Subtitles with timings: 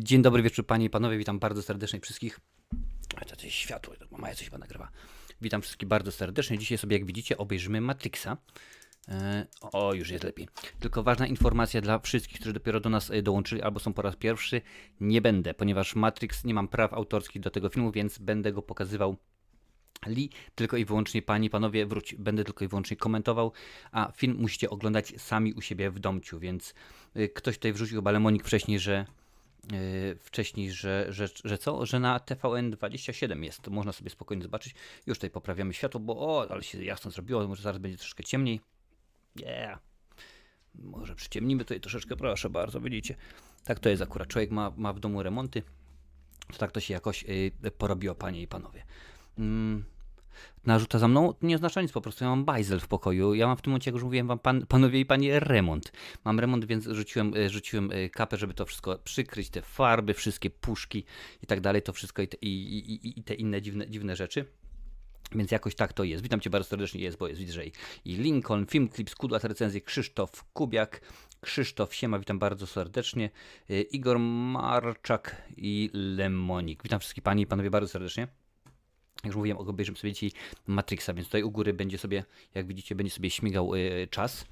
[0.00, 2.40] Dzień dobry wieczór panie i panowie, witam bardzo serdecznie wszystkich.
[3.38, 4.88] To jest światło, mama coś chyba nagrywa.
[5.40, 6.58] Witam wszystkich bardzo serdecznie.
[6.58, 8.36] Dzisiaj sobie, jak widzicie, obejrzymy Matrixa.
[9.08, 10.48] E, o, już jest lepiej.
[10.80, 14.16] Tylko ważna informacja dla wszystkich, którzy dopiero do nas e, dołączyli albo są po raz
[14.16, 14.60] pierwszy.
[15.00, 19.16] Nie będę, ponieważ Matrix nie mam praw autorskich do tego filmu, więc będę go pokazywał
[20.06, 23.52] Li, tylko i wyłącznie panie i panowie, wróć, będę tylko i wyłącznie komentował,
[23.92, 26.74] a film musicie oglądać sami u siebie w domciu, więc
[27.16, 29.06] y, ktoś tutaj wrzucił chyba Lemonik wcześniej, że
[30.20, 31.86] wcześniej, że, że, że co?
[31.86, 34.74] Że na TVN 27 jest, można sobie spokojnie zobaczyć.
[35.06, 38.60] Już tutaj poprawiamy światło, bo o, ale się jasno zrobiło, może zaraz będzie troszkę ciemniej.
[39.36, 39.78] Yeah.
[40.74, 43.16] Może przyciemnimy tutaj troszeczkę, proszę bardzo, widzicie.
[43.64, 45.62] Tak to jest akurat, człowiek ma, ma w domu remonty,
[46.52, 47.24] to tak to się jakoś
[47.64, 48.84] y, porobiło, panie i panowie.
[49.38, 49.84] Mm,
[50.66, 53.34] narzuca za mną, nie oznacza nic, po prostu ja mam bajzel w pokoju.
[53.34, 55.92] Ja mam w tym momencie, jak już mówiłem wam, pan, panowie i panie, remont.
[56.24, 60.50] Mam remont, więc rzuciłem, e, rzuciłem e, kapę, żeby to wszystko przykryć, te farby, wszystkie
[60.50, 61.04] puszki
[61.42, 64.44] i tak dalej, to wszystko i te, i, i, i te inne dziwne, dziwne rzeczy.
[65.34, 66.22] Więc jakoś tak to jest.
[66.22, 67.62] Witam Cię bardzo serdecznie, jest, bo jest widzę
[68.04, 71.00] i Lincoln, Film Clip, Skudłat recenzję, Krzysztof Kubiak,
[71.40, 73.30] Krzysztof Siema, witam bardzo serdecznie,
[73.70, 76.82] e, Igor Marczak i Lemonik.
[76.82, 78.41] Witam wszystkich Pani i Panowie bardzo serdecznie.
[79.24, 80.30] Jak już mówiłem, obejrzymy sobie dzisiaj
[80.66, 84.44] Matrixa, więc tutaj u góry będzie sobie, jak widzicie, będzie sobie śmigał y, czas.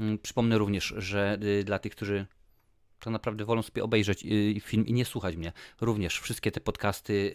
[0.00, 2.26] Y, przypomnę również, że y, dla tych, którzy
[3.00, 5.52] tak naprawdę wolą sobie obejrzeć y, film i nie słuchać mnie.
[5.80, 7.34] Również wszystkie te podcasty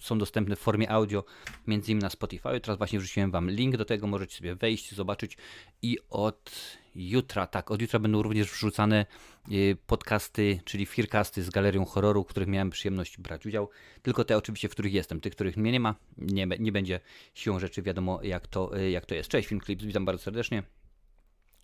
[0.00, 1.24] są dostępne w formie audio,
[1.66, 2.60] między innymi na Spotify.
[2.60, 5.36] Teraz właśnie wrzuciłem Wam link do tego, możecie sobie wejść, zobaczyć
[5.82, 6.50] i od
[6.94, 9.06] jutra, tak, od jutra będą również wrzucane
[9.52, 13.68] y, podcasty, czyli fircasty z galerią horroru, w których miałem przyjemność brać udział.
[14.02, 15.20] Tylko te oczywiście, w których jestem.
[15.20, 17.00] Tych, których mnie nie ma, nie, nie będzie
[17.34, 19.28] siłą rzeczy wiadomo jak to, jak to jest.
[19.28, 20.62] Cześć, Film Clips, witam bardzo serdecznie.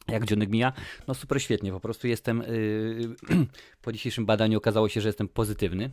[0.08, 0.72] Jak dzionek mija?
[1.08, 2.42] No super świetnie, po prostu jestem,
[3.28, 3.46] yy,
[3.82, 5.90] po dzisiejszym badaniu okazało się, że jestem pozytywny,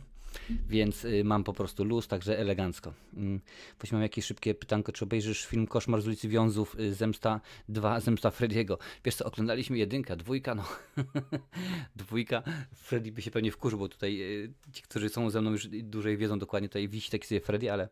[0.68, 2.94] więc yy, mam po prostu luz, także elegancko.
[3.16, 8.00] Yy, mam jakieś szybkie pytanko, czy obejrzysz film Koszmar z ulicy Wiązów, yy, Zemsta 2,
[8.06, 8.78] Zemsta Frediego.
[9.04, 10.64] Wiesz co, oglądaliśmy jedynka, dwójka, no
[11.96, 12.42] dwójka,
[12.74, 16.16] Freddy by się pewnie wkurzył, bo tutaj yy, ci, którzy są ze mną już dłużej
[16.16, 17.88] wiedzą dokładnie, tutaj wisi taki sobie Freddy, ale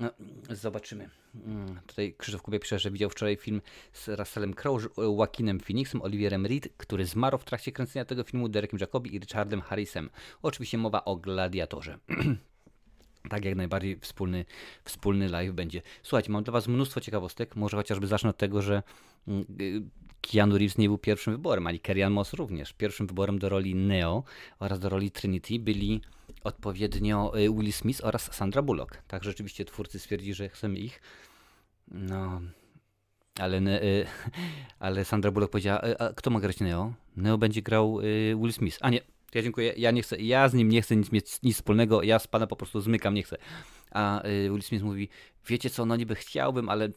[0.00, 0.10] no,
[0.50, 1.08] zobaczymy.
[1.34, 3.60] Mm, tutaj Krzysztof Kubie pisze, że widział wczoraj film
[3.92, 8.78] z Russellem Crowe, Joaquinem Phoenixem, Olivierem Reed, który zmarł w trakcie kręcenia tego filmu, Derekiem
[8.80, 10.10] Jacobi i Richardem Harrisem.
[10.42, 11.98] Oczywiście mowa o Gladiatorze.
[13.28, 14.44] Tak, jak najbardziej wspólny,
[14.84, 15.82] wspólny live będzie.
[16.02, 17.56] Słuchajcie, mam dla Was mnóstwo ciekawostek.
[17.56, 18.82] Może chociażby zacznę od tego, że
[19.28, 19.44] mm,
[20.20, 22.72] Keanu Reeves nie był pierwszym wyborem, ani Kerry Moss również.
[22.72, 24.24] Pierwszym wyborem do roli Neo
[24.58, 26.00] oraz do roli Trinity byli
[26.44, 29.02] odpowiednio y, Will Smith oraz Sandra Bullock.
[29.08, 31.00] Tak, rzeczywiście twórcy stwierdzili, że chcemy ich.
[31.88, 32.40] No,
[33.38, 34.06] ale, y,
[34.78, 36.92] ale Sandra Bullock powiedziała, a kto ma grać Neo?
[37.16, 38.00] Neo będzie grał
[38.36, 38.78] Will Smith.
[38.80, 39.00] A nie,
[39.34, 42.18] ja dziękuję, ja nie chcę, ja z nim nie chcę nic mieć nic wspólnego, ja
[42.18, 43.36] z pana po prostu zmykam, nie chcę.
[43.90, 45.08] A y, Will Smith mówi,
[45.46, 46.88] wiecie co, no niby chciałbym, ale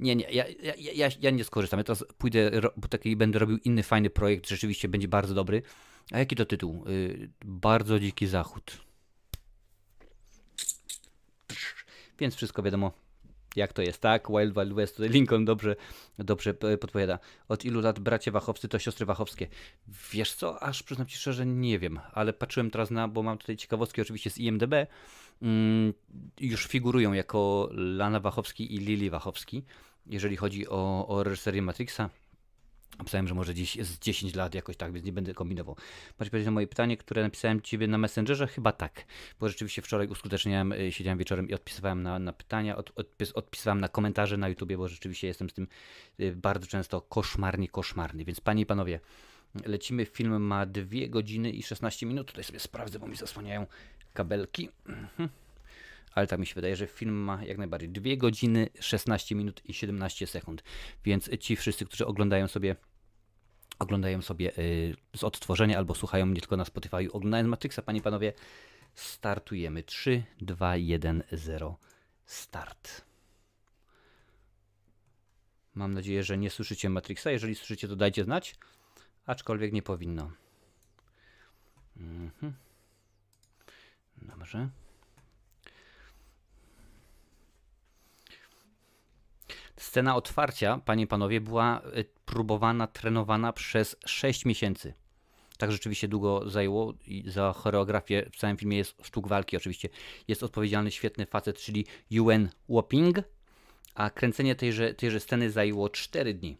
[0.00, 1.78] nie, nie, ja, ja, ja, ja nie skorzystam.
[1.78, 5.62] Ja teraz pójdę, bo taki będę robił inny fajny projekt, rzeczywiście będzie bardzo dobry.
[6.12, 6.84] A jaki to tytuł?
[6.88, 8.85] Y, bardzo dziki zachód.
[12.18, 12.92] Więc wszystko wiadomo,
[13.56, 14.28] jak to jest, tak?
[14.28, 15.76] Wild Wild West, tutaj Lincoln dobrze,
[16.18, 17.18] dobrze podpowiada.
[17.48, 19.46] Od ilu lat bracie Wachowscy to siostry Wachowskie?
[20.12, 23.56] Wiesz co, aż przyznam Ci szczerze, nie wiem, ale patrzyłem teraz na, bo mam tutaj
[23.56, 24.74] ciekawostki oczywiście z IMDB,
[25.42, 25.92] mm,
[26.40, 29.64] już figurują jako Lana Wachowski i Lili Wachowski,
[30.06, 32.10] jeżeli chodzi o, o reżyserię Matrixa.
[32.98, 35.76] Napisałem, że może gdzieś z 10 lat jakoś tak, więc nie będę kombinował.
[36.18, 38.46] Macie powiedzieć na moje pytanie, które napisałem Ciebie na Messengerze?
[38.46, 39.04] Chyba tak,
[39.40, 43.80] bo rzeczywiście wczoraj uskuteczniałem, y, siedziałem wieczorem i odpisywałem na, na pytania, od, odpis, odpisywałem
[43.80, 45.68] na komentarze na YouTubie, bo rzeczywiście jestem z tym
[46.20, 48.24] y, bardzo często koszmarnie, koszmarny.
[48.24, 49.00] Więc Panie i Panowie,
[49.64, 50.06] lecimy.
[50.06, 52.26] Film ma 2 godziny i 16 minut.
[52.26, 53.66] Tutaj sobie sprawdzę, bo mi zasłaniają
[54.14, 54.68] kabelki.
[56.16, 59.74] Ale tak mi się wydaje, że film ma jak najbardziej 2 godziny, 16 minut i
[59.74, 60.62] 17 sekund.
[61.04, 62.76] Więc ci wszyscy, którzy oglądają sobie
[63.78, 68.02] oglądają sobie y, z odtworzenia albo słuchają mnie tylko na Spotify, oglądając Matrixa, panie i
[68.02, 68.32] panowie,
[68.94, 69.82] startujemy.
[69.82, 71.78] 3, 2, 1, 0,
[72.26, 73.04] start.
[75.74, 77.30] Mam nadzieję, że nie słyszycie Matrixa.
[77.30, 78.54] Jeżeli słyszycie, to dajcie znać,
[79.26, 80.30] aczkolwiek nie powinno.
[81.96, 82.54] Mhm.
[84.22, 84.68] Dobrze.
[89.76, 94.94] Scena otwarcia, panie i panowie, była y, próbowana, trenowana przez 6 miesięcy.
[95.58, 96.94] Tak rzeczywiście długo zajęło
[97.26, 99.88] za choreografię w całym filmie jest sztuk walki oczywiście.
[100.28, 103.16] Jest odpowiedzialny świetny facet, czyli Yuen Woping,
[103.94, 106.56] a kręcenie tejże, tejże sceny zajęło 4 dni.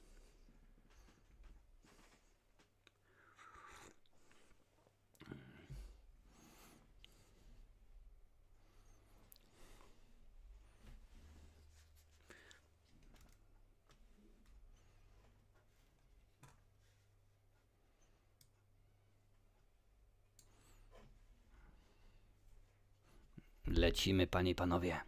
[23.87, 25.01] Lecimy, panie i panowie.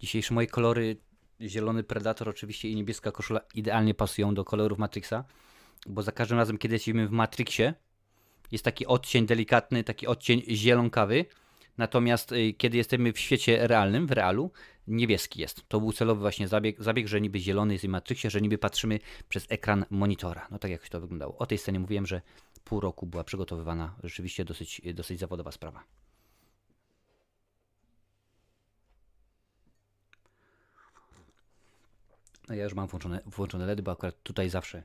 [0.00, 0.96] Dzisiejsze moje kolory,
[1.40, 5.24] zielony Predator oczywiście i niebieska koszula idealnie pasują do kolorów Matrixa,
[5.86, 7.74] bo za każdym razem, kiedy jesteśmy w Matrixie,
[8.52, 11.24] jest taki odcień delikatny, taki odcień zielonkawy,
[11.80, 14.50] natomiast y, kiedy jesteśmy w świecie realnym, w realu,
[14.86, 15.68] niebieski jest.
[15.68, 18.98] To był celowy właśnie zabieg, zabieg, że niby zielony jest w Matrixie, że niby patrzymy
[19.28, 20.48] przez ekran monitora.
[20.50, 21.38] No tak jakoś to wyglądało.
[21.38, 22.20] O tej scenie mówiłem, że
[22.64, 25.84] pół roku była przygotowywana, rzeczywiście dosyć, dosyć zawodowa sprawa.
[32.48, 34.82] No ja już mam włączone, włączone LEDy, bo akurat tutaj zawsze,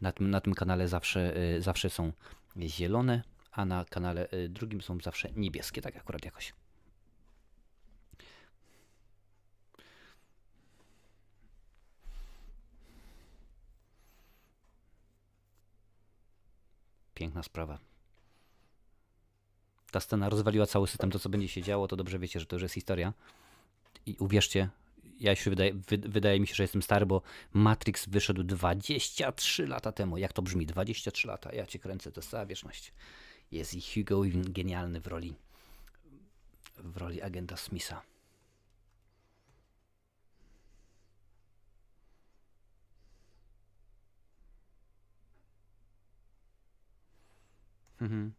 [0.00, 2.12] na tym, na tym kanale zawsze, y, zawsze są
[2.60, 3.22] zielone,
[3.54, 6.52] a na kanale y, drugim są zawsze niebieskie, tak akurat jakoś.
[17.14, 17.78] Piękna sprawa.
[19.90, 21.10] Ta scena rozwaliła cały system.
[21.10, 23.12] To, co będzie się działo, to dobrze wiecie, że to już jest historia.
[24.06, 24.68] I uwierzcie,
[25.20, 27.22] ja już wydaje, wy, wydaje mi się, że jestem stary, bo
[27.52, 30.18] Matrix wyszedł 23 lata temu.
[30.18, 30.66] Jak to brzmi?
[30.66, 31.52] 23 lata.
[31.52, 32.92] Ja cię kręcę, to jest cała wieczność.
[33.54, 35.34] Jest i Hugo Weaving genialny w roli
[36.78, 38.02] w roli agenta Smitha.
[48.00, 48.32] Mhm.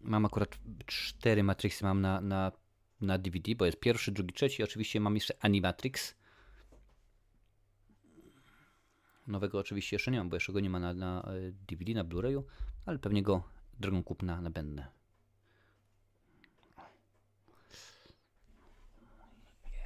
[0.00, 2.52] Mam akurat cztery Matrixy mam na, na,
[3.02, 4.62] na DVD, bo jest pierwszy, drugi, trzeci.
[4.62, 6.14] Oczywiście mam jeszcze Animatrix.
[9.26, 11.28] Nowego oczywiście jeszcze nie mam, bo jeszcze go nie ma na, na
[11.68, 12.42] DVD, na Blu-rayu,
[12.86, 13.42] ale pewnie go
[13.80, 14.86] drogą kupna nabędę.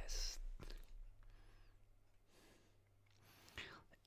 [0.03, 0.39] Jest.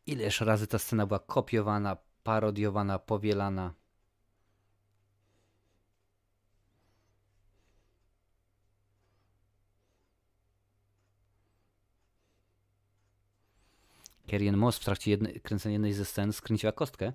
[0.06, 3.79] Ileż razy ta scena była kopiowana, parodiowana, powielana.
[14.30, 17.12] Kerrien Moss w trakcie jednej, kręcenia jednej ze scen skręciła kostkę,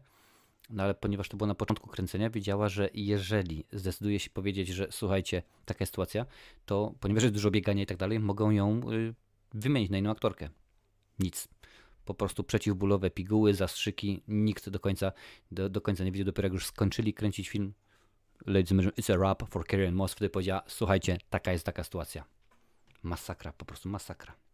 [0.69, 4.87] no ale ponieważ to było na początku kręcenia, wiedziała, że jeżeli zdecyduje się powiedzieć, że
[4.91, 6.25] słuchajcie, taka jest sytuacja,
[6.65, 9.13] to ponieważ jest dużo biegania i tak dalej, mogą ją y,
[9.53, 10.49] wymienić na inną aktorkę.
[11.19, 11.47] Nic.
[12.05, 15.11] Po prostu przeciwbólowe piguły, zastrzyki, nikt do końca,
[15.51, 17.73] do, do końca nie wiedział, dopiero jak już skończyli kręcić film,
[18.45, 22.25] Ladies and it's a rap for Kerrien Moss, wtedy powiedziała, słuchajcie, taka jest taka sytuacja.
[23.03, 24.44] Masakra, po prostu masakra.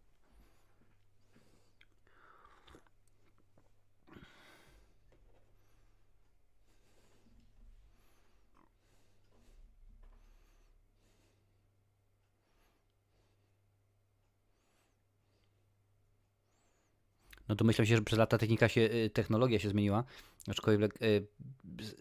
[17.51, 20.03] No to myślę się, że przez lata technika się, y, technologia się zmieniła,
[20.48, 21.27] aczkolwiek y,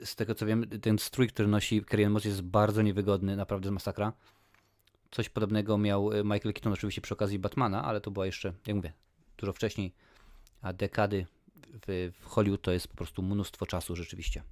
[0.05, 3.73] z tego co wiem, ten strój, który nosi Kerry Moss jest bardzo niewygodny, naprawdę z
[3.73, 4.12] masakra.
[5.11, 8.76] Coś podobnego miał y, Michael Keaton oczywiście przy okazji Batmana, ale to była jeszcze, jak
[8.76, 8.92] mówię,
[9.38, 9.92] dużo wcześniej,
[10.62, 11.26] a dekady
[11.87, 14.42] w, w Hollywood to jest po prostu mnóstwo czasu rzeczywiście.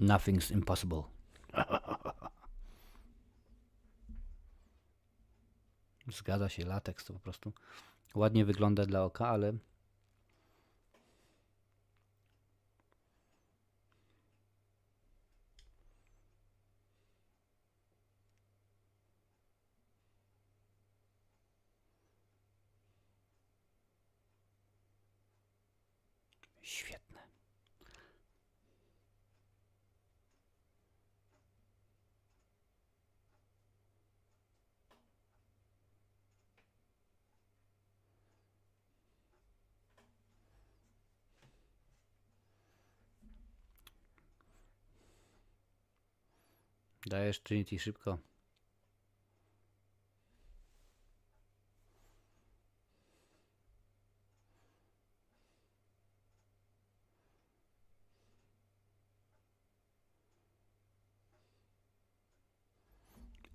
[0.00, 1.02] Nothing's impossible.
[6.08, 7.52] Zgadza się, lateks to po prostu
[8.14, 9.52] ładnie wygląda dla oka, ale
[47.10, 48.18] Dajesz Trinity szybko.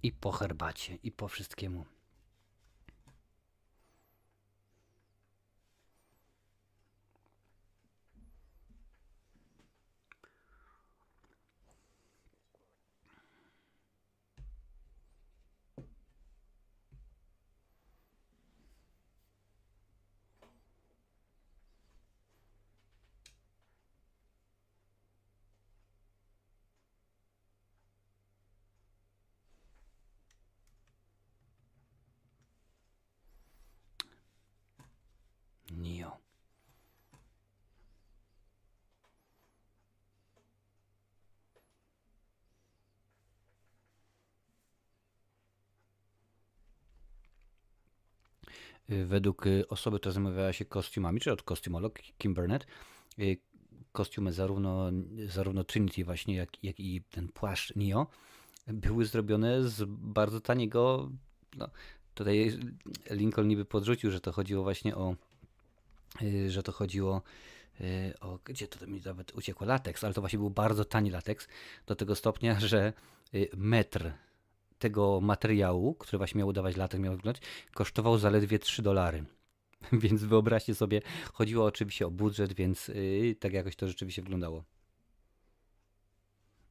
[0.04, 1.86] I po herbacie, i po wszystkiemu.
[35.76, 36.06] y,
[48.90, 52.68] według y, osoby, która zajmowała się kostiumami, czy od kostiumolog Kim Burnett,
[53.20, 53.38] y,
[53.92, 54.92] kostiumy zarówno,
[55.28, 58.08] zarówno Trinity właśnie, jak, jak i ten płaszcz Neo
[58.68, 61.12] były zrobione z bardzo taniego,
[61.58, 61.70] no,
[62.14, 62.60] tutaj
[63.10, 65.16] Lincoln niby podrzucił, że to chodziło właśnie o,
[66.48, 67.22] że to chodziło
[68.22, 71.48] o, gdzie to mi nawet uciekło, lateks, ale to właśnie był bardzo tani lateks,
[71.86, 72.94] do tego stopnia, że
[73.58, 74.12] metr
[74.86, 77.42] tego materiału, który właśnie miał udawać latek, miał wyglądać,
[77.74, 79.26] kosztował zaledwie 3 dolary.
[80.04, 81.02] Więc wyobraźcie sobie,
[81.34, 84.64] chodziło oczywiście o budżet, więc yy, tak jakoś to rzeczywiście wyglądało.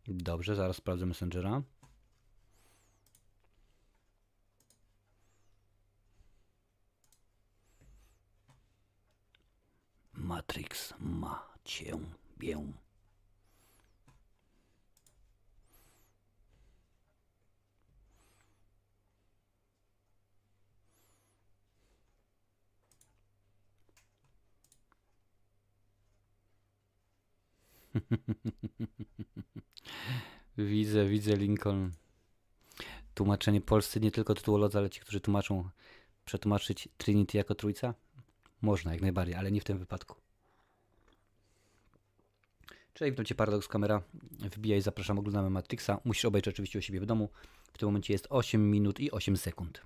[0.07, 1.63] Dobrze, zaraz sprawdzę Messengera.
[10.13, 11.99] Matrix ma cię
[12.39, 12.84] bię.
[30.59, 31.91] widzę, widzę Lincoln.
[33.15, 35.69] Tłumaczenie polscy nie tylko tytułolodzy, ale ci, którzy tłumaczą,
[36.25, 37.95] przetłumaczyć Trinity jako trójca?
[38.63, 40.17] Można, jak najbardziej, ale nie w tym wypadku.
[42.95, 44.03] Cześć, witam Cię Paradox Kamera.
[44.33, 46.01] Wbijaj, zapraszam, oglądamy Matrixa.
[46.05, 47.29] Musisz obejrzeć oczywiście u siebie w domu.
[47.73, 49.83] W tym momencie jest 8 minut i 8 sekund.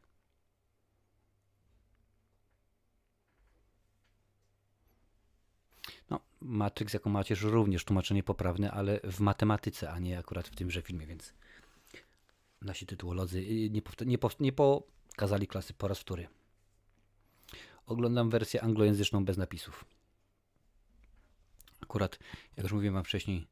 [6.10, 10.82] No, Matrix jako macierz również tłumaczenie poprawne, ale w matematyce, a nie akurat w tymże
[10.82, 11.34] filmie, więc
[12.62, 16.28] nasi tytułolodzy nie, nie, nie pokazali klasy po raz wtóry.
[17.86, 19.84] Oglądam wersję anglojęzyczną bez napisów.
[21.80, 22.18] Akurat,
[22.56, 23.46] jak już mówiłem wam wcześniej,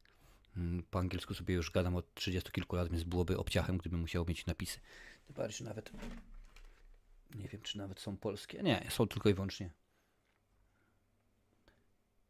[0.57, 4.25] mm, po angielsku sobie już gadam od 30 kilku lat, więc byłoby obciachem, gdybym musiał
[4.25, 4.79] mieć napisy.
[5.27, 5.91] Tym nawet
[7.35, 8.63] nie wiem, czy nawet są polskie.
[8.63, 9.69] Nie, są tylko i wyłącznie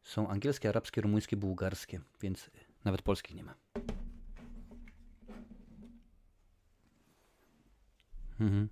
[0.08, 2.50] są angielskie, arabskie, rumuńskie, bułgarskie, więc
[2.86, 3.56] nawet polskich nie ma.
[8.40, 8.70] Mhm.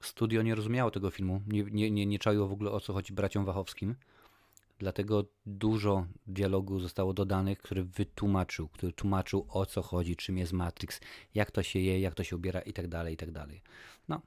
[0.00, 3.12] Studio nie rozumiało tego filmu, nie, nie, nie, nie czaiło w ogóle o co chodzi
[3.12, 3.94] braciom Wachowskim.
[4.78, 11.00] Dlatego dużo dialogu zostało dodanych, który wytłumaczył, który tłumaczył o co chodzi, czym jest Matrix,
[11.34, 13.28] jak to się je, jak to się ubiera i tak dalej, i tak.
[14.08, 14.22] No,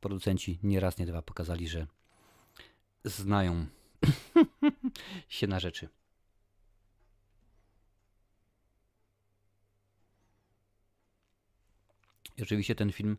[0.00, 1.86] producenci nie raz, nie dwa pokazali, że
[3.04, 3.66] znają
[5.28, 5.88] się na rzeczy.
[12.36, 13.18] I oczywiście ten film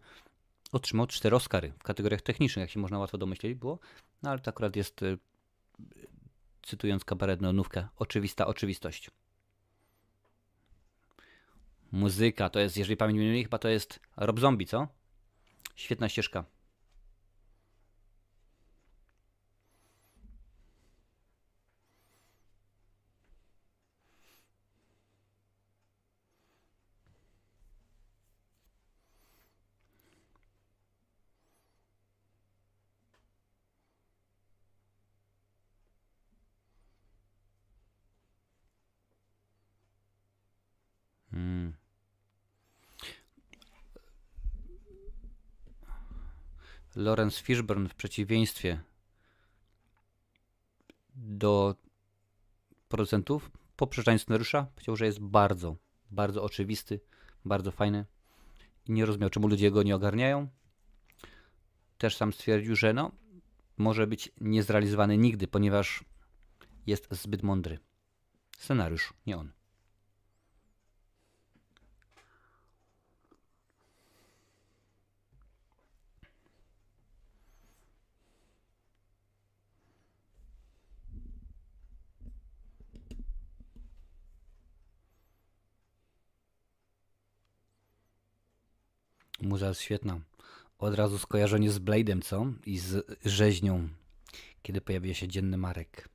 [0.72, 3.80] otrzymał cztery Oscary w kategoriach technicznych, jak się można łatwo domyśleć było,
[4.24, 5.18] no ale to akurat jest y,
[6.68, 9.12] cytując kabaretną nówkę, oczywista oczywistość.
[11.92, 14.88] Muzyka to jest, jeżeli pamięć mnie chyba to jest Rob Zombie, co?
[15.76, 16.46] Świetna ścieżka.
[46.98, 48.80] Lawrence Fishburne w przeciwieństwie
[51.16, 51.76] do
[52.88, 55.76] producentów, po przeczytaniu scenariusza powiedział, że jest bardzo,
[56.12, 57.00] bardzo oczywisty,
[57.46, 58.06] bardzo fajny
[58.86, 60.48] i nie rozumiał, czemu ludzie go nie ogarniają.
[61.98, 63.12] Też sam stwierdził, że no,
[63.78, 66.04] może być niezrealizowany nigdy, ponieważ
[66.88, 67.80] jest zbyt mądry.
[68.58, 69.57] Scenariusz, nie on.
[89.48, 90.20] Muza jest świetna.
[90.80, 92.46] Od razu skojarzenie z Blade'em, co?
[92.66, 93.90] I z rzeźnią,
[94.62, 96.10] kiedy pojawia się dzienny Marek.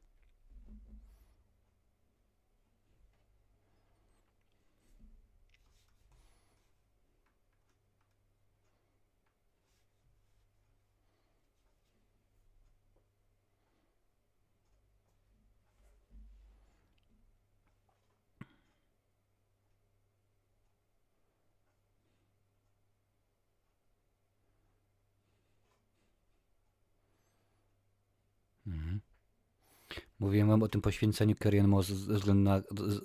[30.23, 32.63] Mówiłem wam o tym poświęceniu Carrion Moss ze względu na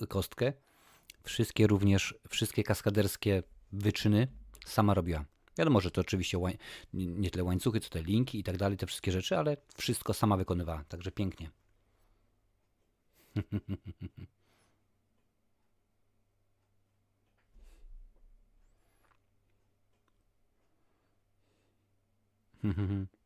[0.08, 0.54] kostkę.
[1.24, 4.28] Wszystkie również, wszystkie kaskaderskie wyczyny
[4.66, 5.26] sama robiła.
[5.58, 6.58] Wiadomo, że to oczywiście łań,
[6.94, 10.38] nie tyle łańcuchy, co te linki i tak dalej, te wszystkie rzeczy, ale wszystko sama
[10.38, 11.52] wykonywała, także pięknie.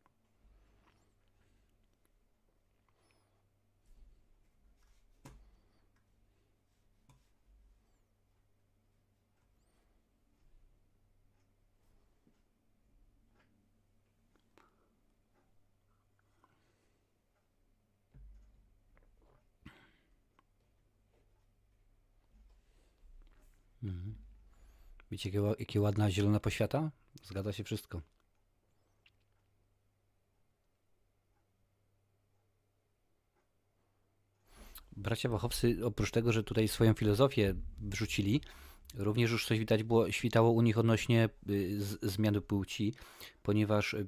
[25.12, 26.92] Widzicie, jakie, jakie ładna zielona poświata?
[27.24, 28.02] Zgadza się wszystko.
[34.98, 38.42] Bracia Wachowcy, oprócz tego, że tutaj swoją filozofię wrzucili,
[38.96, 42.94] również już coś widać było, świtało u nich odnośnie y, zmiany płci,
[43.44, 44.08] ponieważ y,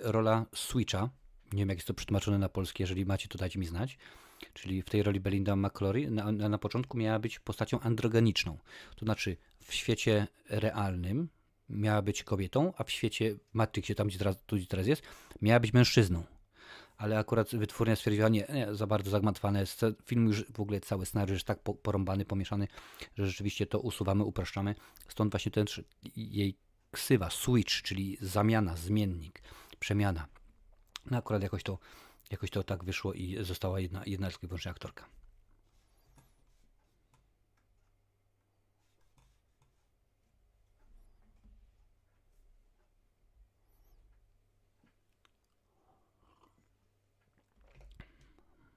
[0.00, 1.10] rola Switcha,
[1.52, 3.98] nie wiem jak jest to przetłumaczone na polskie, jeżeli macie to dajcie mi znać,
[4.52, 8.58] czyli w tej roli Belinda McClory na, na, początku miała być postacią androgeniczną.
[8.96, 11.28] To znaczy w świecie realnym
[11.68, 15.02] miała być kobietą, a w świecie Matrixie, tam gdzie teraz, tu, gdzie teraz jest,
[15.42, 16.24] miała być mężczyzną.
[16.96, 19.64] Ale akurat wytwórnia stwierdziła, nie, nie za bardzo zagmatwane.
[20.04, 22.68] Film już w ogóle cały scenariusz jest tak porąbany, pomieszany,
[23.18, 24.74] że rzeczywiście to usuwamy, upraszczamy.
[25.08, 25.66] Stąd właśnie ten
[26.16, 26.56] jej
[26.90, 29.42] ksywa, switch, czyli zamiana, zmiennik,
[29.78, 30.26] przemiana.
[31.10, 31.78] No akurat jakoś to
[32.30, 35.04] jakoś to tak wyszło i została jedna, jedna tylko i wyłącznie aktorka.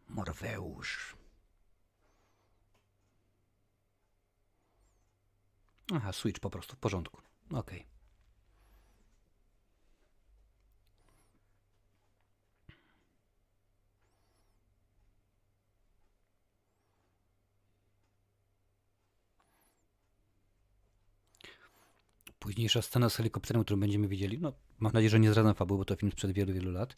[0.08, 1.16] Morfeusz.
[5.94, 7.22] Aha, switch po prostu, w porządku.
[7.52, 7.60] Okej.
[7.60, 7.97] Okay.
[22.40, 25.86] Późniejsza scena z helikopterem, którą będziemy widzieli, no mam nadzieję, że nie zdradzam fabuły, bo
[25.86, 26.96] to film sprzed wielu, wielu lat,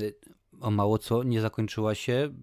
[0.00, 0.14] y,
[0.60, 2.34] o mało co nie zakończyła się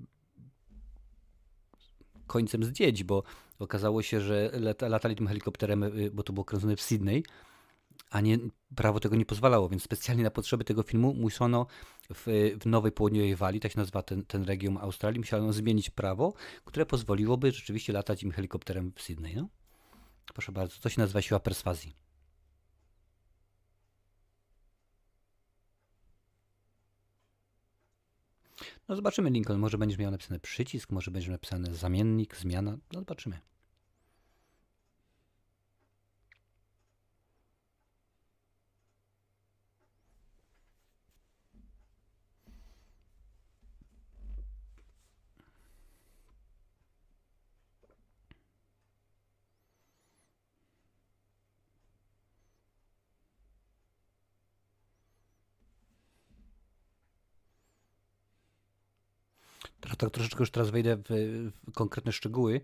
[2.27, 3.23] końcem zdjęć, bo
[3.59, 4.51] okazało się, że
[4.81, 7.23] latali tym helikopterem, y, bo to było kręcone w Sydney,
[8.09, 8.37] a nie,
[8.75, 11.67] prawo tego nie pozwalało, więc specjalnie na potrzeby tego filmu musiano
[12.13, 16.33] w, w Nowej Południowej Walii, tak się nazywa ten, ten region Australii, musiano zmienić prawo,
[16.65, 19.35] które pozwoliłoby rzeczywiście latać im helikopterem w Sydney.
[19.35, 19.47] No?
[20.33, 22.04] Proszę bardzo, to się nazywa siła perswazji.
[28.87, 33.39] No zobaczymy Lincoln, może będziesz miał napisane przycisk, może będzie napisane zamiennik, zmiana, no zobaczymy.
[59.97, 62.61] Tak troszeczkę już teraz wejdę w, w, konkretne szczegóły,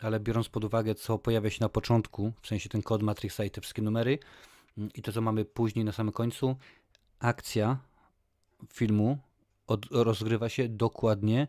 [0.00, 3.50] ale biorąc pod uwagę, co pojawia się na początku, w sensie ten kod Matrixa i
[3.50, 4.18] te wszystkie numery,
[4.78, 6.56] mm, i to, co mamy później na samym końcu,
[7.18, 7.78] akcja
[8.72, 9.18] filmu
[9.66, 11.48] od, rozgrywa się dokładnie,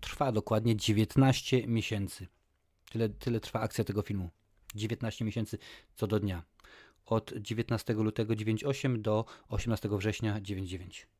[0.00, 2.26] trwa dokładnie 19 miesięcy.
[2.90, 4.30] Tyle, tyle trwa akcja tego filmu.
[4.74, 5.58] 19 miesięcy
[5.94, 6.42] co do dnia.
[7.06, 11.15] Od 19 lutego 98 do 18 września 99.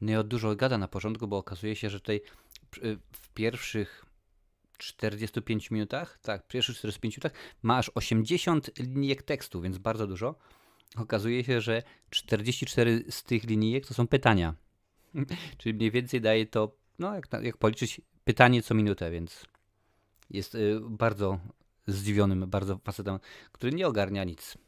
[0.00, 2.20] Neo dużo gada na początku, bo okazuje się, że tutaj
[3.12, 4.06] w pierwszych
[4.78, 7.32] 45 minutach, tak, w pierwszych 45 minutach
[7.62, 10.34] ma aż 80 linijek tekstu, więc bardzo dużo.
[10.96, 14.54] Okazuje się, że 44 z tych linijek to są pytania.
[15.58, 19.44] Czyli mniej więcej daje to, no jak, jak policzyć, pytanie co minutę, więc
[20.30, 21.38] jest y, bardzo
[21.86, 23.18] zdziwionym, bardzo facetem,
[23.52, 24.58] który nie ogarnia nic.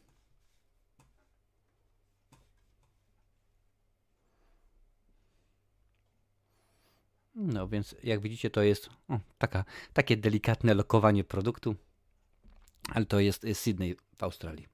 [7.34, 11.76] No więc jak widzicie to jest o, taka, takie delikatne lokowanie produktu,
[12.88, 14.66] ale to jest Sydney w Australii.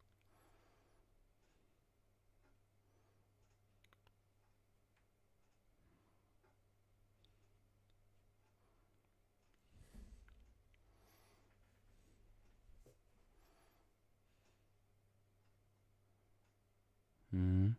[17.32, 17.74] Mm.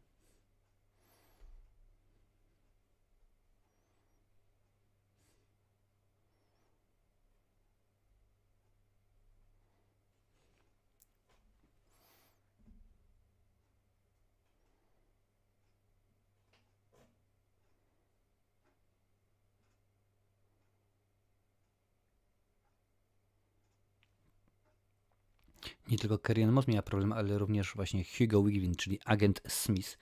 [25.89, 29.97] Nie tylko Kerrion Moss miał problem, ale również właśnie Hugo Weaving, czyli agent Smith,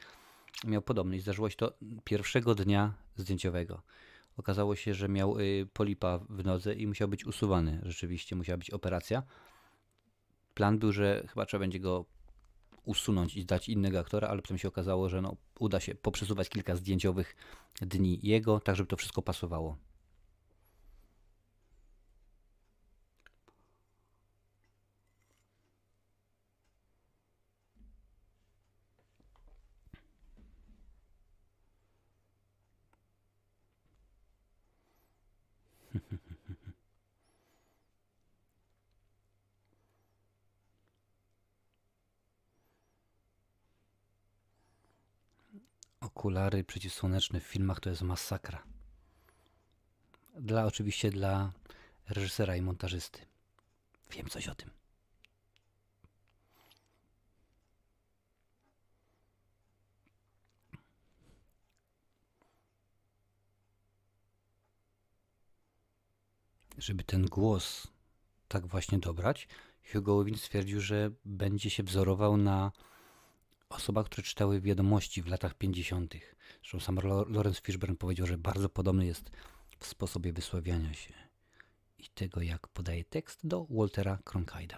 [0.66, 1.74] miał podobny i zdarzyło się to
[2.04, 3.82] pierwszego dnia zdjęciowego.
[4.38, 7.80] Okazało się, że miał y, polipa w nodze i musiał być usuwany.
[7.84, 9.24] Rzeczywiście musiała być operacja.
[10.54, 12.06] Plan był, że chyba trzeba będzie go
[12.86, 16.76] usunąć i zdać innego aktora, ale potem się okazało, że no, uda się poprzesuwać kilka
[16.76, 17.36] zdjęciowych
[17.82, 19.78] dni jego, tak żeby to wszystko pasowało.
[46.28, 48.64] Okulary przeciwsłoneczne w filmach to jest masakra.
[50.36, 51.52] Dla oczywiście dla
[52.10, 53.20] reżysera i montażysty.
[54.12, 54.70] Wiem coś o tym.
[66.78, 67.88] Żeby ten głos
[68.48, 69.48] tak właśnie dobrać,
[69.94, 72.72] Hugo Weaving stwierdził, że będzie się wzorował na
[73.70, 76.14] osobach, które czytały wiadomości w latach 50.
[76.62, 77.00] Zresztą sam
[77.30, 79.32] Lawrence Fishburne powiedział, że bardzo podobny jest
[79.80, 81.14] w sposobie wysławiania się
[81.98, 84.78] i tego, jak podaje tekst do Waltera Cronkite'a.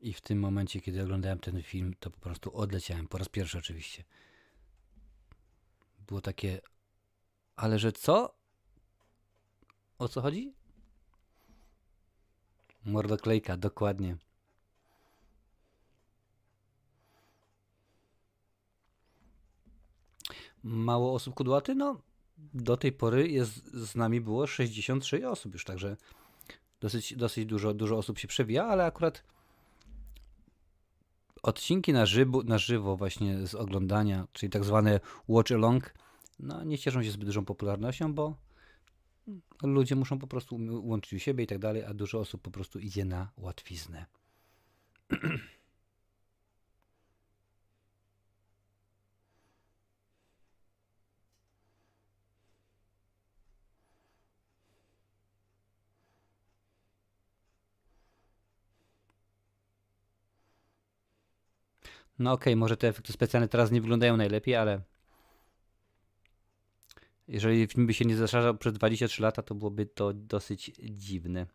[0.00, 3.08] I w tym momencie, kiedy oglądałem ten film, to po prostu odleciałem.
[3.08, 4.04] Po raz pierwszy oczywiście.
[6.06, 6.60] Było takie,
[7.56, 8.34] ale że co?
[9.98, 10.54] O co chodzi?
[12.84, 14.16] Mordoklejka, dokładnie.
[20.62, 21.74] Mało osób kudłaty?
[21.74, 22.00] No,
[22.54, 25.96] do tej pory jest, z nami było 63 osób już, także
[26.80, 29.22] dosyć, dosyć dużo, dużo osób się przewija, ale akurat
[31.42, 35.94] odcinki na żywo, na żywo właśnie z oglądania, czyli tak zwane watch along,
[36.38, 38.36] no nie cieszą się zbyt dużą popularnością, bo
[39.62, 42.78] ludzie muszą po prostu łączyć u siebie i tak dalej, a dużo osób po prostu
[42.78, 44.06] idzie na łatwiznę.
[62.20, 64.80] No okej, okay, może te efekty specjalne teraz nie wyglądają najlepiej, ale
[67.28, 71.46] jeżeli film by się nie zaszarzał przez 23 lata, to byłoby to dosyć dziwne.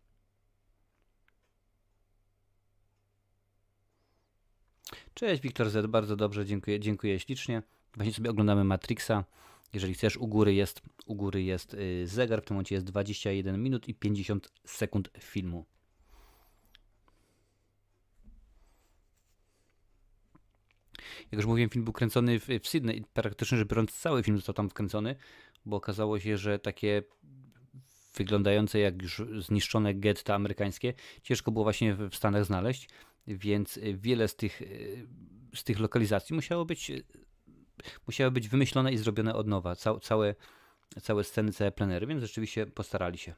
[5.14, 7.64] Cześć Wiktor Z, bardzo dobrze, dziękuję, dziękuję ślicznie.
[7.96, 9.24] Właśnie sobie oglądamy Matrixa.
[9.74, 13.64] Jeżeli chcesz, u góry jest, u góry jest y, zegar, w tym momencie jest 21
[13.64, 15.66] minut i 50 sekund filmu.
[21.32, 23.04] Jak już mówiłem, film był kręcony w, w Sydney.
[23.14, 25.16] Praktycznie rzecz biorąc, cały film został tam wkręcony,
[25.66, 27.04] bo okazało się, że takie
[28.16, 32.90] wyglądające jak już zniszczone getta amerykańskie ciężko było właśnie w Stanach znaleźć,
[33.28, 34.62] więc wiele z tych,
[35.56, 36.92] z tych lokalizacji musiało być,
[38.08, 39.76] musiały być wymyślone i zrobione od nowa.
[39.76, 40.36] Cał, całe,
[41.02, 43.34] całe sceny, całe plenery, więc rzeczywiście postarali się.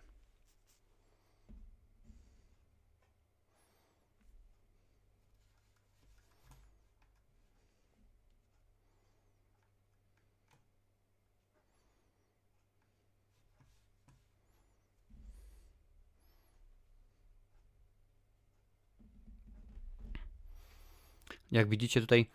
[21.51, 22.29] Jak widzicie tutaj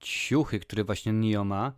[0.00, 1.72] ciuchy, które właśnie Nio ma,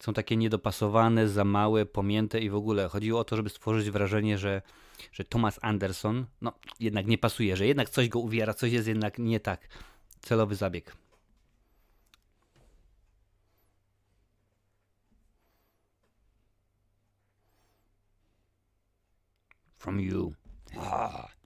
[0.00, 4.38] są takie niedopasowane, za małe, pomięte i w ogóle chodziło o to, żeby stworzyć wrażenie,
[4.38, 4.62] że,
[5.12, 9.18] że Thomas Anderson no, jednak nie pasuje, że jednak coś go uwiera, coś jest jednak
[9.18, 9.68] nie tak.
[10.20, 10.96] Celowy zabieg.
[19.78, 20.34] From you.
[20.76, 21.37] Ah.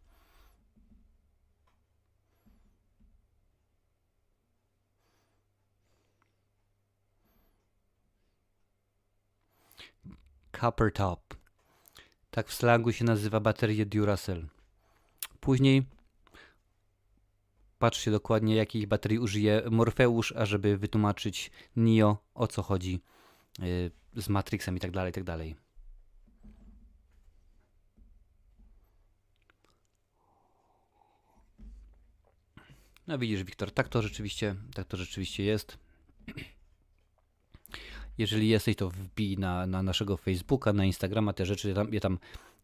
[10.63, 11.35] Copper Top.
[12.31, 14.47] Tak w slangu się nazywa baterię Duracell.
[15.41, 15.87] Później
[17.79, 23.01] patrzcie dokładnie, jakich baterii użyje Morfeusz, ażeby wytłumaczyć Nio, o co chodzi
[23.59, 23.91] yy,
[24.23, 25.57] z Matrixem i tak dalej, tak dalej.
[33.07, 35.79] No widzisz, Wiktor, tak to rzeczywiście, tak to rzeczywiście jest.
[38.23, 41.69] Jeżeli jesteś, to wbij na, na naszego Facebooka, na Instagrama te rzeczy.
[41.69, 42.19] Ja tam, ja tam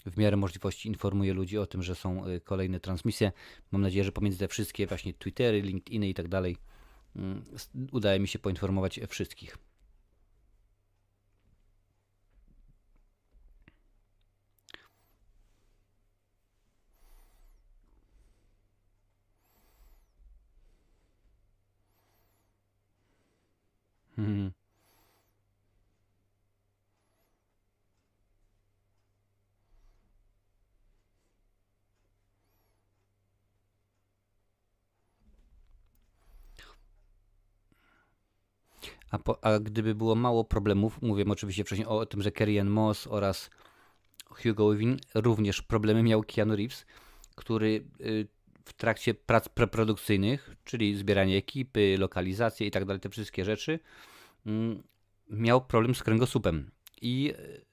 [0.06, 3.32] w miarę możliwości informuję ludzi o tym, że są y, kolejne transmisje.
[3.72, 6.56] Mam nadzieję, że pomiędzy te wszystkie właśnie Twittery, LinkedIny i tak dalej
[7.16, 7.44] mm,
[7.92, 9.58] udaje mi się poinformować wszystkich.
[24.16, 24.57] Hmm.
[39.10, 43.06] A, po, a gdyby było mało problemów, mówiłem oczywiście wcześniej o tym, że Kerry Moss
[43.06, 43.50] oraz
[44.30, 46.86] Hugo Weaving również problemy miał Keanu Reeves,
[47.34, 48.28] który y,
[48.64, 53.78] w trakcie prac preprodukcyjnych, czyli zbieranie ekipy, lokalizacje i tak dalej, te wszystkie rzeczy,
[54.46, 54.82] mm,
[55.30, 56.70] miał problem z kręgosłupem
[57.02, 57.64] i y,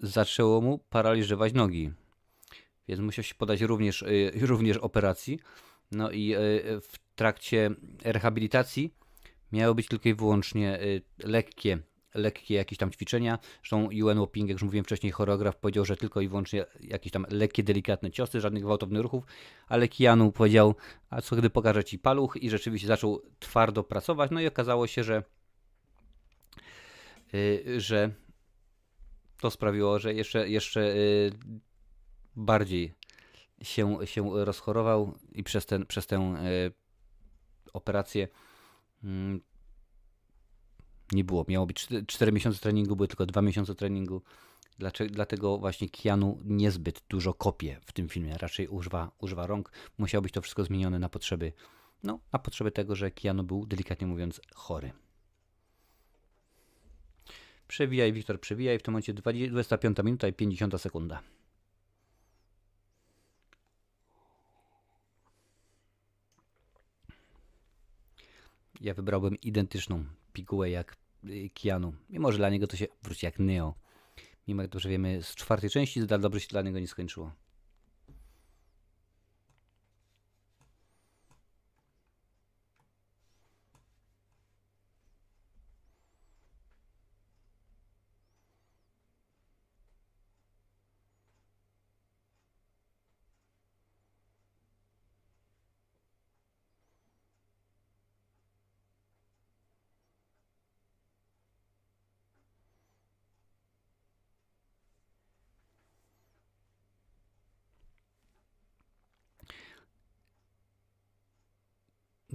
[0.00, 1.90] zaczęło mu paraliżować nogi.
[2.88, 5.40] Więc musiał się podać również, y, również operacji.
[5.92, 6.34] No i
[6.80, 7.70] w trakcie
[8.04, 8.94] rehabilitacji
[9.52, 11.78] miały być tylko i wyłącznie y, lekkie,
[12.14, 13.38] lekkie jakieś tam ćwiczenia.
[13.58, 17.26] Zresztą Yuen Woping, jak już mówiłem wcześniej, choreograf powiedział, że tylko i wyłącznie jakieś tam
[17.30, 19.24] lekkie, delikatne ciosy, żadnych gwałtownych ruchów,
[19.68, 20.74] ale Kianu powiedział,
[21.10, 25.04] a co gdy pokażę Ci paluch i rzeczywiście zaczął twardo pracować, no i okazało się,
[25.04, 25.22] że
[27.32, 28.10] yy, że
[29.40, 31.30] to sprawiło, że jeszcze, jeszcze yy,
[32.36, 32.94] bardziej
[33.62, 36.34] się, się rozchorował i przez, ten, przez tę
[37.76, 38.28] operację
[39.04, 39.40] mm,
[41.12, 41.44] nie było.
[41.48, 44.22] Miało być 4 miesiące treningu, były tylko 2 miesiące treningu.
[44.78, 49.72] Dlaczego, dlatego właśnie Kianu niezbyt dużo kopie w tym filmie, raczej używa, używa rąk.
[49.98, 51.52] Musiało być to wszystko zmienione na potrzeby,
[52.02, 54.92] no, na potrzeby tego, że Kianu był delikatnie mówiąc chory.
[57.68, 58.78] Przewijaj, Wiktor, przewijaj.
[58.78, 61.22] W tym momencie 25 minuta i 50 sekunda.
[68.80, 71.92] Ja wybrałbym identyczną pigułę jak y, Kianu.
[72.10, 73.74] Mimo, że dla niego to się wróci jak Neo.
[74.48, 77.32] Mimo, jak dobrze wiemy, z czwartej części dobrze się dla niego nie skończyło.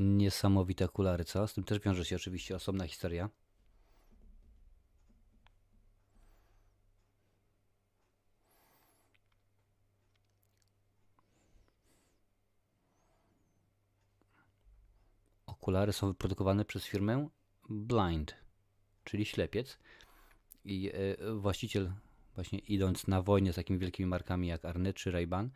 [0.01, 1.47] Niesamowite okulary, co?
[1.47, 3.29] Z tym też wiąże się oczywiście osobna historia.
[15.45, 17.29] Okulary są wyprodukowane przez firmę
[17.69, 18.35] Blind,
[19.03, 19.77] czyli ślepiec.
[20.65, 21.91] I e, właściciel,
[22.35, 25.49] właśnie idąc na wojnę z takimi wielkimi markami jak Arnett czy Ray-Ban,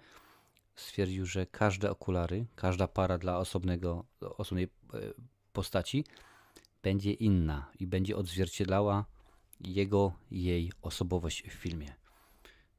[0.75, 4.69] stwierdził, że każde okulary, każda para dla osobnego, osobnej e,
[5.53, 6.05] postaci
[6.83, 9.05] będzie inna i będzie odzwierciedlała
[9.61, 11.93] jego, jej osobowość w filmie.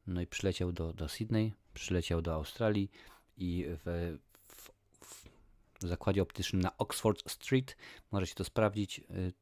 [0.06, 2.90] No i przyleciał do, do Sydney, przyleciał do Australii
[3.36, 4.16] i w,
[4.48, 4.70] w,
[5.80, 7.76] w zakładzie optycznym na Oxford Street,
[8.12, 9.32] możecie to sprawdzić, y,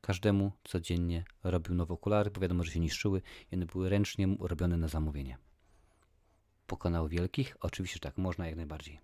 [0.00, 4.76] każdemu codziennie robił nowe okulary, bo wiadomo, że się niszczyły i one były ręcznie robione
[4.76, 5.38] na zamówienie.
[6.66, 7.56] Pokonał wielkich?
[7.60, 9.00] Oczywiście tak, można jak najbardziej.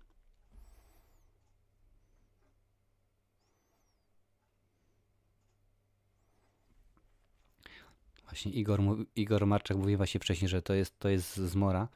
[8.23, 8.79] Właśnie Igor,
[9.15, 11.87] Igor Marczak mówił właśnie wcześniej, że to jest, to jest zmora.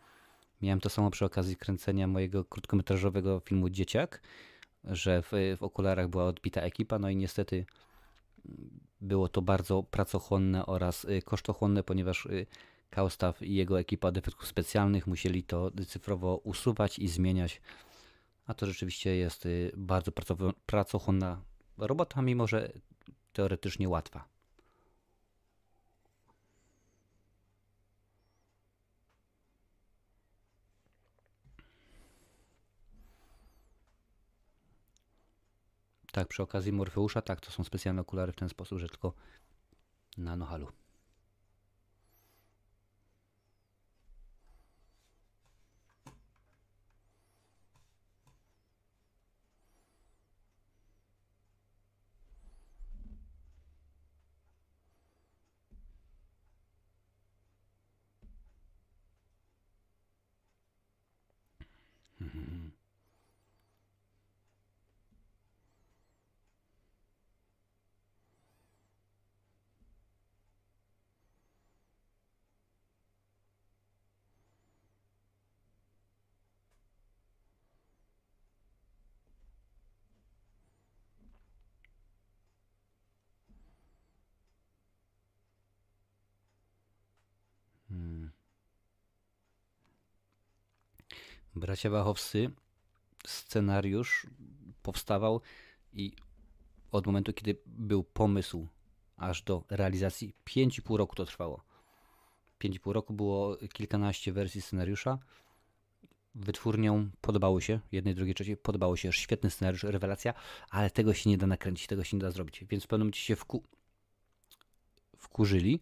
[0.61, 4.21] Miałem to samo przy okazji kręcenia mojego krótkometrażowego filmu Dzieciak,
[4.83, 7.65] że w, w okularach była odbita ekipa, no i niestety
[9.01, 12.45] było to bardzo pracochłonne oraz y, kosztochłonne, ponieważ y,
[12.89, 17.61] Kaustaw i jego ekipa defektów specjalnych musieli to cyfrowo usuwać i zmieniać.
[18.47, 20.11] A to rzeczywiście jest y, bardzo
[20.65, 21.41] pracochłonna
[21.77, 22.71] robota, mimo że
[23.33, 24.27] teoretycznie łatwa.
[36.11, 39.13] Tak, przy okazji Morfeusza, tak, to są specjalne okulary w ten sposób, że tylko
[40.17, 40.67] na nohalu.
[91.59, 92.51] Bracia Wachowscy,
[93.27, 94.27] scenariusz
[94.83, 95.41] powstawał
[95.93, 96.11] i
[96.91, 98.67] od momentu, kiedy był pomysł,
[99.17, 101.63] aż do realizacji, 5,5 roku to trwało.
[102.59, 105.17] 5,5 roku było kilkanaście wersji scenariusza.
[106.35, 110.33] Wytwórnią podobało się, jednej, drugiej, trzeciej, podobało się, świetny scenariusz, rewelacja,
[110.69, 112.65] ale tego się nie da nakręcić, tego się nie da zrobić.
[112.69, 113.63] Więc w pewnym momencie się wku...
[115.17, 115.79] wkurzyli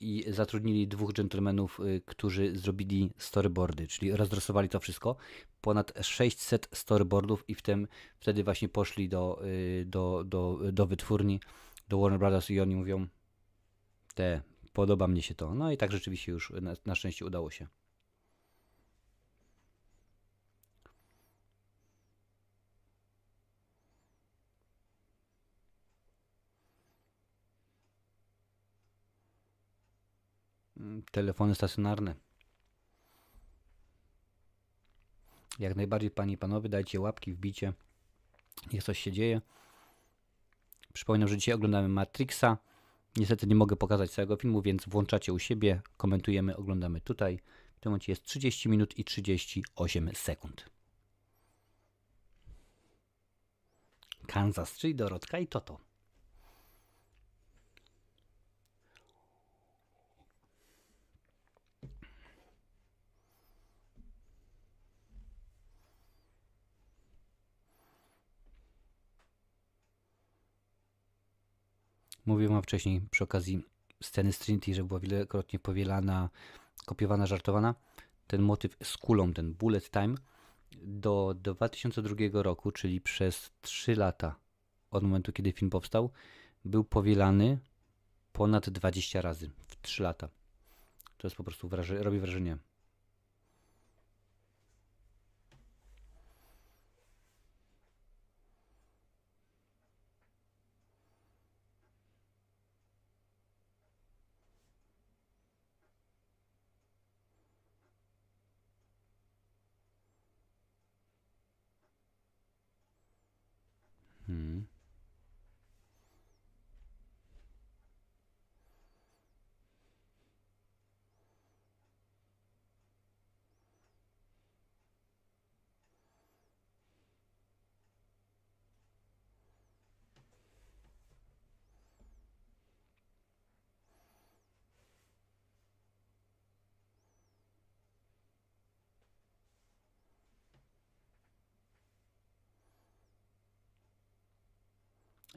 [0.00, 5.16] i zatrudnili dwóch dżentelmenów, y, którzy zrobili storyboardy, czyli rozdrosowali to wszystko.
[5.60, 7.88] Ponad 600 storyboardów i w tym
[8.18, 11.40] wtedy właśnie poszli do, y, do, do, do wytwórni,
[11.88, 13.06] do Warner Brothers i oni mówią
[14.14, 14.42] te,
[14.72, 15.54] podoba mnie się to.
[15.54, 17.66] No i tak rzeczywiście już na, na szczęście udało się.
[31.02, 32.14] Telefony stacjonarne.
[35.58, 37.72] Jak najbardziej, panie i panowie, dajcie łapki, wbicie.
[38.72, 39.40] Niech coś się dzieje.
[40.92, 42.58] Przypominam, że dzisiaj oglądamy Matrixa.
[43.16, 47.40] Niestety nie mogę pokazać całego filmu, więc włączacie u siebie, komentujemy, oglądamy tutaj.
[47.76, 50.70] W tym momencie jest 30 minut i 38 sekund.
[54.26, 55.89] Kansas, czyli Dorotka i Toto.
[72.30, 73.64] Mówiłem wam wcześniej przy okazji
[74.02, 76.30] sceny z Trinity, że była wielokrotnie powielana,
[76.86, 77.74] kopiowana, żartowana.
[78.26, 80.14] Ten motyw z kulą, ten bullet time,
[80.82, 84.36] do 2002 roku, czyli przez 3 lata
[84.90, 86.10] od momentu, kiedy film powstał,
[86.64, 87.58] był powielany
[88.32, 90.28] ponad 20 razy w 3 lata.
[91.16, 92.58] To jest po prostu wraże robi wrażenie.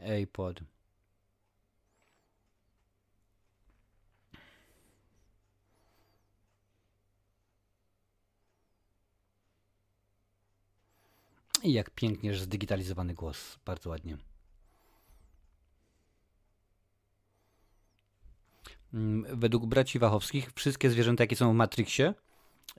[0.04, 0.60] iPod.
[11.64, 13.60] I jak pięknie, że zdigitalizowany głos.
[13.66, 14.18] Bardzo ładnie.
[18.94, 22.14] Mm, według braci Wachowskich wszystkie zwierzęta, jakie są w Matrixie,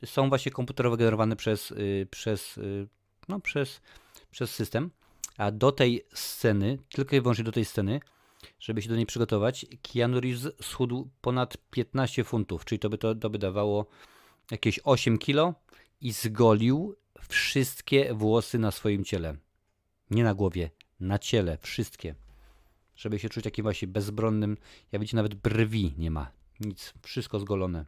[0.04, 2.88] są właśnie komputerowo generowane przez, y, przez, y,
[3.28, 3.80] no, przez,
[4.30, 4.90] przez system.
[5.38, 8.00] A do tej sceny, tylko i wyłącznie do tej sceny,
[8.60, 13.14] żeby się do niej przygotować, Keanu Reeves schudł ponad 15 funtów, czyli to by, to,
[13.14, 13.86] to by dawało
[14.50, 15.54] jakieś 8 kilo
[16.00, 16.96] i zgolił
[17.28, 19.36] wszystkie włosy na swoim ciele.
[20.10, 20.70] Nie na głowie,
[21.00, 22.14] na ciele, wszystkie.
[22.96, 24.56] Żeby się czuć takim właśnie bezbronnym.
[24.92, 26.30] Ja widzicie, nawet brwi nie ma.
[26.60, 27.86] Nic, wszystko zgolone.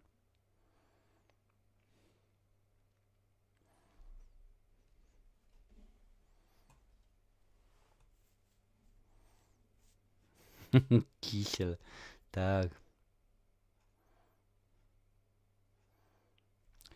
[11.21, 11.77] Kisiel,
[12.31, 12.81] tak.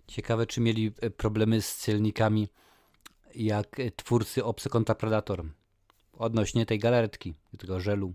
[0.07, 2.49] Ciekawe, czy mieli e, problemy z celnikami
[3.35, 5.45] jak e, twórcy Obcy kontra Predator
[6.13, 8.15] odnośnie tej galaretki, tego żelu.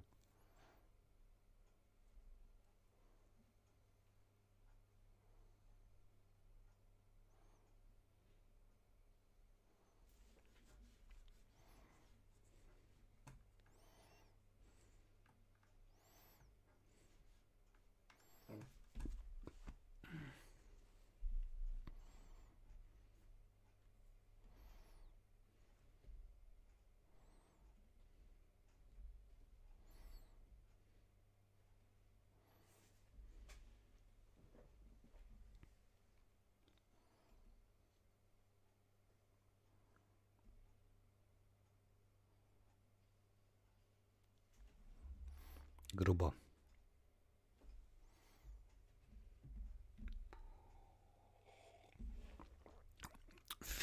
[45.95, 46.34] Grubo.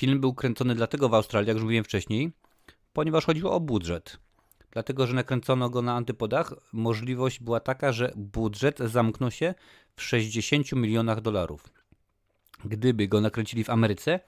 [0.03, 2.32] Film był kręcony dlatego w Australii, jak już mówiłem wcześniej,
[2.92, 4.18] ponieważ chodziło o budżet.
[4.70, 9.55] Dlatego, że nakręcono go na antypodach, możliwość była taka, że budżet zamknął się
[9.96, 11.64] w 60 milionach dolarów.
[12.64, 14.20] Gdyby go nakręcili w Ameryce,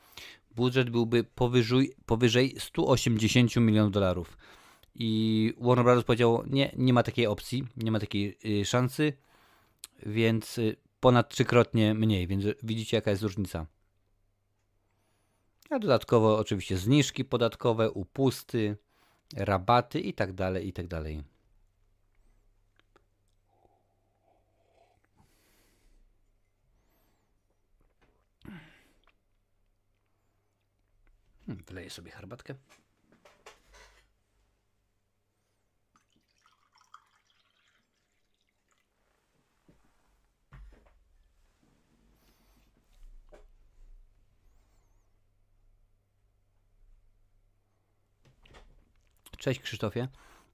[0.57, 4.37] budżet byłby powyżej, powyżej 180 milionów dolarów.
[4.95, 6.05] I Warner Bros.
[6.05, 9.13] powiedział, nie, nie ma takiej opcji, nie ma takiej y, szansy,
[10.07, 13.67] więc y, ponad trzykrotnie mniej, więc widzicie jaka jest różnica.
[15.75, 18.77] A dodatkowo oczywiście zniżki podatkowe, upusty,
[19.37, 21.25] rabaty i tak dalej, i tak.
[31.47, 32.55] Hmm, wyleję sobie herbatkę.
[49.45, 50.09] Cześć Krzysztofie.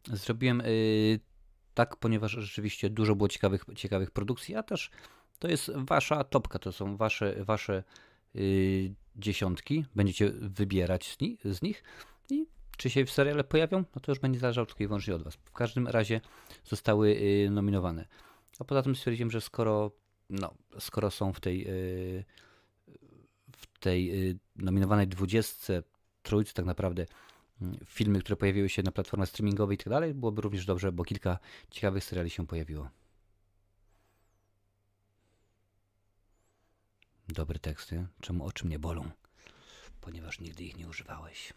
[0.06, 1.20] Zrobiłem yy,
[1.74, 4.90] tak, ponieważ rzeczywiście dużo było ciekawych, ciekawych produkcji, a też
[5.38, 7.82] to jest wasza topka, to są wasze, wasze
[8.34, 9.84] yy, dziesiątki.
[9.94, 11.82] Będziecie wybierać z, ni z nich
[12.30, 15.22] i czy się w seriale pojawią, no to już będzie zależało tylko i wyłącznie od
[15.22, 15.34] was.
[15.34, 16.20] W każdym razie
[16.64, 18.06] zostały yy, nominowane.
[18.58, 19.90] A poza tym stwierdziłem, że skoro,
[20.30, 22.24] no, skoro są w tej, yy,
[23.52, 25.82] w tej yy, nominowanej dwudziestce,
[26.22, 27.06] trójce tak naprawdę
[27.86, 31.38] filmy, które pojawiły się na platformach streamingowej i tak dalej, byłoby również dobrze, bo kilka
[31.70, 32.90] ciekawych seriali się pojawiło.
[37.28, 38.06] Dobre teksty.
[38.20, 39.10] Czemu oczy mnie bolą?
[40.00, 41.52] Ponieważ nigdy ich nie używałeś.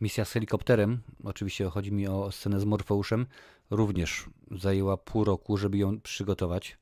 [0.00, 3.26] Misja z helikopterem, oczywiście chodzi mi o scenę z Morfeuszem,
[3.70, 6.78] również zajęła pół roku, żeby ją przygotować.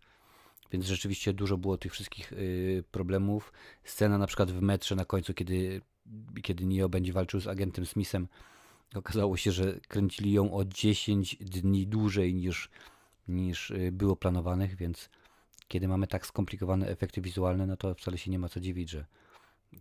[0.73, 3.53] Więc rzeczywiście dużo było tych wszystkich y, problemów.
[3.85, 5.81] Scena na przykład w metrze na końcu, kiedy,
[6.43, 8.29] kiedy Neo będzie walczył z agentem Smithem,
[8.95, 12.71] okazało się, że kręcili ją o 10 dni dłużej niż,
[13.29, 15.11] niż y, było planowanych, więc
[15.69, 19.07] kiedy mamy tak skomplikowane efekty wizualne, no to wcale się nie ma co dziwić, że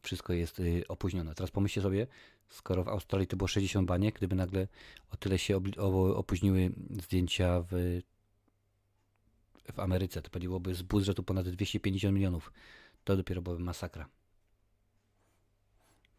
[0.01, 1.35] wszystko jest y, opóźnione.
[1.35, 2.07] Teraz pomyślcie sobie,
[2.49, 4.67] skoro w Australii to było 60 baniek, gdyby nagle
[5.11, 5.61] o tyle się
[6.15, 8.01] opóźniły zdjęcia w
[9.73, 10.21] w Ameryce.
[10.21, 12.51] To byłoby z budżetu ponad 250 milionów.
[13.03, 14.09] To dopiero byłaby masakra.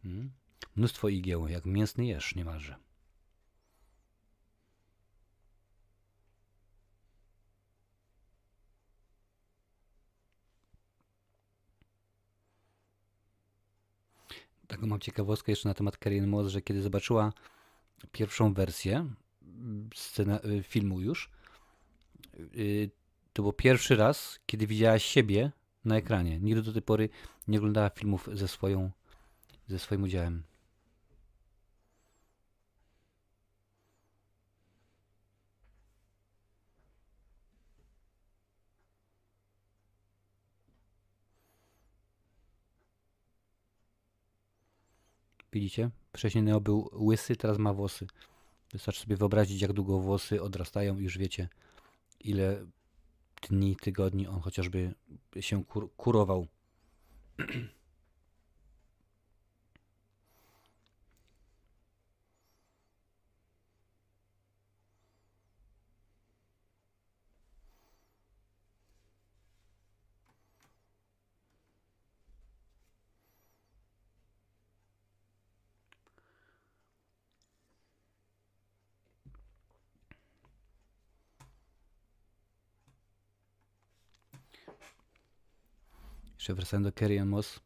[0.03, 0.31] Hmm?
[0.75, 2.75] Mnóstwo igieł, jak mięsny jeż niemalże.
[14.67, 17.33] taką mam ciekawostkę jeszcze na temat Carrie Moss, że kiedy zobaczyła
[18.11, 19.09] pierwszą wersję
[19.95, 21.29] scena, y, filmu już,
[22.55, 22.89] y,
[23.35, 25.51] to był pierwszy raz, kiedy widziała siebie
[25.85, 26.39] na ekranie.
[26.39, 27.09] Nigdy do tej pory
[27.47, 28.91] nie oglądała filmów ze, swoją,
[29.67, 30.43] ze swoim udziałem.
[45.53, 45.89] Widzicie?
[46.13, 48.07] Wcześniej Neo był łysy, teraz ma włosy.
[48.73, 51.49] Wystarczy sobie wyobrazić, jak długo włosy odrastają i już wiecie,
[52.19, 52.65] ile
[53.41, 54.93] dni, tygodni on chociażby
[55.39, 56.47] się kur kurował.
[86.45, 87.59] Jeszcze wracając do Carrie Moss.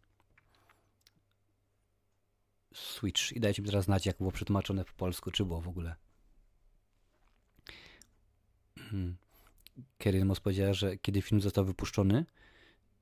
[2.73, 3.31] Switch.
[3.31, 5.95] I dajcie mi teraz znać, jak było przetłumaczone po polsku, czy było w ogóle.
[8.79, 9.17] Hmm.
[10.03, 12.25] Carrie Moss powiedziała, że kiedy film został wypuszczony,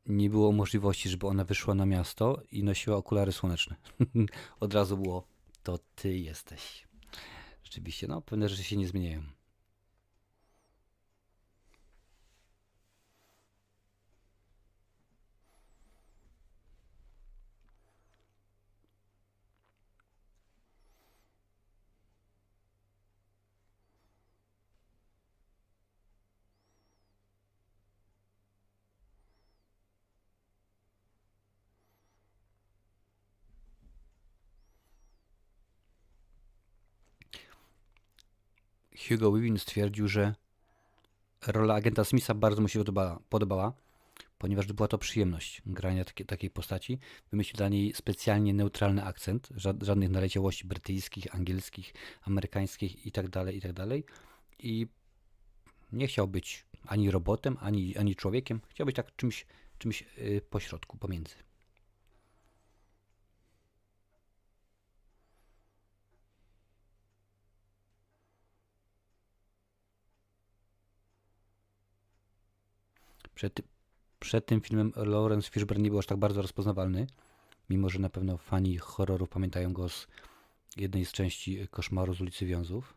[0.05, 3.75] nie było możliwości, żeby ona wyszła na miasto i nosiła okulary słoneczne.
[4.59, 5.27] Od razu było,
[5.63, 6.87] to ty jesteś.
[7.63, 9.36] Rzeczywiście, no, pewne rzeczy się nie zmieniają.
[39.07, 40.35] Hugo Weaving stwierdził, że
[41.47, 42.83] rola agenta Smitha bardzo mu się
[43.29, 43.73] podobała,
[44.37, 46.99] ponieważ była to przyjemność grania takie, takiej postaci.
[47.31, 49.49] Wymyślił dla niej specjalnie neutralny akcent,
[49.81, 53.87] żadnych naleciałości brytyjskich, angielskich, amerykańskich itd., tak itd.
[53.87, 54.19] Tak
[54.59, 54.87] I
[55.91, 58.61] nie chciał być ani robotem, ani, ani człowiekiem.
[58.69, 59.45] Chciał być tak czymś,
[59.77, 61.35] czymś yy, pośrodku, pomiędzy.
[73.37, 73.61] Przed,
[74.19, 77.07] przed tym filmem Lawrence Fishburne nie był aż tak bardzo rozpoznawalny,
[77.69, 80.07] mimo że na pewno fani horrorów pamiętają go z
[80.77, 82.93] jednej z części Koszmaru z ulicy Wiązów.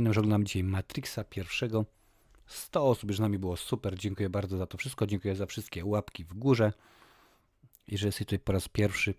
[0.00, 1.84] Przypominam, że oglądam dzisiaj Matrixa pierwszego.
[2.46, 3.98] 100 osób już z nami było super.
[3.98, 5.06] Dziękuję bardzo za to wszystko.
[5.06, 6.72] Dziękuję za wszystkie łapki w górze.
[7.88, 9.14] Jeżeli jesteś tutaj po raz pierwszy,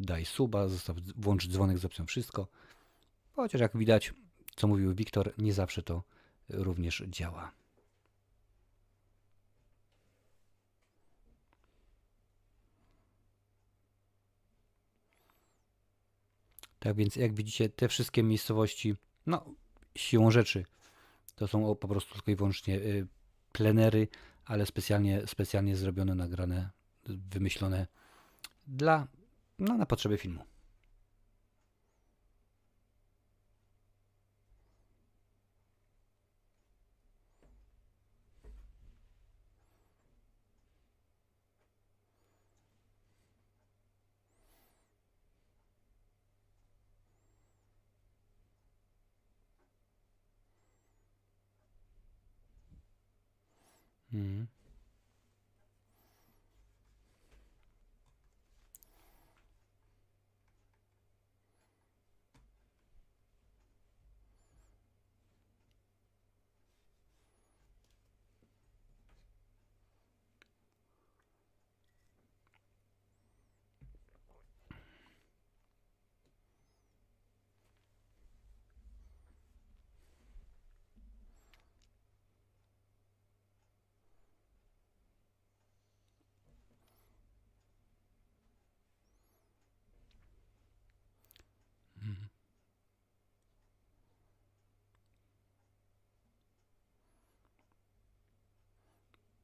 [0.00, 2.48] daj suba, zostaw, włącz dzwonek z opcją wszystko.
[3.32, 4.14] Chociaż jak widać,
[4.56, 6.02] co mówił Wiktor, nie zawsze to
[6.48, 7.52] również działa.
[16.78, 18.94] Tak więc, jak widzicie, te wszystkie miejscowości,
[19.26, 19.54] no,
[19.96, 20.64] siłą rzeczy
[21.36, 23.06] to są po prostu tylko i wyłącznie y,
[23.52, 24.08] plenery,
[24.44, 26.70] ale specjalnie, specjalnie zrobione, nagrane,
[27.06, 27.86] wymyślone
[28.66, 29.06] dla,
[29.58, 30.44] no, na potrzeby filmu.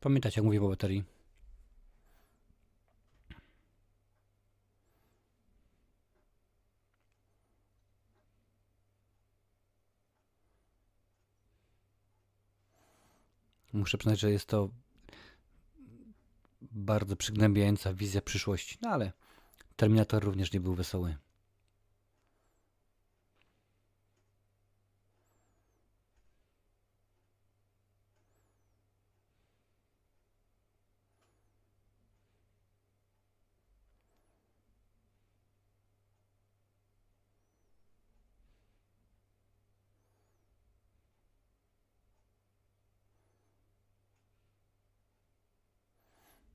[0.00, 1.04] Pamiętacie, jak mówię o baterii?
[13.72, 14.68] Muszę przyznać, że jest to
[16.62, 19.12] bardzo przygnębiająca wizja przyszłości, no ale
[19.76, 21.16] Terminator również nie był wesoły.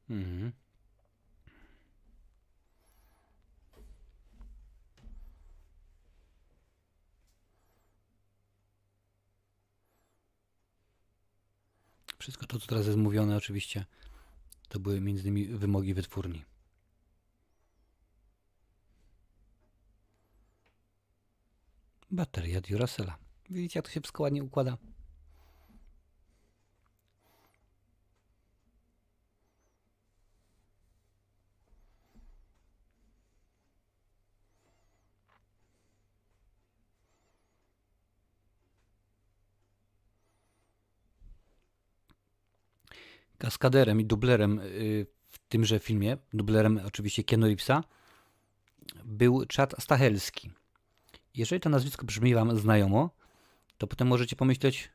[0.10, 0.52] Mhm.
[12.20, 13.86] Wszystko to, co teraz jest mówione, oczywiście,
[14.70, 16.46] to były między innymi wymogi wytwórni.
[22.12, 23.18] Bateria Duracella.
[23.50, 24.78] Widzicie, jak to się wszystko ładnie układa?
[43.46, 47.84] Kaskaderem i dublerem y, w tymże filmie, dublerem oczywiście Keanu Reevesa,
[49.04, 50.52] był Chad Stahelski.
[51.36, 53.10] Jeżeli to nazwisko brzmi wam znajomo,
[53.78, 54.90] to potem możecie pomyśleć,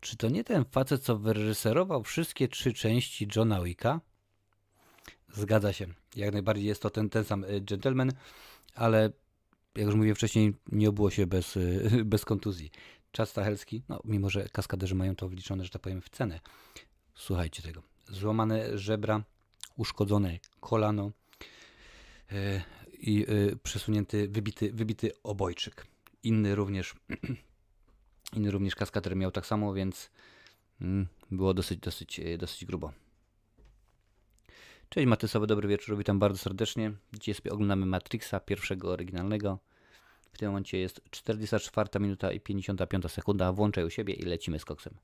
[0.00, 4.00] czy to nie ten facet, co wyreżyserował wszystkie trzy części Johna Wicka?
[5.28, 5.86] Zgadza się.
[6.16, 8.12] Jak najbardziej jest to ten, ten sam y, gentleman,
[8.74, 9.10] ale
[9.76, 12.70] jak już mówiłem wcześniej, nie obyło się bez, y, bez kontuzji.
[13.16, 16.40] Chad Stahelski, no mimo że kaskaderzy mają to wliczone, że tak powiem, w cenę,
[17.20, 17.89] Słuchajcie tego.
[18.10, 19.24] Złamane żebra,
[19.76, 21.10] uszkodzone kolano
[22.30, 22.62] yy,
[22.98, 25.86] i yy, przesunięty, wybity, wybity obojczyk.
[26.22, 26.94] Inny również,
[28.36, 30.10] inny również kaskader miał tak samo, więc
[30.80, 32.92] yy, było dosyć, dosyć, e, dosyć grubo.
[34.88, 36.92] Cześć Matysowy, dobry wieczór, witam bardzo serdecznie.
[37.20, 39.58] Dzisiaj sobie oglądamy Matrixa, pierwszego oryginalnego.
[40.32, 43.52] W tym momencie jest 44 minuta i 55 sekunda.
[43.52, 44.94] Włączaj u siebie i lecimy z koksem.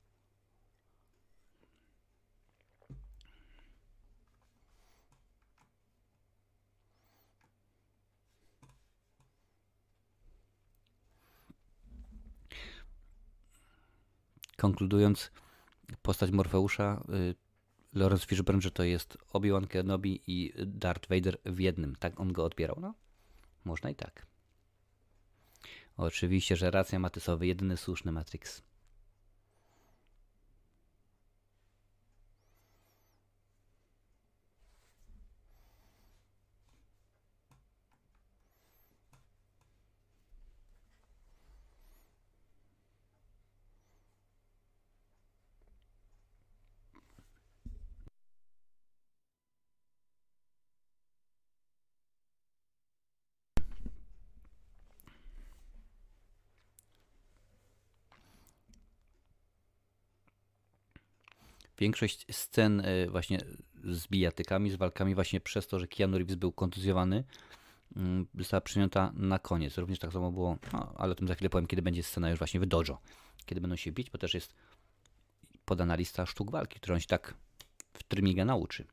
[14.57, 15.31] Konkludując,
[16.01, 17.35] postać Morfeusza, y,
[17.93, 21.95] Lawrence Fishburne, że to jest Obi-Wan Kenobi i Darth Vader w jednym.
[21.95, 22.77] Tak on go odbierał.
[22.81, 22.93] No,
[23.65, 24.25] można i tak.
[25.97, 28.61] Oczywiście, że racja Matysowy, jedyny słuszny Matrix.
[61.77, 63.39] Większość scen e, właśnie
[63.83, 67.23] z bijatykami, z walkami właśnie przez to, że Keanu Reeves był kontuzjowany,
[67.95, 69.77] mm, została przyjęta na koniec.
[69.77, 72.39] Również tak samo było, no, ale o tym za chwilę powiem, kiedy będzie scena już
[72.39, 72.97] właśnie w dojo.
[73.45, 74.55] Kiedy będą się bić, bo też jest
[75.65, 77.33] podana lista sztuk walki, którą się tak
[77.93, 78.85] w trymiga nauczy.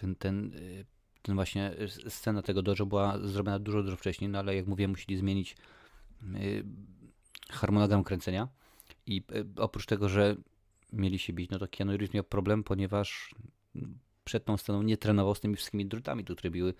[0.00, 0.84] Ten, ten, y,
[1.22, 1.74] ten właśnie
[2.08, 5.56] scena tego dojo była zrobiona dużo, dużo wcześniej, no ale jak mówiłem, musieli zmienić
[6.34, 6.64] y,
[7.50, 8.48] harmonogram kręcenia
[9.06, 10.36] i y, oprócz tego, że
[10.92, 13.34] mieli się bić, no to Keanu Reeves miał problem, ponieważ
[14.24, 16.74] przed tą sceną nie trenował z tymi wszystkimi drutami, tu, które były,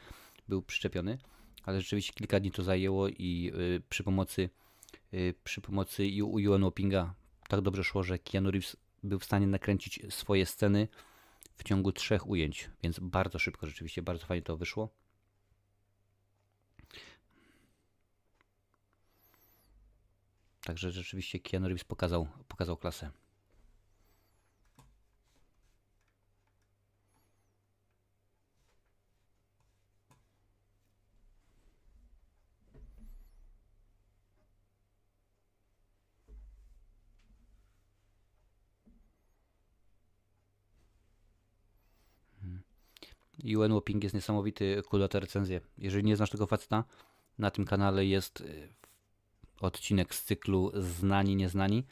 [0.49, 1.19] był przyczepiony,
[1.63, 3.53] ale rzeczywiście kilka dni to zajęło i
[3.89, 4.51] przy pomocy
[5.45, 7.15] przy pomocy Yuan Wopinga
[7.49, 10.89] tak dobrze szło, że Keanu Reeves był w stanie nakręcić swoje sceny
[11.61, 14.89] w ciągu trzech ujęć, więc bardzo szybko, rzeczywiście bardzo fajnie to wyszło.
[20.65, 23.11] Także rzeczywiście Keanu Reeves pokazał, pokazał klasę.
[43.45, 45.61] UN Whopping jest niesamowity, kudłate recenzje.
[45.79, 46.85] Jeżeli nie znasz tego faceta,
[47.39, 48.69] na tym kanale jest y,
[49.61, 51.85] odcinek z cyklu Znani, Nieznani,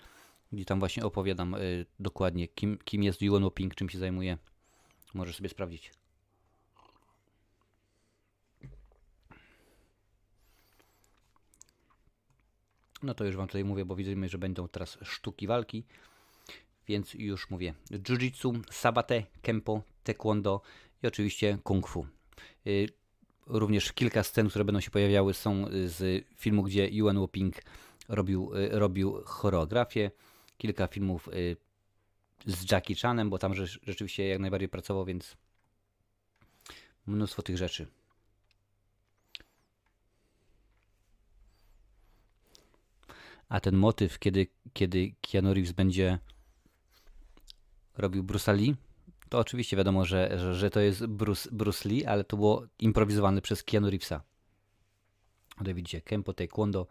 [0.52, 4.38] gdzie tam właśnie opowiadam y, dokładnie, kim, kim jest UN Whopping, czym się zajmuje.
[5.14, 5.92] Możesz sobie sprawdzić.
[13.02, 15.84] No to już Wam tutaj mówię, bo widzimy, że będą teraz sztuki walki.
[16.88, 17.74] Więc już mówię.
[17.90, 20.60] Jiu-jitsu, sabate, kempo, taekwondo
[21.02, 22.06] i oczywiście kung fu.
[22.66, 22.88] Y,
[23.46, 27.54] również kilka scen, które będą się pojawiały są z filmu, gdzie Yuan Woping
[28.08, 30.10] robił, y, robił choreografię.
[30.58, 31.56] Kilka filmów y,
[32.46, 35.36] z Jackie Chanem, bo tam rzeczywiście jak najbardziej pracował, więc
[37.06, 37.86] mnóstwo tych rzeczy.
[43.48, 46.18] A ten motyw, kiedy, kiedy Keanu Reeves będzie
[47.96, 48.74] robił Bruce Lee,
[49.28, 53.42] to oczywiście wiadomo, że, że, że to jest Bruce, Bruce Lee, ale to było improwizowane
[53.42, 54.22] przez Keanu Reevesa.
[55.58, 56.86] Tutaj widzicie, Kempo, Taekwondo,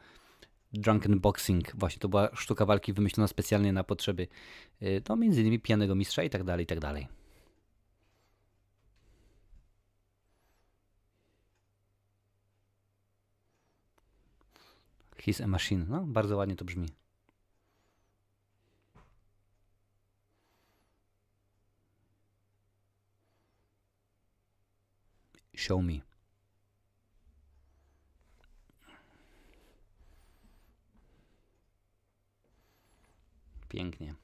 [0.74, 1.76] Drunken Boxing.
[1.76, 4.28] Właśnie to była sztuka walki wymyślona specjalnie na potrzeby,
[5.10, 7.08] no między innymi pijanego mistrza i tak dalej, i tak dalej.
[15.28, 15.86] He's a machine.
[15.90, 16.88] No, bardzo ładnie to brzmi.
[25.58, 26.02] Show me.
[33.70, 34.16] Pięknie.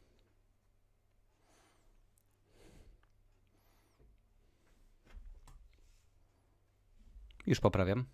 [7.48, 8.06] Już poprawiam.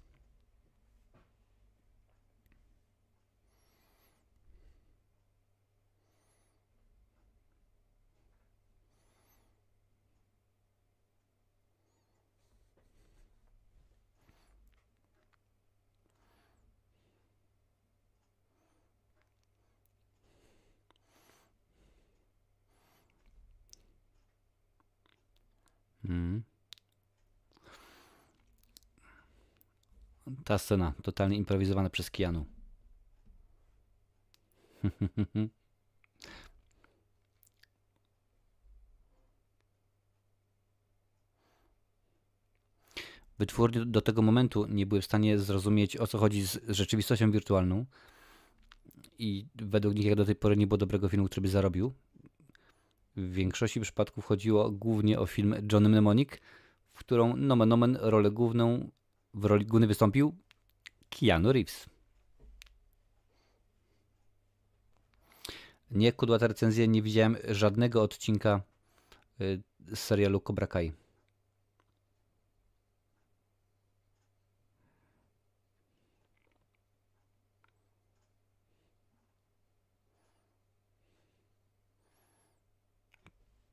[26.20, 26.44] Mm.
[30.44, 32.46] Ta scena, totalnie improwizowana przez Kianu.
[43.40, 47.86] Wytwórnie do tego momentu nie były w stanie zrozumieć, o co chodzi z rzeczywistością wirtualną.
[49.20, 51.94] I według nich jak do tej pory nie było dobrego filmu, który by zarobił.
[53.16, 56.30] W większości przypadków chodziło głównie o film John Mnemonic,
[56.94, 58.92] w którą nomen omen rolę główną
[59.34, 60.36] w roli głównej wystąpił
[61.10, 61.86] Keanu Reeves.
[65.92, 68.62] Nie kudłata recenzja, nie widziałem żadnego odcinka
[69.42, 69.62] y,
[69.96, 70.92] serialu Cobra Kai.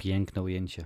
[0.07, 0.84] Piękne ujęcie.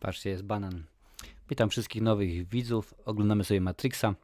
[0.00, 0.84] Patrzcie, jest banan.
[1.48, 2.94] Witam wszystkich nowych widzów.
[3.04, 4.14] Oglądamy sobie Matrixa.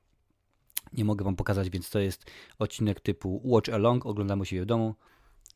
[0.92, 4.06] Nie mogę Wam pokazać, więc to jest odcinek typu Watch Along.
[4.06, 4.94] Oglądamy się w domu.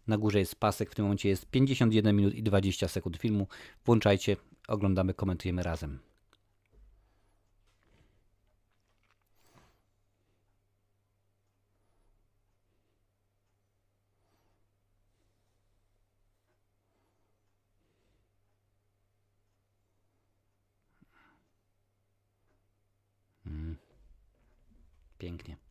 [0.06, 3.46] Na górze jest pasek, w tym momencie jest 51 minut i 20 sekund filmu.
[3.84, 4.36] Włączajcie,
[4.68, 5.98] oglądamy, komentujemy razem.
[23.46, 23.76] Mm.
[25.18, 25.69] Pięknie.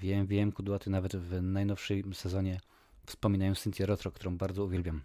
[0.00, 2.60] Wiem, wiem, kudłaty nawet w najnowszym sezonie
[3.06, 5.02] wspominają Cynthia Rotro, którą bardzo uwielbiam.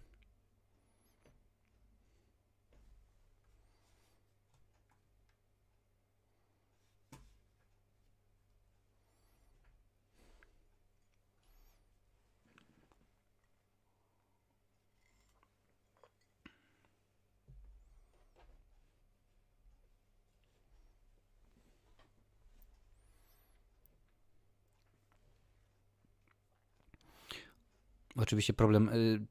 [28.16, 29.26] Oczywiście problem y,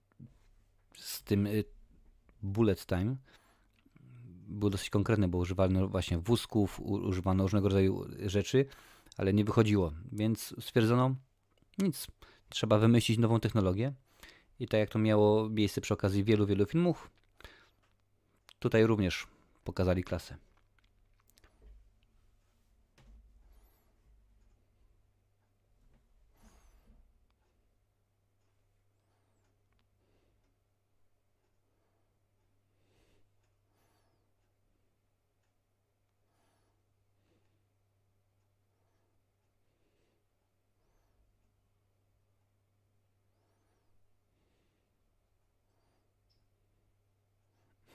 [0.96, 1.64] z tym y,
[2.42, 3.16] bullet time
[4.48, 8.66] był dosyć konkretny, bo używano właśnie wózków, używano różnego rodzaju rzeczy,
[9.16, 11.14] ale nie wychodziło, więc stwierdzono
[11.78, 12.06] nic,
[12.48, 13.92] trzeba wymyślić nową technologię
[14.60, 17.10] I tak jak to miało miejsce przy okazji wielu, wielu filmów,
[18.58, 19.26] tutaj również
[19.64, 20.36] pokazali klasę.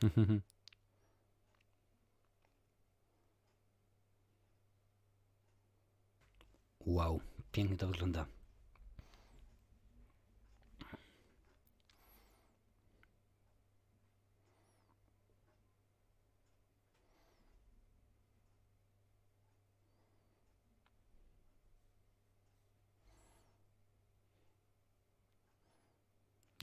[6.86, 8.26] Wow, pięknie to wygląda.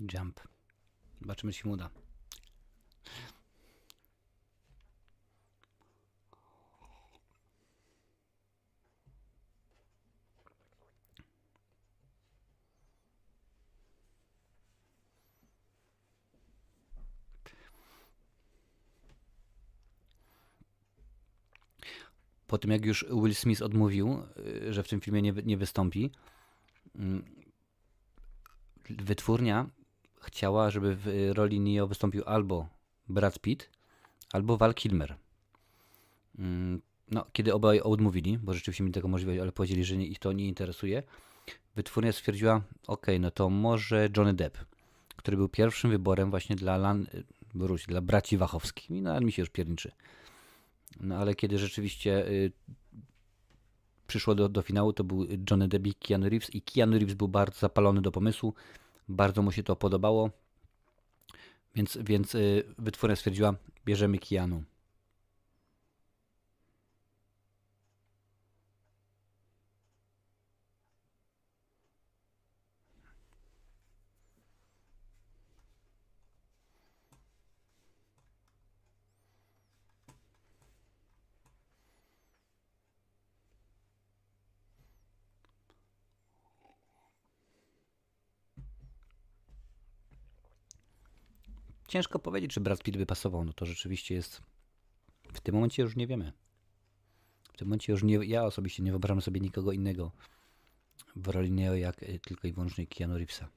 [0.00, 0.40] Jump.
[1.20, 2.05] Zobaczymy, czy się uda.
[22.56, 24.22] Po tym jak już Will Smith odmówił,
[24.68, 26.10] y, że w tym filmie nie, nie wystąpi,
[26.94, 27.24] mm,
[28.90, 29.66] wytwórnia
[30.20, 32.68] chciała, żeby w roli Neo wystąpił albo
[33.08, 33.70] Brad Pitt,
[34.32, 35.16] albo Val Kilmer.
[36.38, 40.32] Mm, no, kiedy obaj odmówili, bo rzeczywiście mi tego możliwość, ale powiedzieli, że ich to
[40.32, 41.02] nie interesuje,
[41.74, 44.58] wytwórnia stwierdziła, ok, no to może Johnny Depp,
[45.16, 47.06] który był pierwszym wyborem właśnie dla, Lan,
[47.88, 48.90] dla braci Wachowskich.
[48.90, 49.92] No, ale mi się już pierniczy.
[51.00, 52.52] No ale kiedy rzeczywiście y,
[54.06, 57.28] przyszło do, do finału, to był Johnny Depp i Keanu Reeves i Keanu Reeves był
[57.28, 58.54] bardzo zapalony do pomysłu,
[59.08, 60.30] bardzo mu się to podobało,
[61.74, 64.62] więc, więc y, wytwórnia stwierdziła, bierzemy Keanu.
[91.96, 93.44] Ciężko powiedzieć, czy Brad Pitt by pasował.
[93.44, 94.42] No to rzeczywiście jest.
[95.32, 96.32] W tym momencie już nie wiemy.
[97.52, 100.12] W tym momencie już nie, ja osobiście nie wyobrażam sobie nikogo innego
[101.16, 103.48] w roli Neo jak y, tylko i wyłącznie Keanu Reevesa.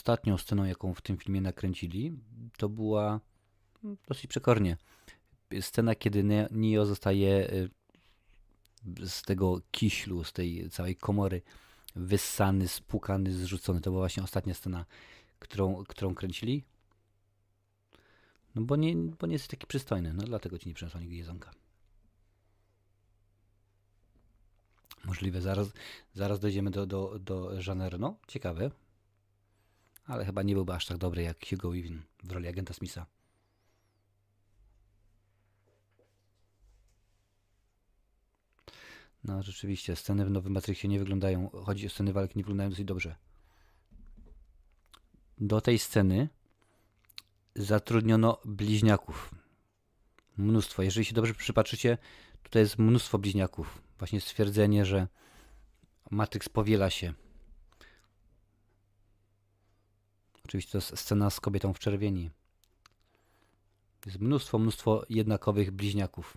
[0.00, 2.12] Ostatnią sceną, jaką w tym filmie nakręcili,
[2.56, 3.20] to była
[3.84, 4.76] mm, dosyć przekornie.
[5.60, 7.70] Scena, kiedy Neo zostaje y,
[9.08, 11.42] z tego kiślu, z tej całej komory
[11.96, 13.80] wyssany, spłukany, zrzucony.
[13.80, 14.84] To była właśnie ostatnia scena,
[15.38, 16.64] którą, którą kręcili.
[18.54, 21.50] No bo nie, bo nie jest taki przystojny, no dlatego ci nie przyniosła nigdy jedzonka.
[25.04, 25.68] Możliwe, zaraz,
[26.14, 27.82] zaraz dojdziemy do, do, do Jean
[28.28, 28.70] ciekawe
[30.06, 33.06] ale chyba nie byłby aż tak dobry jak Hugo Weaving w roli agenta Smitha.
[39.24, 42.84] No rzeczywiście, sceny w Nowym Matrixie nie wyglądają, chodzi o sceny walki, nie wyglądają dosyć
[42.84, 43.16] dobrze.
[45.38, 46.28] Do tej sceny
[47.54, 49.34] zatrudniono bliźniaków.
[50.36, 50.82] Mnóstwo.
[50.82, 51.98] Jeżeli się dobrze przypatrzycie,
[52.42, 53.82] tutaj jest mnóstwo bliźniaków.
[53.98, 55.08] Właśnie stwierdzenie, że
[56.10, 57.14] Matrix powiela się.
[60.50, 62.30] Oczywiście to jest scena z kobietą w czerwieni.
[64.06, 66.36] Jest mnóstwo, mnóstwo jednakowych bliźniaków.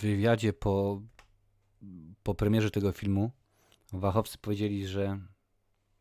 [0.00, 1.02] wywiadzie po,
[2.22, 3.30] po premierze tego filmu
[3.92, 5.20] wachowcy powiedzieli, że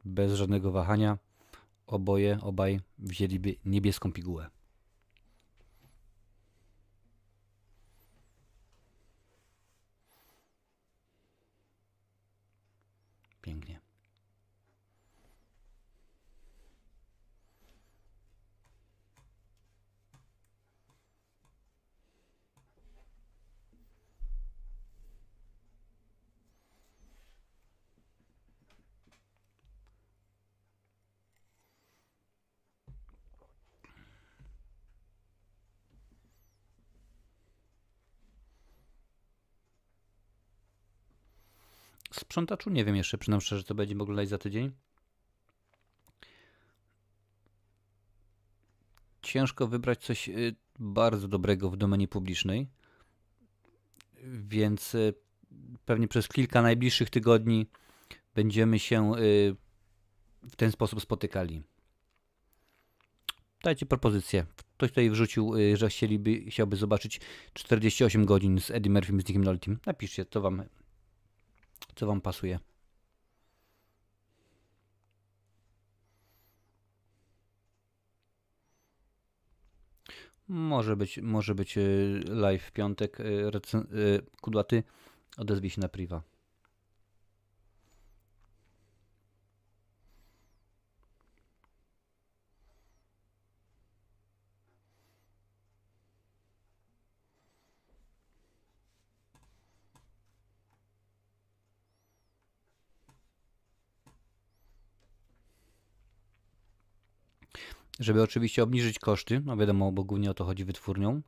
[0.05, 1.17] bez żadnego wahania
[1.87, 4.49] oboje, obaj wzięliby niebieską pigułę.
[13.41, 13.85] Pięknie.
[42.35, 44.71] Sprzątaczu nie wiem jeszcze, przynajmniej szczerze, to będziemy oglądać za tydzień.
[49.21, 52.67] Ciężko wybrać coś y, bardzo dobrego w domenie publicznej,
[54.23, 55.13] więc y,
[55.85, 57.65] pewnie przez kilka najbliższych tygodni
[58.33, 59.55] będziemy się y,
[60.43, 61.63] w ten sposób spotykali.
[63.63, 64.45] Dajcie propozycję.
[64.77, 67.21] Ktoś tutaj wrzucił, że chcieliby, chciałby zobaczyć
[67.53, 69.79] 48 godzin z Eddie Murphy z Nickiem Noltym.
[69.85, 70.63] Napiszcie, to wam
[71.95, 72.59] co wam pasuje?
[80.47, 83.19] Może być, może być y, live w piątek.
[83.19, 84.83] Y, y, kudłaty,
[85.37, 86.34] odezwij się na priwa.
[107.99, 111.21] Żeby oczywiście obniżyć koszty, no wiadomo, bo głównie o to chodzi wytwórnią,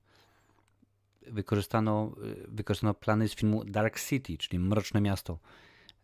[1.22, 2.16] wykorzystano,
[2.48, 5.40] wykorzystano plany z filmu Dark City, czyli Mroczne Miasto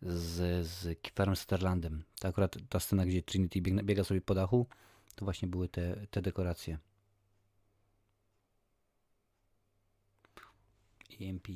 [0.01, 2.03] z, z Kieferem Sutherlandem.
[2.20, 4.68] To akurat ta scena, gdzie Trinity biega, biega sobie po dachu,
[5.16, 6.78] to właśnie były te, te dekoracje.
[11.22, 11.47] EMP.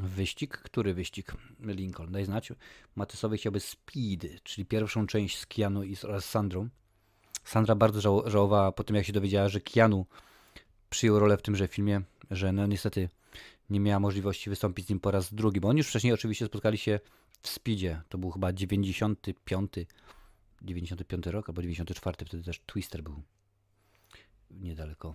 [0.00, 0.56] Wyścig?
[0.56, 1.32] Który wyścig?
[1.60, 2.52] Lincoln, daj znać.
[2.96, 6.68] Matysowy chciałby Speed, czyli pierwszą część z Keanu oraz Sandrą.
[7.44, 10.06] Sandra bardzo żał żałowała po tym, jak się dowiedziała, że Keanu
[10.90, 13.08] przyjął rolę w tymże filmie, że no niestety
[13.70, 16.78] nie miała możliwości wystąpić z nim po raz drugi, bo oni już wcześniej oczywiście spotkali
[16.78, 17.00] się
[17.42, 18.02] w Speedzie.
[18.08, 19.72] To był chyba 95,
[20.62, 23.22] 95 rok albo 94, wtedy też Twister był
[24.50, 25.14] niedaleko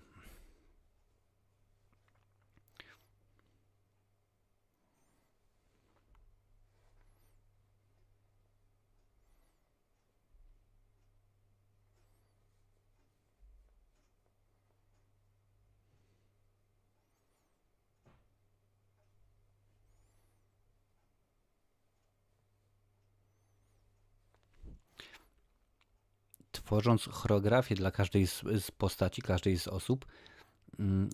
[26.76, 30.05] tworząc choreografię dla każdej z, z postaci, każdej z osób,
[30.80, 31.09] mm,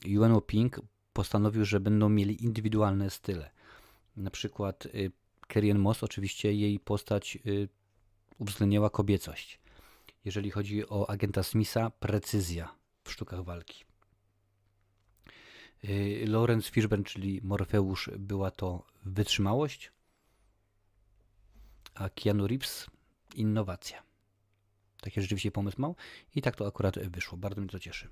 [0.47, 0.79] Pink
[1.13, 3.51] postanowił, że będą mieli indywidualne style.
[4.17, 5.11] Na przykład y,
[5.47, 7.69] Kerrien Moss, oczywiście jej postać y,
[8.39, 9.59] uwzględniała kobiecość.
[10.25, 13.83] Jeżeli chodzi o agenta Smitha, precyzja w sztukach walki.
[15.83, 19.91] Y, Lawrence Fishburne, czyli Morfeusz, była to wytrzymałość,
[21.93, 22.87] a Keanu Reeves
[23.35, 24.10] innowacja.
[25.01, 25.95] Taki rzeczywiście pomysł mał
[26.35, 27.37] i tak to akurat wyszło.
[27.37, 28.09] Bardzo mnie to cieszy.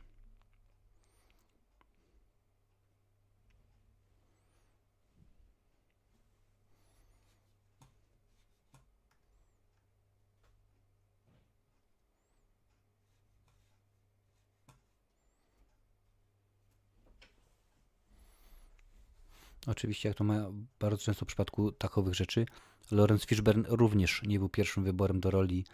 [19.68, 22.46] Oczywiście, jak to ma bardzo często w przypadku takowych rzeczy,
[22.92, 25.66] Lawrence Fishburne również nie był pierwszym wyborem do roli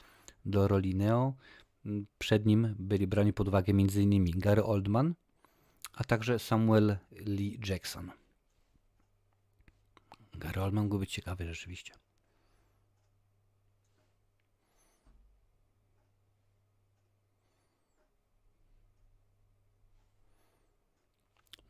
[0.46, 1.34] do roli Neo.
[2.18, 4.39] Przed nim byli brani pod uwagę m.in.
[4.39, 5.14] Gary Oldman,
[5.93, 8.12] a także Samuel Lee Jackson.
[10.34, 11.93] Gary Oldman mógł być ciekawy rzeczywiście.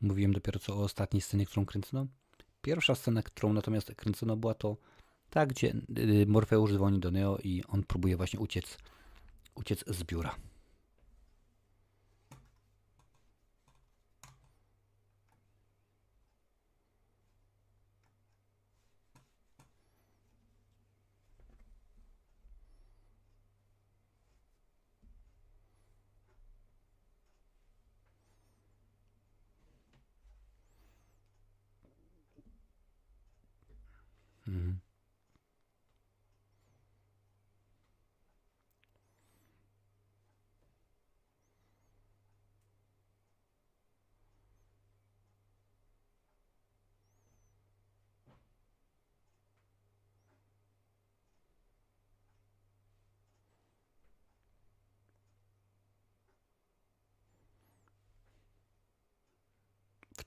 [0.02, 2.08] Mówiłem dopiero co o ostatniej scenie, którą kręcono.
[2.62, 4.78] Pierwsza scena, którą natomiast kręcono, była to
[5.30, 8.78] Tak, gdzie y, Morfeusz dzwoni do Neo i on próbuje właśnie uciec,
[9.56, 10.36] uciec z biura.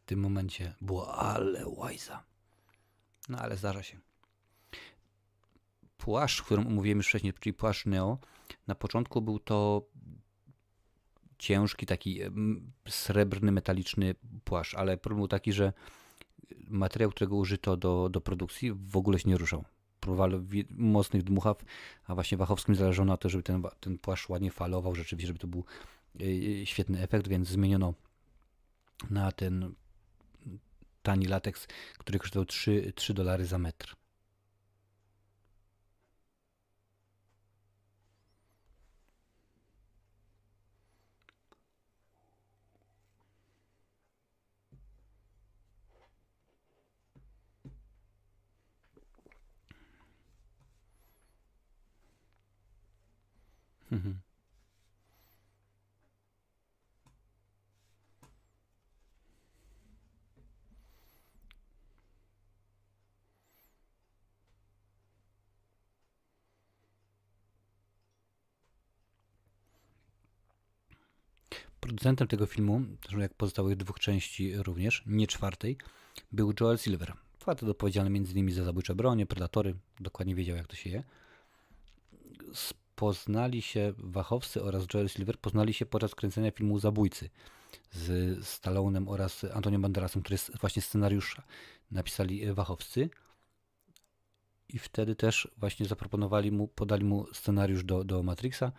[0.08, 2.24] Tym momencie było ale łajza.
[3.28, 3.98] No ale zdarza się.
[5.98, 8.18] Płaszcz, którym omówiłem już wcześniej, czyli płaszcz Neo,
[8.66, 9.82] na początku był to
[11.38, 12.20] ciężki, taki
[12.88, 14.14] srebrny, metaliczny
[14.44, 15.72] płaszcz, ale problem był taki, że
[16.68, 19.64] materiał, którego użyto do, do produkcji w ogóle się nie ruszał.
[20.00, 21.64] Próbowali mocnych dmuchaw,
[22.06, 25.46] a właśnie Wachowskim zależało na to, żeby ten, ten płaszcz ładnie falował, rzeczywiście, żeby to
[25.46, 25.64] był
[26.20, 27.94] y, świetny efekt, więc zmieniono
[29.10, 29.74] na ten
[31.08, 31.66] tani lateks,
[31.98, 33.96] który kosztował 3, 3 dolary za metr.
[53.92, 54.20] Mhm.
[71.98, 75.76] Producentem tego filmu, zresztą jak pozostałych dwóch części również, nie czwartej,
[76.32, 77.12] był Joel Silver.
[77.38, 78.52] Facet odpowiedzialny m.in.
[78.52, 81.02] za zabójcze bronie, predatory, dokładnie wiedział jak to się je.
[82.94, 87.30] Poznali się Wachowscy oraz Joel Silver, poznali się podczas kręcenia filmu Zabójcy
[87.92, 91.42] z Stallonem oraz Antonio Banderasem, który jest właśnie scenariusza
[91.90, 93.10] napisali Wachowscy.
[94.68, 98.72] I wtedy też właśnie zaproponowali mu, podali mu scenariusz do, do Matrixa,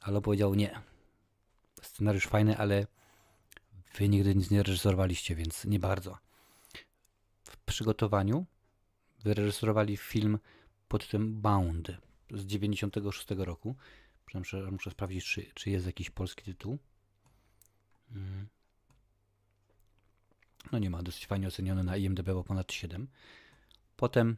[0.00, 0.89] ale powiedział nie,
[1.82, 2.86] scenariusz fajny, ale
[3.94, 6.18] wy nigdy nic nie reżyserowaliście, więc nie bardzo.
[7.44, 8.46] W przygotowaniu
[9.24, 10.38] wyreżyserowali film
[10.88, 11.88] pod tytułem Bound
[12.30, 13.76] z 96 roku.
[14.34, 16.78] Muszę, muszę sprawdzić, czy, czy jest jakiś polski tytuł.
[18.12, 18.46] Mm.
[20.72, 23.08] No nie ma, dosyć fajnie oceniony na IMDb, bo ponad 7.
[23.96, 24.36] Potem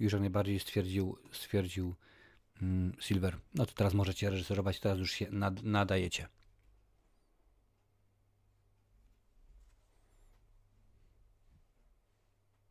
[0.00, 1.94] już jak najbardziej stwierdził, stwierdził
[2.62, 6.28] mm, Silver, no to teraz możecie reżyserować, teraz już się nad, nadajecie.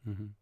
[0.05, 0.33] Mhm.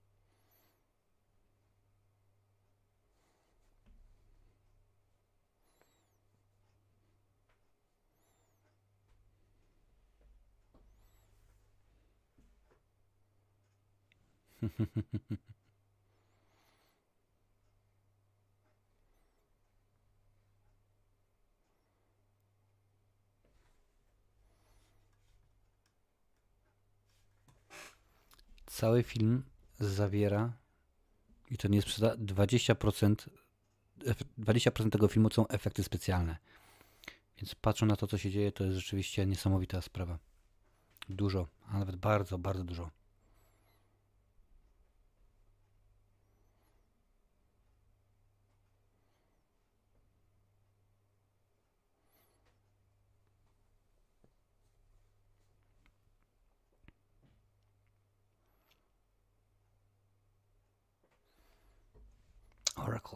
[28.66, 29.44] Cały film
[29.82, 30.54] zawiera,
[31.52, 33.16] i to nie jest przesada, 20%,
[34.06, 36.38] ef- 20% tego filmu są efekty specjalne.
[37.38, 40.20] Więc patrząc na to, co się dzieje, to jest rzeczywiście niesamowita sprawa.
[41.10, 42.90] Dużo, a nawet bardzo, bardzo dużo.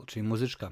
[0.06, 0.72] Czyli muzyczka.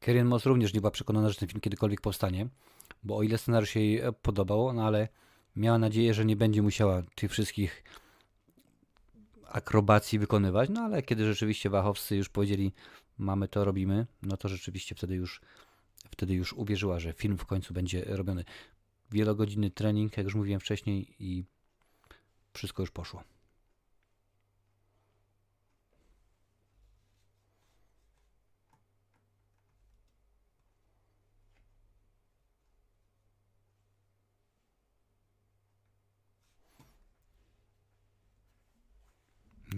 [0.00, 2.48] Karen Moss również nie była przekonana, że ten film kiedykolwiek powstanie,
[3.02, 5.08] bo o ile scenariusz jej podobał, no ale
[5.56, 7.84] miała nadzieję, że nie będzie musiała tych wszystkich
[9.54, 12.72] akrobacji wykonywać, no ale kiedy rzeczywiście Wachowscy już powiedzieli,
[13.18, 15.40] mamy to, robimy, no to rzeczywiście wtedy już,
[16.10, 18.44] wtedy już uwierzyła, że film w końcu będzie robiony.
[19.10, 21.44] Wielogodzinny trening, jak już mówiłem wcześniej i
[22.52, 23.22] wszystko już poszło.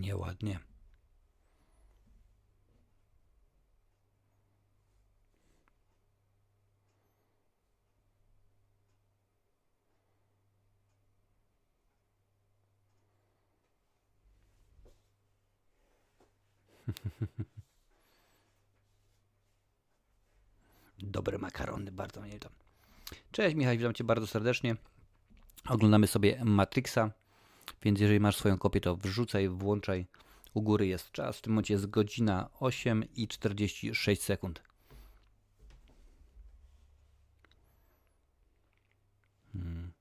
[0.06, 0.58] Nieładnie.
[20.98, 22.52] Dobre makarony, bardzo mnie tam.
[23.32, 24.76] Cześć Michał, witam Cię bardzo serdecznie.
[25.68, 27.10] Oglądamy sobie Matrixa,
[27.82, 30.06] więc jeżeli masz swoją kopię, to wrzucaj, włączaj.
[30.54, 34.62] U góry jest czas, w tym momencie jest godzina 8 i 46 sekund.
[39.52, 39.92] Hmm.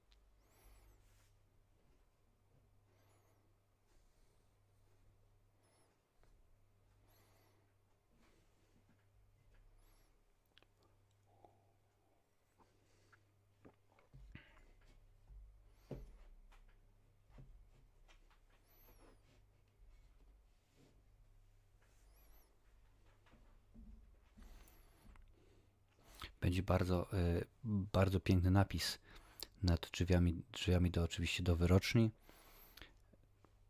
[26.46, 29.00] Będzie bardzo, y, bardzo piękny napis
[29.64, 32.12] nad drzwiami, drzwiami do oczywiście do wyroczni.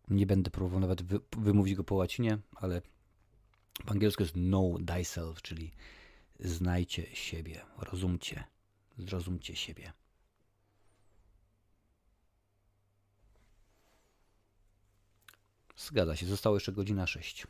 [0.07, 2.81] Nie będę próbował nawet wy, wymówić go po łacinie, ale
[3.85, 5.71] po angielsku jest know thyself, czyli
[6.39, 8.43] znajcie siebie, rozumcie,
[8.97, 9.93] zrozumcie siebie.
[15.77, 17.47] Zgadza się, zostało jeszcze godzina 6.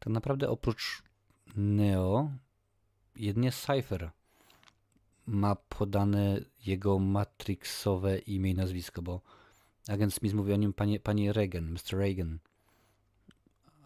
[0.00, 1.02] Tak naprawdę oprócz
[1.56, 2.30] Neo,
[3.16, 4.10] jedynie Cypher
[5.26, 9.20] ma podane jego matrixowe imię i nazwisko, bo
[9.88, 11.98] agent Smith mówi o nim panie, panie Reagan, Mr.
[11.98, 12.38] Reagan.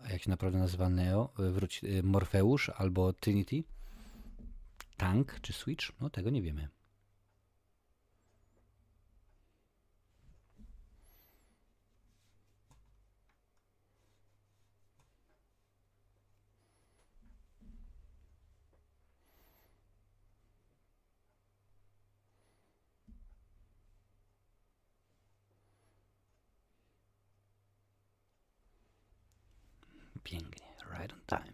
[0.05, 1.33] A jak się naprawdę nazywa Neo?
[1.39, 3.65] Wróć, Morfeusz albo Trinity?
[4.97, 6.01] Tank czy Switch?
[6.01, 6.69] No tego nie wiemy.
[30.25, 31.53] Pięknie, right on time.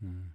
[0.00, 0.34] Hmm.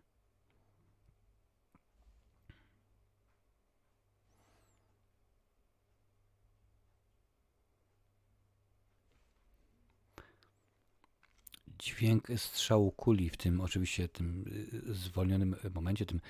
[11.86, 14.46] Dźwięk strzału kuli w tym oczywiście tym
[14.90, 16.22] y, zwolnionym momencie, tym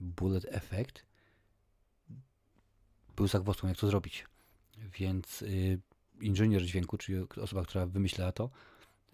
[0.00, 1.04] bullet effect
[3.16, 4.26] był zagwozdką, jak to zrobić.
[4.98, 5.80] Więc y,
[6.20, 8.50] inżynier dźwięku, czyli osoba, która wymyślała to,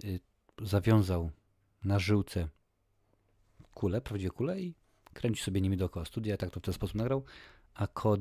[0.05, 0.21] y,
[0.63, 1.31] zawiązał
[1.85, 2.49] na żyłce
[3.75, 4.75] kulę, prawdziwe kulę i
[5.13, 7.25] kręci sobie nimi dookoła studia, tak to w ten sposób nagrał,
[7.75, 8.21] a kod,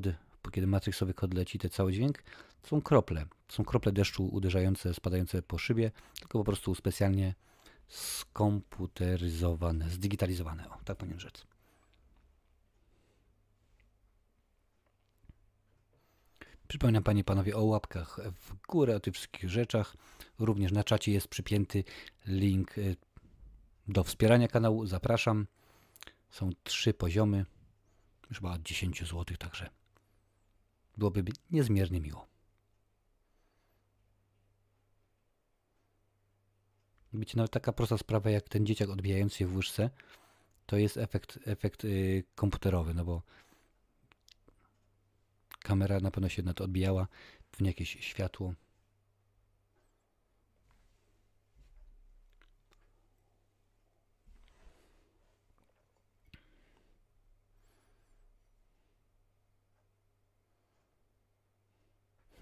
[0.52, 2.22] kiedy matrixowy kod leci, ten cały dźwięk,
[2.62, 3.26] to są krople.
[3.46, 5.90] To są krople deszczu uderzające, spadające po szybie,
[6.20, 7.34] tylko po prostu specjalnie
[7.90, 11.46] skomputeryzowane, zdigitalizowane, o, tak powinien rzec.
[16.68, 19.96] Przypominam Panie Panowie o łapkach w górę, o tych wszystkich rzeczach.
[20.38, 21.84] Również na czacie jest przypięty
[22.26, 22.96] link y,
[23.88, 24.86] do wspierania kanału.
[24.86, 25.46] Zapraszam.
[26.30, 27.46] Są trzy poziomy,
[28.34, 29.70] chyba 10 zł, także
[30.96, 32.29] byłoby niezmiernie miło.
[37.12, 39.90] Wiecie, nawet taka prosta sprawa jak ten dzieciak odbijający się w łyżce,
[40.66, 43.22] to jest efekt, efekt yy, komputerowy, no bo
[45.58, 47.06] kamera na pewno się na to odbijała,
[47.52, 48.54] pewnie jakieś światło.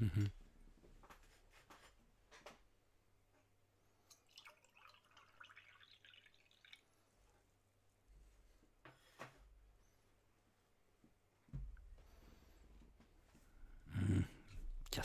[0.00, 0.37] Mhm.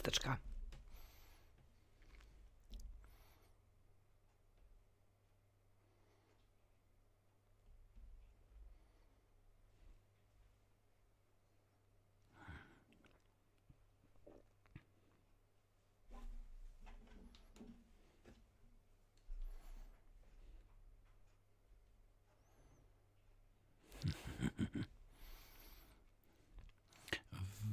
[0.03, 0.37] Ciasteczka.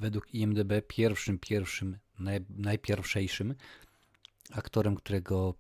[0.01, 3.55] Według IMDB pierwszym, pierwszym, naj, najpierwszejszym
[4.53, 5.55] aktorem, którego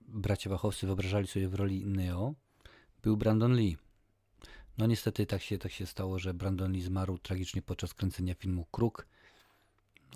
[0.00, 2.34] bracia Wachowcy wyobrażali sobie w roli Neo,
[3.02, 3.76] był Brandon Lee.
[4.78, 8.64] No niestety tak się, tak się stało, że Brandon Lee zmarł tragicznie podczas kręcenia filmu
[8.64, 9.06] Kruk,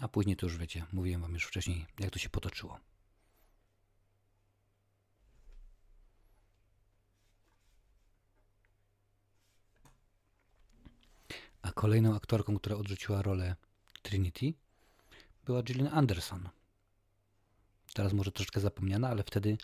[0.01, 2.81] a później to już wiecie, mówiłem wam już wcześniej, jak to się potoczyło.
[11.62, 13.57] A kolejną aktorką, która odrzuciła rolę
[14.02, 14.55] Trinity,
[15.44, 16.48] była Gillian Anderson.
[17.94, 19.59] Teraz może troszeczkę zapomniana, ale wtedy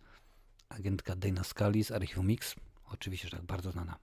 [0.68, 2.54] agentka Dana Scully z Archive Mix,
[2.84, 3.98] oczywiście, że tak bardzo znana.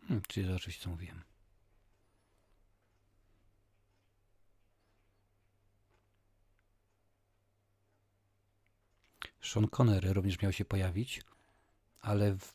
[0.00, 1.22] Hmm, czyli to oczywiście co mówiłem.
[9.42, 11.22] Sean Connery również miał się pojawić,
[12.06, 12.54] ale w,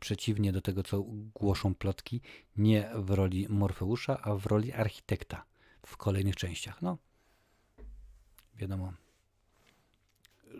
[0.00, 1.02] przeciwnie do tego, co
[1.34, 2.20] głoszą plotki,
[2.56, 5.44] nie w roli Morfeusza, a w roli architekta
[5.86, 6.82] w kolejnych częściach.
[6.82, 6.98] No,
[8.54, 8.92] wiadomo,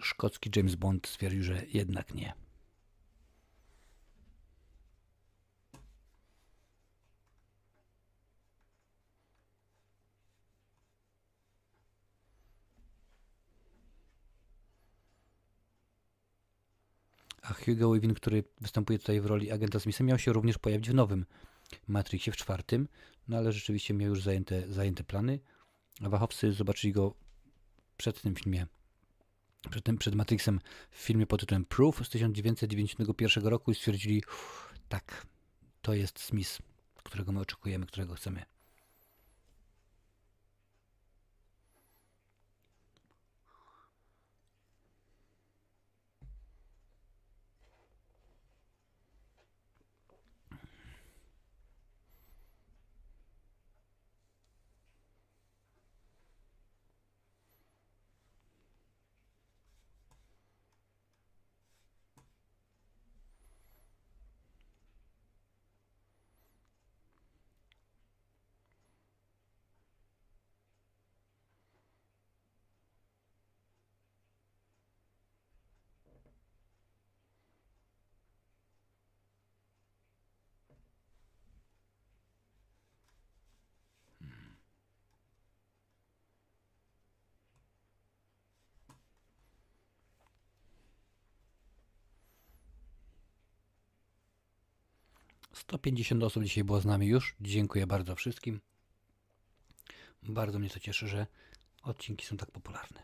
[0.00, 2.34] szkocki James Bond stwierdził, że jednak nie.
[17.48, 20.94] A Hugo Weaving, który występuje tutaj w roli agenta Smitha, miał się również pojawić w
[20.94, 21.26] nowym
[21.86, 22.88] Matrixie, w czwartym,
[23.28, 25.40] no ale rzeczywiście miał już zajęte, zajęte plany.
[26.00, 27.14] A Wachowcy zobaczyli go
[27.96, 28.66] przed tym filmie,
[29.70, 30.60] przed, tym, przed Matrixem
[30.90, 34.22] w filmie pod tytułem Proof z 1991 roku i stwierdzili,
[34.88, 35.26] tak,
[35.82, 36.58] to jest Smith,
[37.02, 38.57] którego my oczekujemy, którego chcemy.
[95.68, 97.36] Sto pięćdziesiąt osób dzisiaj było z nami już.
[97.40, 98.60] Dziękuję bardzo wszystkim.
[100.22, 101.26] Bardzo mnie to cieszy, że
[101.82, 103.02] odcinki są tak popularne.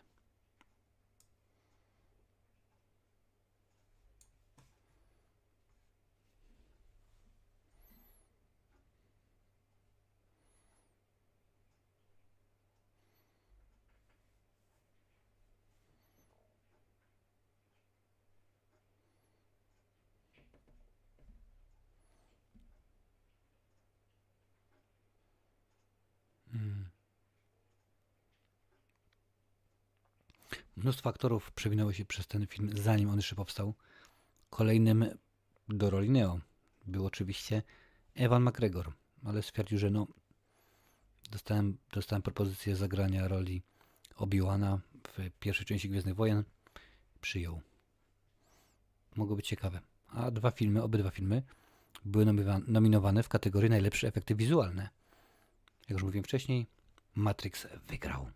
[30.85, 33.73] Mnóstwo aktorów przewinęło się przez ten film, zanim on jeszcze powstał.
[34.49, 35.05] Kolejnym
[35.69, 36.39] do roli Neo
[36.87, 37.63] był oczywiście
[38.15, 38.93] Evan McGregor,
[39.23, 40.07] ale stwierdził, że no,
[41.31, 43.61] dostałem, dostałem propozycję zagrania roli
[44.15, 46.43] Obi-Wana w pierwszej części Gwiezdnych Wojen.
[47.21, 47.61] Przyjął.
[49.15, 49.81] Mogło być ciekawe.
[50.07, 51.43] A dwa filmy, obydwa filmy
[52.05, 52.25] były
[52.67, 54.89] nominowane w kategorii najlepsze efekty wizualne.
[55.81, 56.67] Jak już mówiłem wcześniej,
[57.15, 58.27] Matrix wygrał.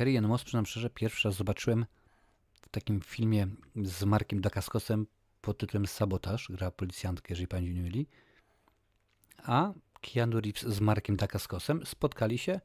[0.00, 1.86] Ann Moss, przyznam szczerze, pierwszy raz zobaczyłem
[2.62, 3.46] w takim filmie
[3.84, 5.06] z Markiem Dacascosem
[5.40, 8.06] pod tytułem Sabotaż, gra policjantkę, jeżeli Państwo nie mieli.
[9.38, 12.60] A Keanu Reeves z Markiem Dacascosem spotkali się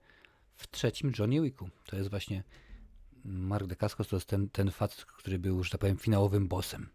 [0.56, 1.70] w trzecim Johnny Wicku.
[1.86, 2.44] To jest właśnie
[3.26, 6.90] Mark Dacascos, to jest ten, ten facet, który był, że tak powiem, finałowym bossem.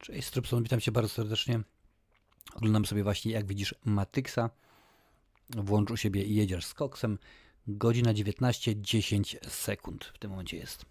[0.00, 1.60] Cześć Strypson, witam Cię bardzo serdecznie.
[2.54, 4.50] Oglądam sobie właśnie, jak widzisz, Matyxa.
[5.50, 7.18] Włącz u siebie i jedziesz z koksem.
[7.66, 10.84] Godzina 19, 10 sekund w tym momencie jest.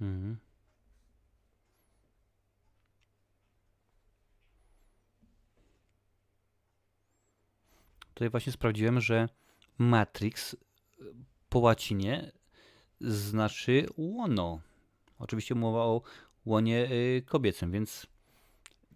[0.00, 0.38] Mhm.
[8.14, 9.28] Tutaj właśnie sprawdziłem, że
[9.78, 10.56] Matrix
[11.50, 12.32] po łacinie
[13.00, 14.60] znaczy łono.
[15.18, 16.02] Oczywiście mowa o
[16.46, 18.06] łonie y, kobiecym, więc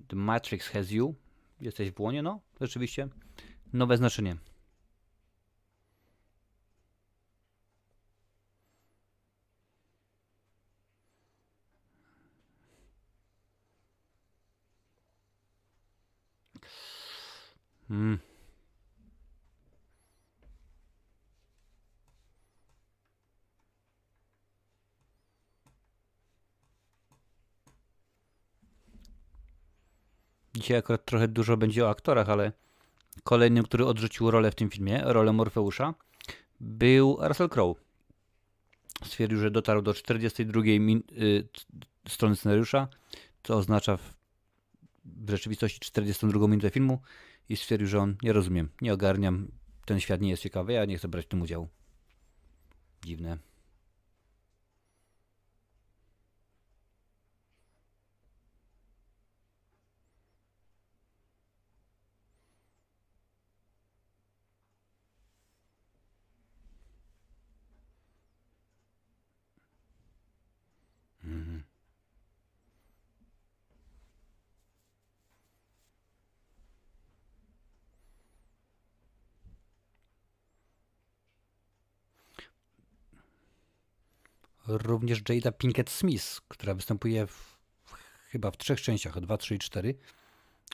[0.09, 1.15] The Matrix has you.
[1.61, 2.41] Jesteś w łonie, no.
[2.61, 3.09] Rzeczywiście
[3.73, 4.37] nowe znaczenie.
[17.89, 18.34] Hmm.
[30.65, 32.53] Dzisiaj akurat trochę dużo będzie o aktorach, ale
[33.25, 35.95] kolejnym, który odrzucił rolę w tym filmie, rolę Morfeusza,
[36.61, 37.81] był Russell Crowe.
[39.05, 41.49] Stwierdził, że dotarł do 42 min- y,
[42.09, 42.89] strony scenariusza,
[43.43, 44.15] co oznacza w,
[45.05, 47.01] w rzeczywistości 42 minutę filmu
[47.49, 49.49] i stwierdził, że on nie rozumiem, nie ogarniam,
[49.85, 51.69] ten świat nie jest ciekawy, ja nie chcę brać w tym udziału.
[53.05, 53.39] Dziwne.
[84.79, 87.59] Również Jada Pinkett Smith, która występuje w,
[88.29, 89.95] chyba w trzech częściach, o 2, 3 i 4.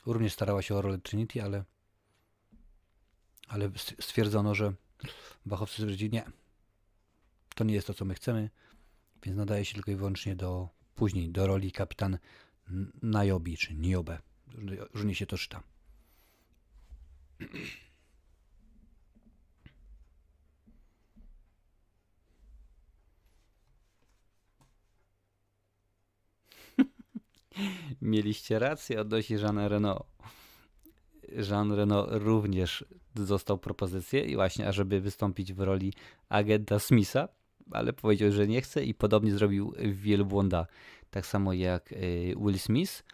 [0.06, 1.64] Również starała się o rolę Trinity, ale,
[3.48, 3.70] ale
[4.00, 4.72] stwierdzono, że
[5.46, 6.24] Bachowcy stwierdzili, nie,
[7.54, 8.50] to nie jest to, co my chcemy,
[9.22, 12.18] więc nadaje się tylko i wyłącznie do później, do roli kapitan
[13.02, 14.18] Najobi, czy Niobe.
[14.94, 15.62] Różnie się to czyta.
[28.02, 30.06] Mieliście rację odnośnie Jeana Renault.
[31.50, 35.92] Jean Renault również dostał propozycję i właśnie, ażeby wystąpić w roli
[36.28, 37.28] agenta Smitha,
[37.70, 40.66] ale powiedział, że nie chce i podobnie zrobił wielbłąda.
[41.10, 43.04] Tak samo jak y, Will Smith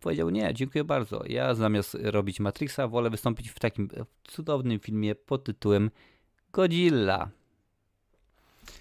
[0.00, 1.22] powiedział nie, dziękuję bardzo.
[1.26, 3.88] Ja zamiast robić Matrixa wolę wystąpić w takim
[4.24, 5.90] cudownym filmie pod tytułem
[6.52, 7.30] Godzilla.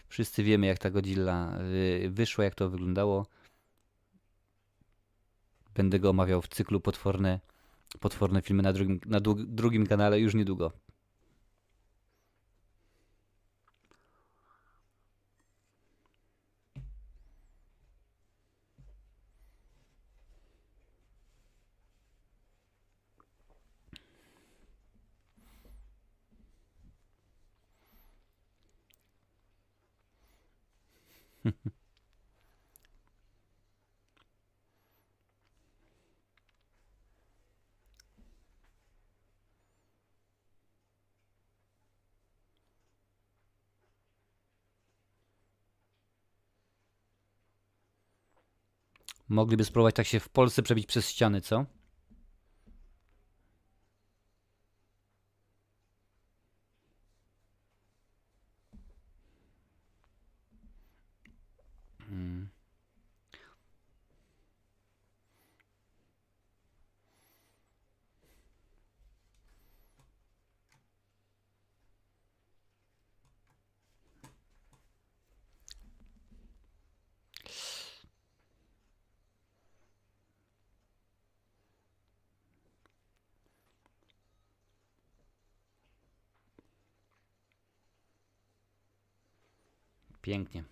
[0.07, 1.59] Wszyscy wiemy jak ta Godzilla
[2.05, 3.25] y, wyszła, jak to wyglądało.
[5.75, 7.39] Będę go omawiał w cyklu potworne,
[7.99, 10.71] potworne filmy na drugim, na drugim kanale już niedługo.
[49.33, 51.65] Mogliby spróbować tak się w Polsce przebić przez ściany, co?
[62.09, 62.49] Hmm.
[90.43, 90.63] Pięknie.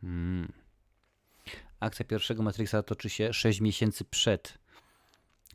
[0.00, 0.52] Hmm.
[1.80, 4.58] Akcja pierwszego Matrixa toczy się 6 miesięcy przed.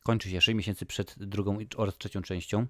[0.03, 2.67] Kończy się 6 miesięcy przed drugą oraz trzecią częścią.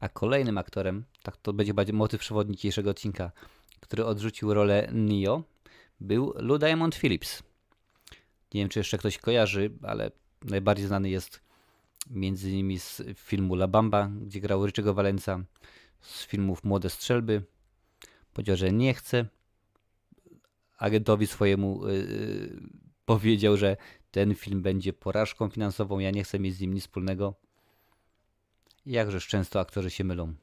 [0.00, 3.32] A kolejnym aktorem, tak to będzie motyw przewodni dzisiejszego odcinka,
[3.80, 5.42] który odrzucił rolę Neo,
[6.00, 7.42] był Lou Diamond Phillips.
[8.54, 10.10] Nie wiem, czy jeszcze ktoś kojarzy, ale
[10.44, 11.40] najbardziej znany jest
[12.10, 15.44] między innymi z filmu La Bamba, gdzie grał Richego Valenza,
[16.00, 17.42] z filmów Młode Strzelby.
[18.32, 19.26] Powiedział, że nie chce.
[20.78, 22.60] Agentowi swojemu yy,
[23.04, 23.76] powiedział, że
[24.10, 27.34] ten film będzie porażką finansową, ja nie chcę mieć z nim nic wspólnego.
[28.86, 30.34] Jakżeż często aktorzy się mylą.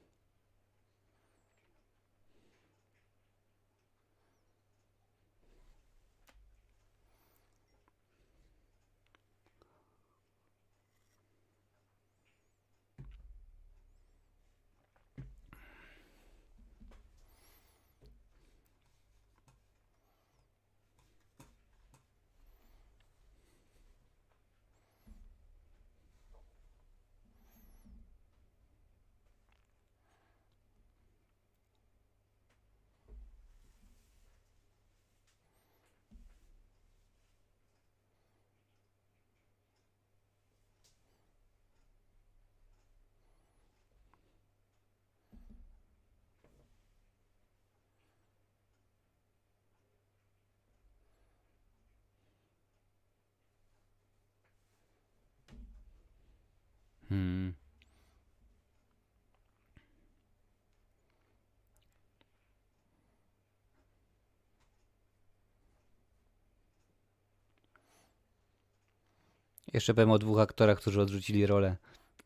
[69.73, 71.77] Jeszcze powiem o dwóch aktorach, którzy odrzucili rolę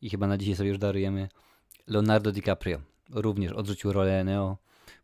[0.01, 1.29] i chyba na dzisiaj sobie już darujemy.
[1.87, 4.57] Leonardo DiCaprio również odrzucił rolę Neo,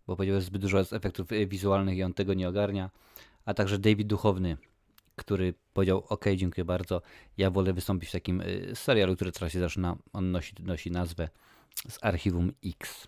[0.08, 2.90] bo powiedział, że zbyt dużo jest efektów wizualnych i on tego nie ogarnia.
[3.46, 4.58] A także David Duchowny,
[5.16, 7.02] który powiedział: OK, dziękuję bardzo.
[7.38, 9.96] Ja wolę wystąpić w takim y, serialu, który teraz się zaczyna.
[10.14, 11.30] On nosi, nosi nazwę
[11.90, 13.08] z archiwum X.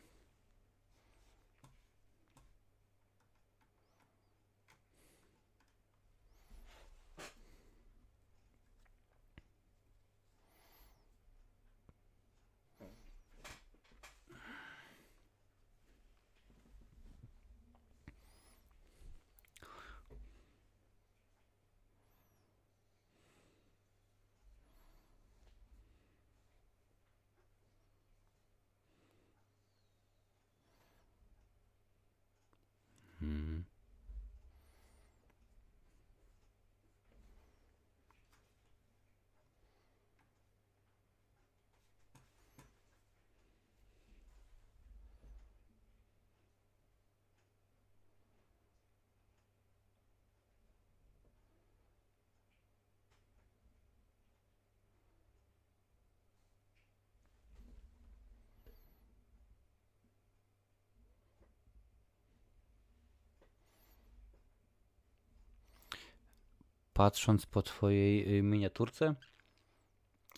[66.95, 69.15] patrząc po twojej y, miniaturce,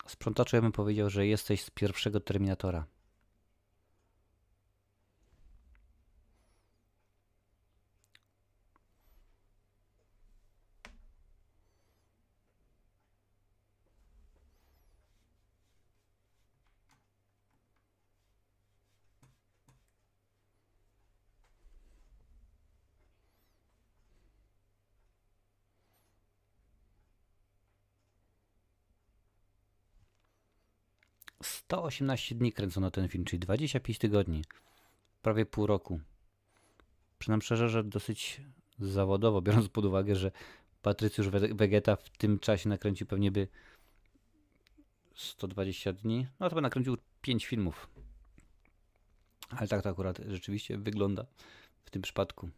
[0.06, 2.86] sprzątaczu ja bym powiedział, że jesteś z pierwszego Terminatora.
[31.68, 34.44] 118 dni kręcono ten film, czyli 25 tygodni.
[35.22, 36.00] Prawie pół roku.
[37.18, 38.40] Przynam szczerze, że dosyć
[38.78, 40.30] zawodowo, biorąc pod uwagę, że
[40.82, 43.48] Patrycjusz Vegeta w tym czasie nakręcił pewnie by
[45.14, 46.26] 120 dni.
[46.40, 47.88] No to by nakręcił 5 filmów.
[49.50, 51.26] Ale tak to akurat rzeczywiście wygląda
[51.84, 52.50] w tym przypadku.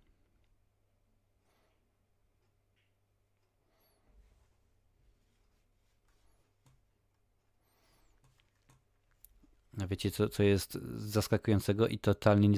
[9.86, 12.48] Wiecie, co, co jest zaskakującego i totalnie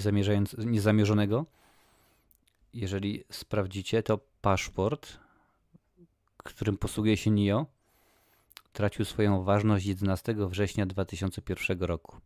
[0.58, 1.46] niezamierzonego?
[2.74, 5.18] Jeżeli sprawdzicie, to paszport,
[6.36, 7.66] którym posługuje się NIO,
[8.72, 12.16] tracił swoją ważność 11 września 2001 roku.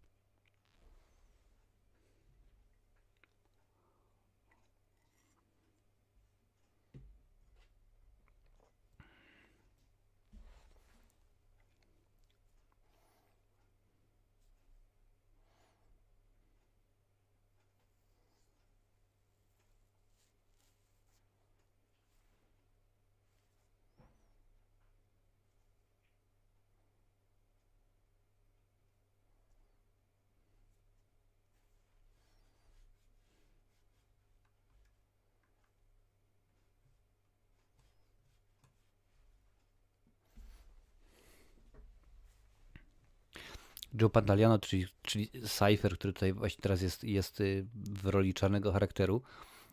[44.01, 48.73] Joe Pantaliano, czyli, czyli Cypher, który tutaj właśnie teraz jest, jest y, w roli czarnego
[48.73, 49.23] charakteru,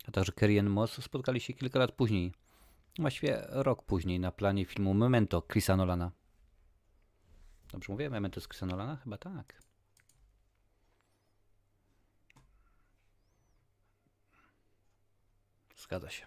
[0.07, 2.33] a także Kerry Moss spotkali się kilka lat później,
[2.99, 6.11] właściwie rok później na planie filmu Memento Chrisa Nolana.
[7.71, 8.09] Dobrze mówię?
[8.09, 8.95] Memento z Chrisa Nolana?
[8.95, 9.63] Chyba tak.
[15.77, 16.25] Zgadza się.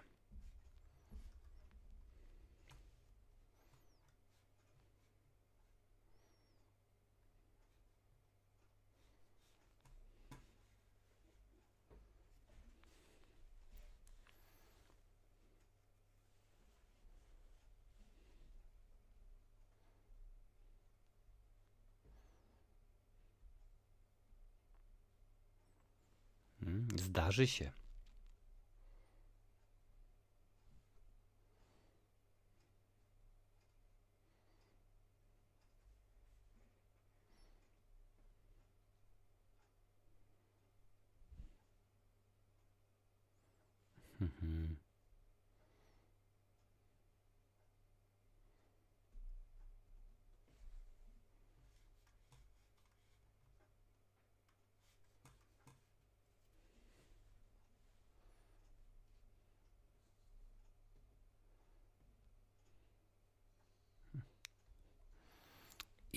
[26.77, 27.71] Mm, Zdarzy się.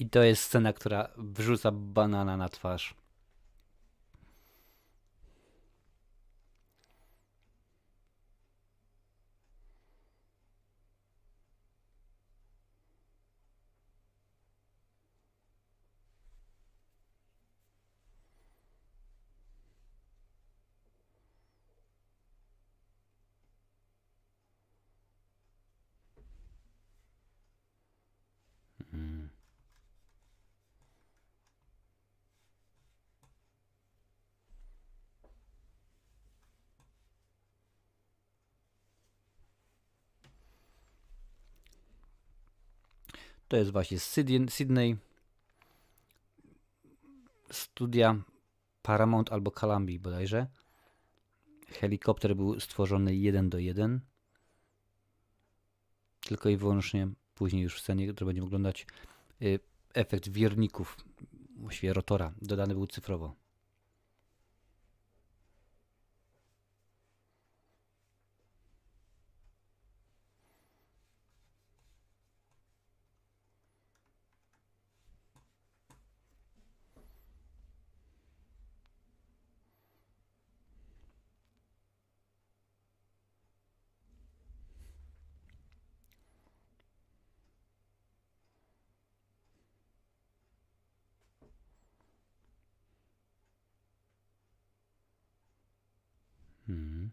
[0.01, 2.95] I to jest scena, która wrzuca banana na twarz.
[43.51, 43.99] To jest właśnie
[44.49, 44.97] Sydney.
[47.51, 48.23] Studia
[48.83, 50.47] Paramount albo Columbia bodajże.
[51.69, 54.01] Helikopter był stworzony jeden do jeden.
[56.21, 58.87] Tylko i wyłącznie później już w scenie, którą będziemy oglądać,
[59.43, 59.61] y,
[59.95, 60.97] efekt wierników,
[61.57, 63.35] właściwie rotora, dodany był cyfrowo.
[96.71, 97.11] Mhm.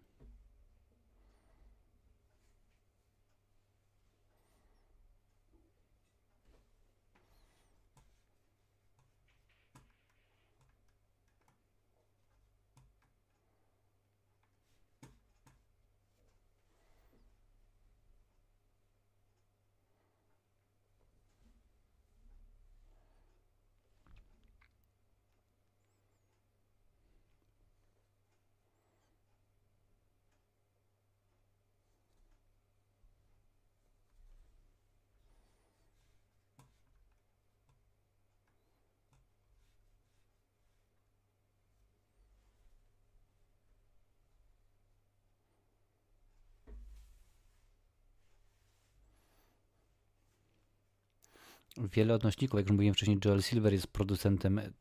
[51.77, 54.71] Wiele odnośników, jak już mówiłem wcześniej, Joel Silver jest producentem e,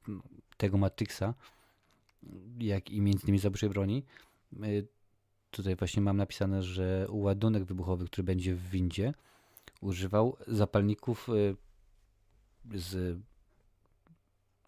[0.57, 1.35] tego Matrixa,
[2.59, 4.05] jak i między innymi Zabójczej Broni.
[4.65, 4.87] Y,
[5.51, 9.15] Tutaj właśnie mam napisane, że ładunek wybuchowy, który będzie w windzie,
[9.81, 11.57] używał zapalników y,
[12.75, 13.19] z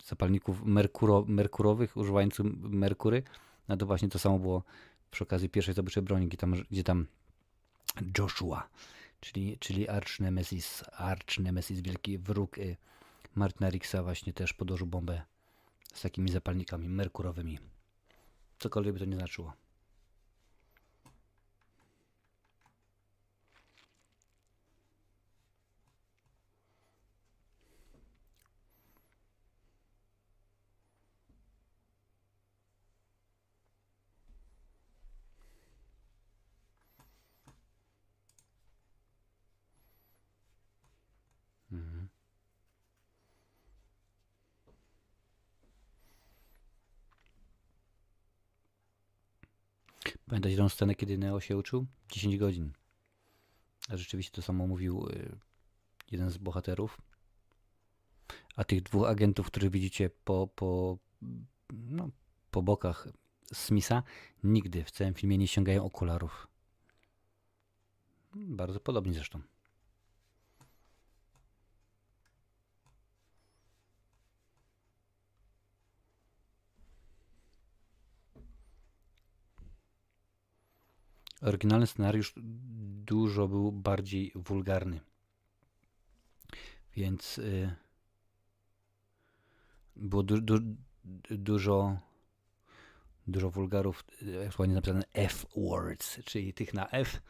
[0.05, 3.23] zapalników merkuro, merkurowych, używających merkury.
[3.69, 4.63] No to właśnie to samo było
[5.11, 7.07] przy okazji pierwszej zabójczej broni, gdzie tam, gdzie tam
[8.19, 8.69] Joshua,
[9.21, 12.77] czyli, czyli Arch Nemesis, Arch Nemesis, wielki wróg y,
[13.35, 15.23] Martina Rixa właśnie też podłożył bombę
[15.95, 17.59] z takimi zapalnikami merkurowymi.
[18.59, 19.53] Cokolwiek by to nie znaczyło.
[41.73, 42.09] Mhm.
[50.29, 51.87] Pamiętacie tą scenę, kiedy Neo się uczył?
[52.13, 52.73] 10 godzin.
[53.89, 55.39] A rzeczywiście to samo mówił y,
[56.11, 57.01] jeden z bohaterów.
[58.57, 60.99] A tych dwóch agentów, których widzicie po, po,
[61.73, 62.11] no,
[62.51, 63.09] po bokach
[63.53, 64.03] Smitha,
[64.45, 66.49] nigdy w całym filmie nie ściągają okularów.
[68.35, 69.41] Bardzo podobnie zresztą.
[81.43, 82.35] Oryginalny scenariusz
[83.07, 85.01] dużo był bardziej wulgarny.
[86.97, 87.75] Więc y,
[89.97, 90.59] było du, du,
[91.31, 91.99] dużo
[93.29, 94.05] dużo wulgarów,
[94.45, 97.23] jak ładnie napisane F-words, czyli tych na F,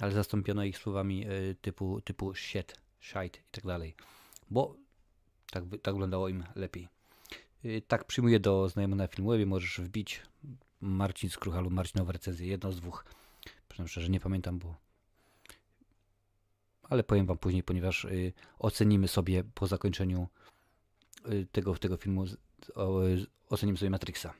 [0.00, 3.94] ale zastąpiono ich słowami y, typu, typu shit, shite i tak dalej,
[4.50, 4.76] bo
[5.50, 6.88] tak, tak wyglądało im lepiej.
[7.64, 10.22] Y, tak przyjmuję do znajomego na Filmwebie, możesz wbić
[10.80, 13.04] Marcin Skrucha lub Marcinowa recenzję, jedno z dwóch.
[13.72, 14.74] Przyznam szczerze, nie pamiętam, bo
[16.82, 20.28] ale powiem wam później, ponieważ y, ocenimy sobie po zakończeniu
[21.28, 22.24] y, tego, tego filmu,
[22.74, 24.34] o, y, ocenimy sobie Matrixa.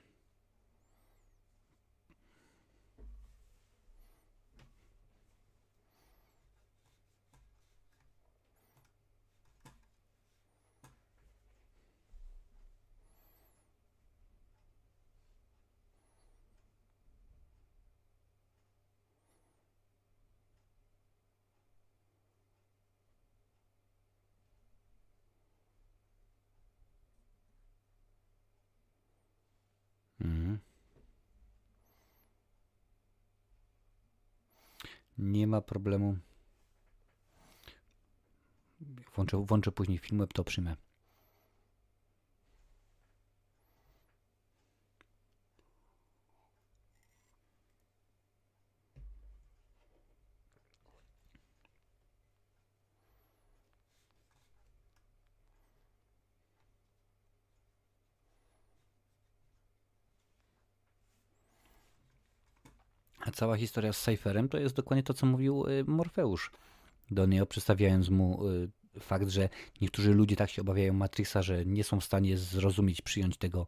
[30.24, 30.60] Mhm.
[35.22, 36.16] Nie ma problemu.
[39.14, 40.76] Włączę, włączę później film, to przyjmę.
[63.32, 66.50] Cała historia z Cypherem to jest dokładnie to, co mówił y, Morfeusz
[67.10, 69.48] do Neo, przedstawiając mu y, fakt, że
[69.80, 73.66] niektórzy ludzie tak się obawiają Matrixa, że nie są w stanie zrozumieć, przyjąć tego,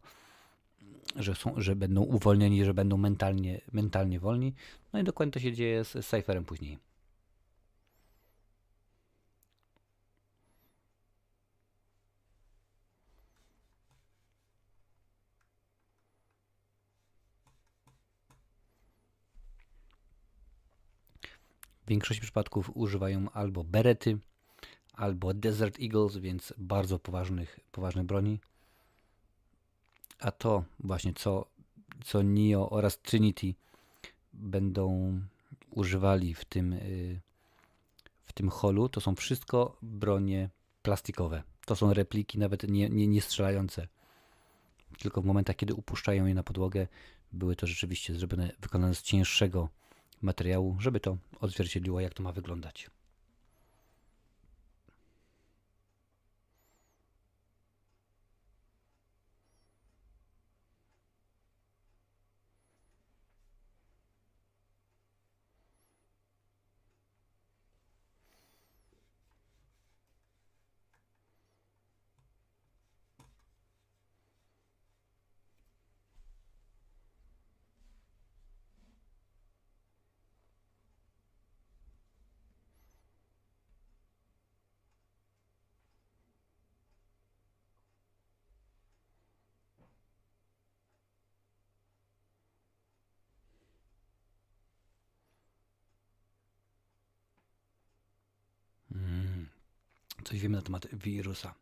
[1.15, 4.53] że, są, że będą uwolnieni, że będą mentalnie, mentalnie wolni.
[4.93, 6.77] No i dokładnie to się dzieje z Cypherem później.
[21.85, 24.17] W większości przypadków używają albo berety,
[24.93, 28.39] albo Desert Eagles, więc bardzo poważnych, poważnych broni.
[30.19, 31.45] A to właśnie co,
[32.03, 33.53] co Neo oraz Trinity
[34.33, 35.19] będą
[35.69, 37.21] używali w tym, y,
[38.23, 40.49] w tym holu, to są wszystko bronie
[40.81, 41.43] plastikowe.
[41.65, 43.87] To są repliki, nawet nie, nie, nie strzelające.
[44.99, 46.87] Tylko w momentach, kiedy upuszczają je na podłogę,
[47.31, 49.69] były to rzeczywiście zrobione, wykonane z cięższego
[50.25, 52.89] materiału, żeby to odzwierciedliło, jak to ma wyglądać.
[98.95, 99.47] Mm.
[100.23, 101.53] Coś wiemy na temat wirusa.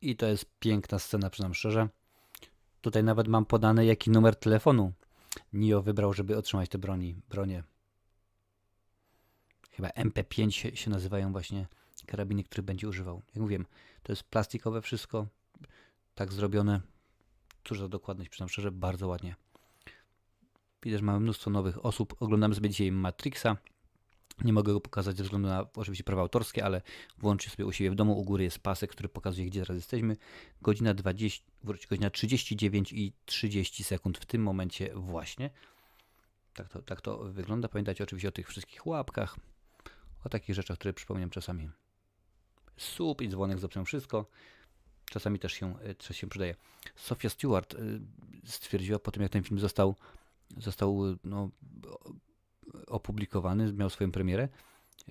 [0.00, 1.88] I to jest piękna scena, przyznam szczerze.
[2.80, 4.92] Tutaj nawet mam podane, jaki numer telefonu
[5.52, 7.62] Nio wybrał, żeby otrzymać te broni, bronie.
[9.70, 11.66] Chyba MP5 się, nazywają właśnie
[12.06, 13.22] karabiny, które będzie używał.
[13.26, 13.66] Jak mówiłem,
[14.02, 15.26] to jest plastikowe wszystko,
[16.14, 16.80] tak zrobione.
[17.64, 19.36] Cóż za dokładność, przyznam szczerze, bardzo ładnie.
[20.82, 22.22] Widać, że mamy mnóstwo nowych osób.
[22.22, 23.56] Oglądamy sobie dzisiaj Matrixa.
[24.44, 26.82] Nie mogę go pokazać ze względu na oczywiście prawa autorskie, ale
[27.18, 28.18] włączcie sobie u siebie w domu.
[28.18, 30.16] U góry jest pasek, który pokazuje, gdzie teraz jesteśmy.
[30.62, 35.50] Godzina 20, wróć, godzina 39 i 30 sekund w tym momencie właśnie.
[36.54, 37.68] Tak to, tak to wygląda.
[37.68, 39.36] Pamiętajcie oczywiście o tych wszystkich łapkach,
[40.24, 41.70] o takich rzeczach, które przypominam czasami.
[42.76, 44.26] Słup i dzwonek zepsują wszystko.
[45.10, 46.54] Czasami też się, e, też się przydaje.
[46.96, 47.78] Sofia Stewart e,
[48.44, 49.96] stwierdziła po tym, jak ten film został,
[50.56, 51.50] został no,
[52.86, 54.48] opublikowany, miał swoją premierę,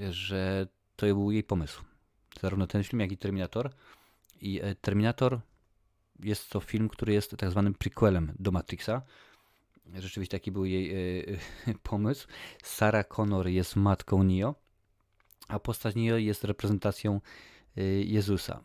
[0.10, 1.84] że to był jej pomysł.
[2.42, 3.74] Zarówno ten film, jak i Terminator.
[4.42, 5.40] I e, Terminator
[6.20, 9.02] jest to film, który jest tak zwanym prequelem do Matrixa.
[9.96, 11.26] Rzeczywiście taki był jej
[11.84, 12.28] pomysł.
[12.64, 14.56] Sarah Connor jest matką Neo,
[15.48, 17.22] a postać Neo jest reprezentacją
[18.04, 18.64] Jezusa.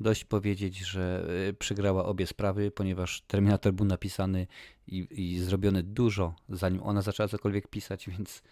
[0.00, 4.46] Dość powiedzieć, że y, przegrała obie sprawy, ponieważ Terminator był napisany
[4.86, 8.42] i, i zrobiony dużo, zanim ona zaczęła cokolwiek pisać, więc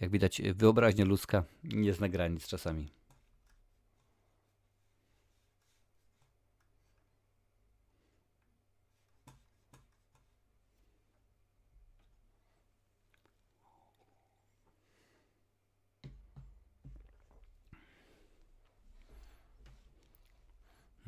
[0.00, 2.97] jak widać, wyobraźnia ludzka nie zna granic czasami.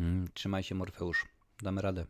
[0.00, 1.26] Mm, trzymaj się, Morfeusz.
[1.62, 2.06] Damy radę.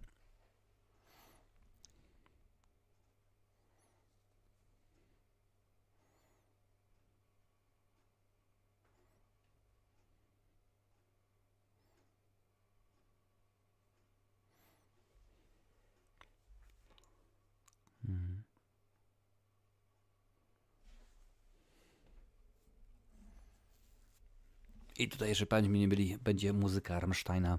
[24.98, 27.58] I tutaj, że Państwo nie byli, będzie muzyka Rammsteina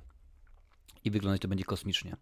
[1.04, 2.18] i wyglądać to będzie kosmicznie.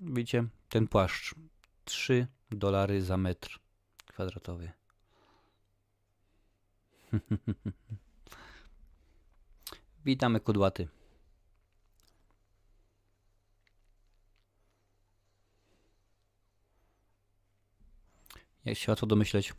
[0.00, 1.34] Widzicie, ten płaszcz
[1.84, 3.60] 3 dolary za metr
[4.06, 4.72] kwadratowy.
[10.04, 10.88] Witamy kudłaty.
[18.64, 19.54] Jak się łatwo domyśleć,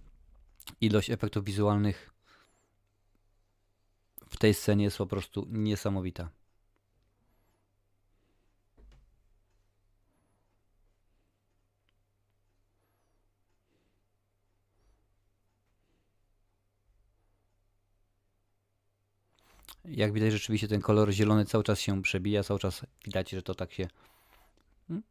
[0.81, 2.13] ilość efektów wizualnych
[4.29, 6.29] w tej scenie jest po prostu niesamowita.
[19.85, 23.55] Jak widać, rzeczywiście ten kolor zielony cały czas się przebija, cały czas widać, że to
[23.55, 23.87] tak się.
[24.87, 25.03] Hmm?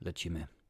[0.00, 0.61] Lecimy.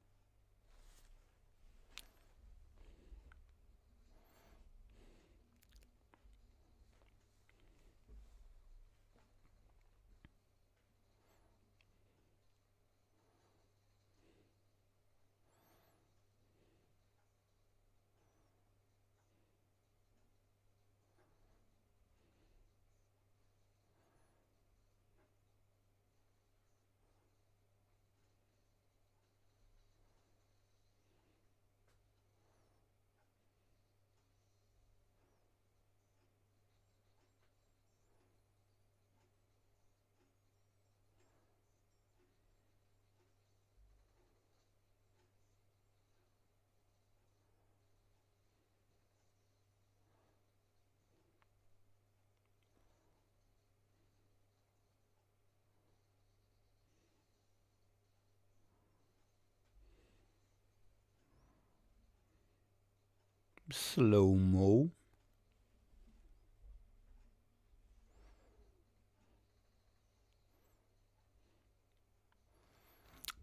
[63.73, 64.89] Slow-mo.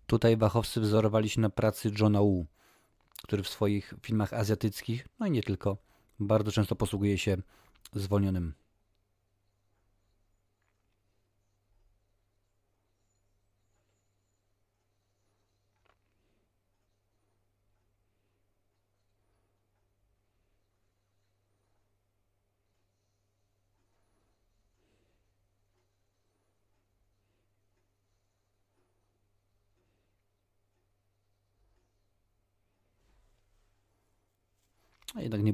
[0.08, 2.46] Tutaj Wachowcy wzorowali się na pracy Johna Woo,
[3.24, 5.78] który w swoich filmach azjatyckich, no i nie tylko,
[6.20, 7.38] bardzo często posługuje się
[7.94, 8.54] zwolnionym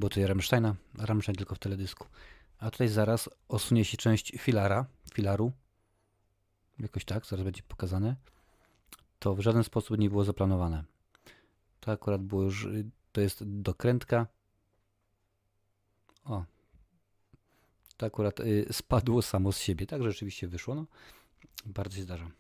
[0.06, 2.08] Tutaj Rammsteina, Rammstein tylko w teledysku.
[2.60, 5.52] A tutaj zaraz osunie się część filara, filaru.
[6.80, 8.16] Jakoś tak, zaraz będzie pokazane.
[9.20, 10.84] To w żaden sposób nie było zaplanowane.
[11.80, 12.68] To akurat było już,
[13.12, 14.28] to jest dokrętka.
[16.26, 16.44] O,
[17.98, 19.88] To akurat y, spadło samo z siebie.
[19.88, 20.76] Tak rzeczywiście wyszło.
[20.76, 20.86] No.
[21.66, 22.32] Bardzo się zdarza.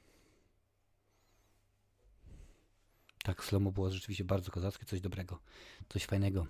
[3.24, 5.40] Tak, slomo było rzeczywiście bardzo kozackie, coś dobrego,
[5.90, 6.48] coś fajnego.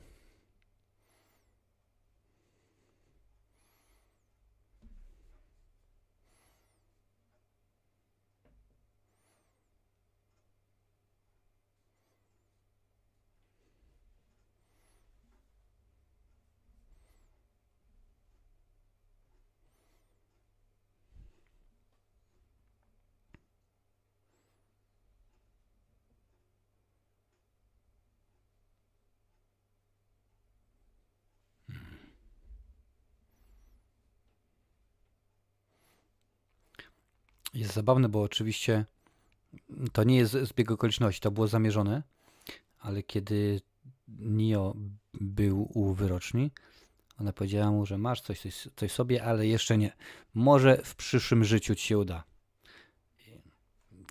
[37.56, 38.86] Jest zabawne, bo oczywiście
[39.94, 42.04] to nie jest zbieg okoliczności, to było zamierzone,
[42.80, 43.62] ale kiedy
[44.20, 44.76] Nio
[45.14, 46.52] był u wyroczni,
[47.20, 49.94] ona powiedziała mu, że masz coś, coś, coś sobie, ale jeszcze nie.
[50.34, 52.24] Może w przyszłym życiu ci się uda.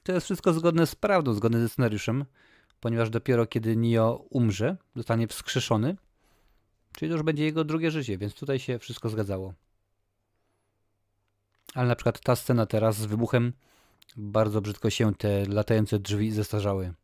[0.02, 2.24] To jest wszystko zgodne z prawdą, zgodne ze scenariuszem,
[2.80, 5.96] ponieważ dopiero kiedy Nio umrze, zostanie wskrzeszony,
[6.96, 9.54] czyli to już będzie jego drugie życie, więc tutaj się wszystko zgadzało.
[11.74, 13.52] Ale na przykład ta scena teraz z wybuchem,
[14.16, 16.94] bardzo brzydko się te latające drzwi zestarzały.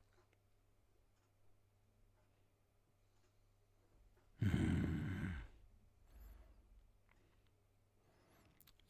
[4.41, 4.81] Hmm.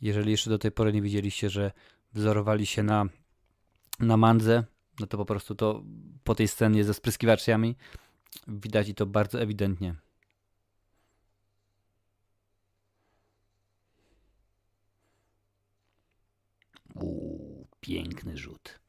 [0.01, 1.73] Jeżeli jeszcze do tej pory nie widzieliście, że
[2.13, 3.07] wzorowali się na,
[3.99, 4.65] na mandze,
[5.01, 5.83] no to po prostu to
[6.25, 7.77] po tej scenie ze spryskiwaczami
[8.49, 9.95] widać i to bardzo ewidentnie.
[17.81, 18.81] Piękny rzut.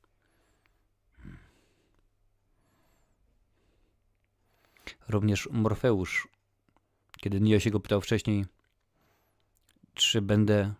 [5.09, 6.27] Również Morfeusz,
[7.17, 8.45] kiedy Nio się go pytał wcześniej,
[9.93, 10.73] czy będę,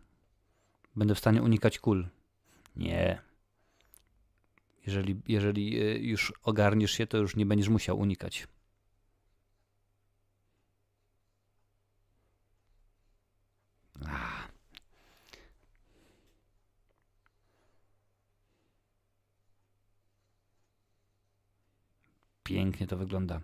[0.95, 2.07] będę w stanie unikać kul.
[2.75, 3.21] Nie.
[4.85, 8.47] Jeżeli, jeżeli e, już ogarniesz się, to już nie będziesz musiał unikać.
[22.52, 23.41] Pięknie to wygląda.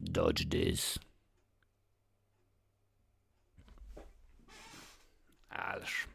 [0.00, 0.98] Dodge this.
[5.48, 6.06] Ależ.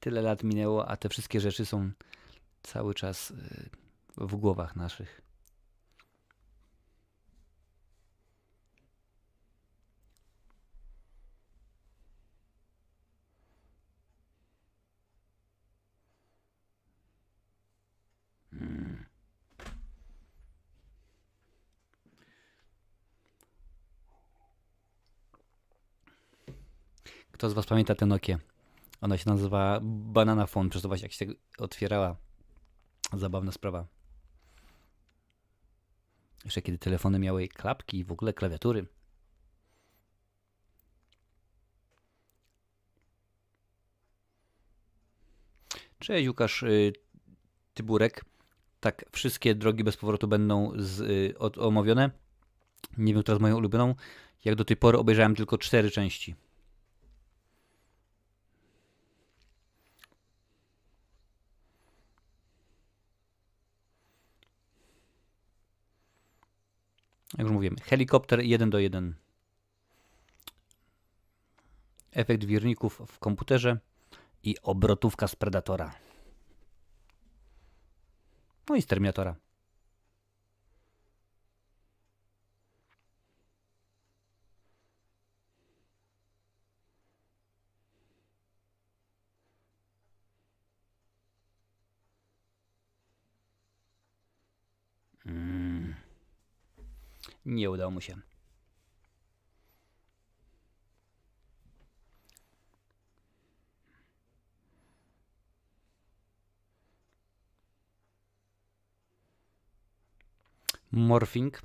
[0.00, 1.90] Tyle lat minęło, a te wszystkie rzeczy są
[2.62, 3.70] cały czas y,
[4.16, 5.21] w głowach naszych.
[27.32, 28.38] Kto z Was pamięta tę Nokię?
[29.00, 31.26] Ona się nazywa Banana Phone, przez to właśnie jak się
[31.58, 32.16] otwierała.
[33.12, 33.86] Zabawna sprawa.
[36.44, 38.86] Jeszcze kiedy telefony miały klapki i w ogóle klawiatury.
[45.98, 46.92] Cześć Łukasz y,
[47.74, 48.31] Tyburek.
[48.82, 52.10] Tak, wszystkie drogi bez powrotu będą z, y, od, omówione.
[52.98, 53.94] Nie wiem, która jest moją ulubioną.
[54.44, 56.34] Jak do tej pory obejrzałem tylko cztery części.
[67.38, 69.14] Jak już mówiłem, helikopter 1 do 1.
[72.12, 73.78] Efekt wirników w komputerze
[74.42, 76.11] i obrotówka z Predatora.
[78.68, 79.36] No i z Terminatora.
[95.26, 95.94] Mm.
[97.46, 98.31] Nie udało mu się.
[110.92, 111.62] Morphing.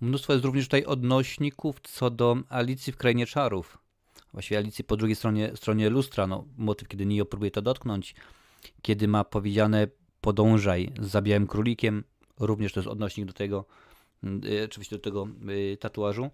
[0.00, 3.78] Mnóstwo jest również tutaj odnośników co do Alicji w Krainie Czarów.
[4.32, 8.14] Właściwie Alicji po drugiej stronie, stronie lustra, no, motyw, kiedy Neo próbuje to dotknąć,
[8.82, 9.88] kiedy ma powiedziane
[10.20, 12.04] podążaj za białym królikiem,
[12.40, 13.64] również to jest odnośnik do tego,
[14.44, 16.30] y, oczywiście do tego y, tatuażu.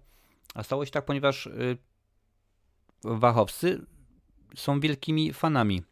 [0.53, 1.77] A stało się tak, ponieważ y,
[3.05, 3.85] Wachowscy
[4.55, 5.83] są wielkimi fanami.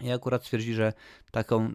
[0.00, 0.92] I akurat stwierdzi, że
[1.30, 1.72] taką,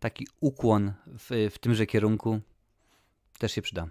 [0.00, 2.40] taki ukłon w, w tymże kierunku
[3.38, 3.88] też się przyda.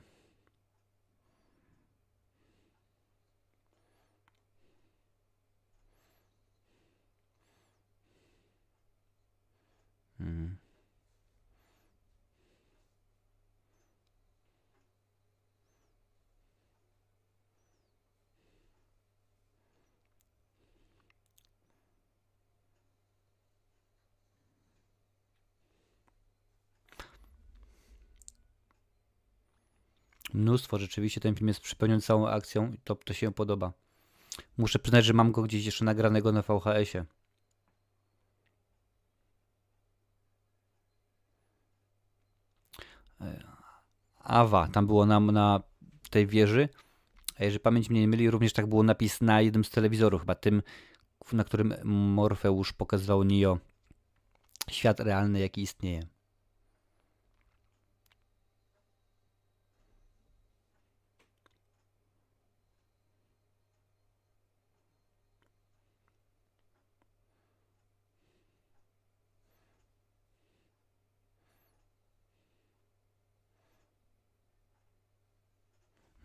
[30.34, 33.73] Mnóstwo, rzeczywiście ten film jest przepełniony całą akcją i to, to się podoba.
[34.57, 37.05] Muszę przyznać, że mam go gdzieś jeszcze nagranego na VHS-ie.
[43.22, 43.43] E,
[44.19, 45.61] Awa, tam było nam na
[46.10, 46.69] tej wieży.
[47.39, 50.35] A jeżeli pamięć mnie nie myli, również tak było napis na jednym z telewizorów, chyba
[50.35, 50.61] tym,
[51.34, 53.57] na którym Morfeusz pokazywał Neo
[54.69, 56.07] świat realny, jaki istnieje.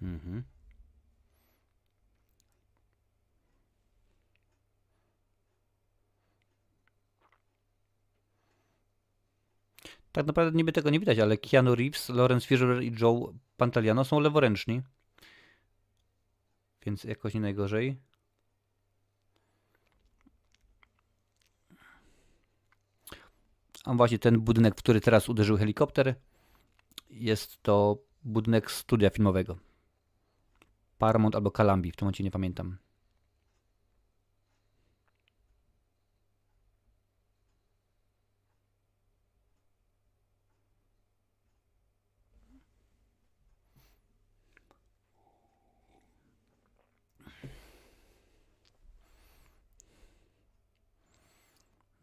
[0.03, 0.45] Mhm.
[10.19, 14.21] Tak naprawdę niby tego nie widać, ale Keanu Reeves, Lawrence Fisher i Joe Pantaliano są
[14.21, 14.83] leworęczni.
[16.87, 17.97] Więc jakoś nie najgorzej.
[23.85, 26.15] A właśnie ten budynek, w który teraz uderzył helikopter,
[27.11, 29.59] jest to budynek studia filmowego.
[30.99, 32.79] Paramount albo Kalambi, w tym momencie nie pamiętam.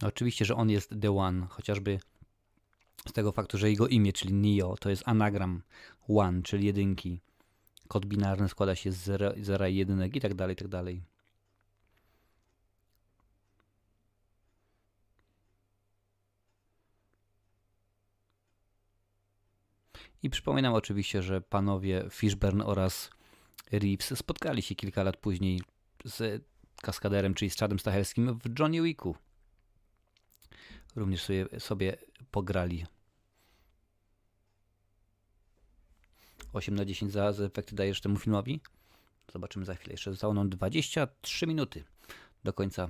[0.07, 1.99] Oczywiście, że on jest The One, chociażby
[3.07, 5.61] z tego faktu, że jego imię, czyli Neo, to jest anagram
[6.07, 7.19] One, czyli jedynki.
[7.88, 11.03] Kod binarny składa się z zera, zera i jedynek i tak dalej, i tak dalej.
[20.23, 23.10] I przypominam oczywiście, że panowie Fishburne oraz
[23.72, 25.61] Reeves spotkali się kilka lat później
[26.06, 26.44] z
[26.82, 29.15] kaskaderem, czyli z Chadem Stachelskim w Johnny Wicku.
[30.96, 31.98] Również sobie, sobie
[32.32, 32.86] pograli
[36.54, 38.62] 8 na 10 za, za efekty dajesz temu filmowi.
[39.34, 39.94] Zobaczymy za chwilę.
[39.94, 41.84] Jeszcze zostało nam 23 minuty
[42.44, 42.90] do końca.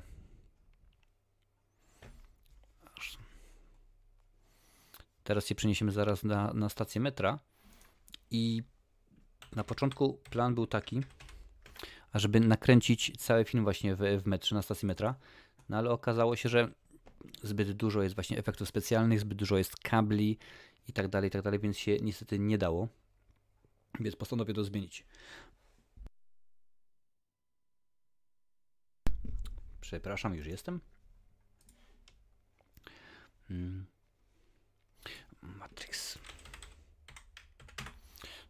[5.23, 7.39] Teraz się przeniesiemy zaraz na, na stację metra.
[8.31, 8.63] I
[9.55, 11.01] na początku plan był taki,
[12.11, 15.15] ażeby nakręcić cały film właśnie w, w metrze, na stacji metra.
[15.69, 16.71] No ale okazało się, że
[17.43, 20.37] zbyt dużo jest właśnie efektów specjalnych, zbyt dużo jest kabli
[20.87, 22.87] i tak dalej, i tak dalej, więc się niestety nie dało.
[23.99, 25.05] Więc postanowię to zmienić.
[29.81, 30.81] Przepraszam, już jestem.
[33.47, 33.85] Hmm.
[35.41, 36.19] Matrix.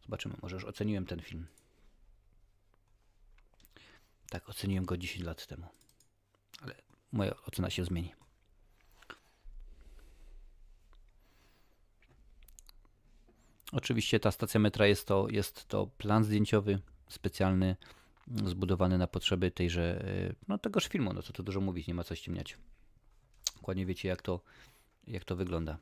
[0.03, 1.47] Zobaczymy, może już oceniłem ten film.
[4.29, 5.67] Tak, oceniłem go 10 lat temu.
[6.61, 6.75] Ale
[7.11, 8.13] moja ocena się zmieni.
[13.75, 17.75] Oczywiście ta stacja metra jest to, jest to plan zdjęciowy specjalny,
[18.27, 22.03] zbudowany na potrzeby tejże, e, no tegoż filmu, no co tu dużo mówić, nie ma
[22.03, 22.57] co ściemniać.
[23.55, 24.39] Dokładnie wiecie jak to,
[25.07, 25.77] jak to wygląda.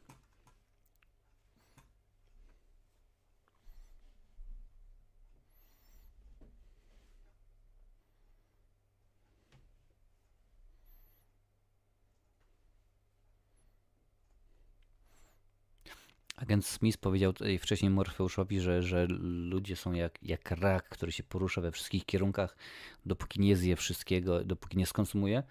[16.44, 19.08] Agent Smith powiedział wcześniej Morfeuszowi, że, że
[19.50, 22.56] ludzie są jak, jak rak, który się porusza we wszystkich kierunkach,
[23.06, 25.44] dopóki nie zje wszystkiego, dopóki nie skonsumuje.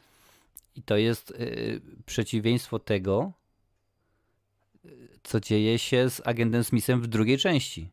[0.74, 3.32] I to jest y, przeciwieństwo tego,
[5.22, 7.90] co dzieje się z agentem Smithem w drugiej części.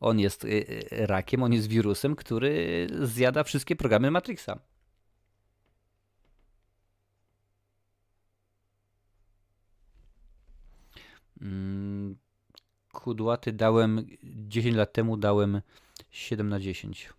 [0.00, 4.58] On jest y, rakiem, on jest wirusem, który zjada wszystkie programy Matrixa.
[11.40, 12.23] Mm,
[13.04, 15.60] Kudłaty dałem 10 lat temu dałem
[16.10, 17.12] 7 na 10.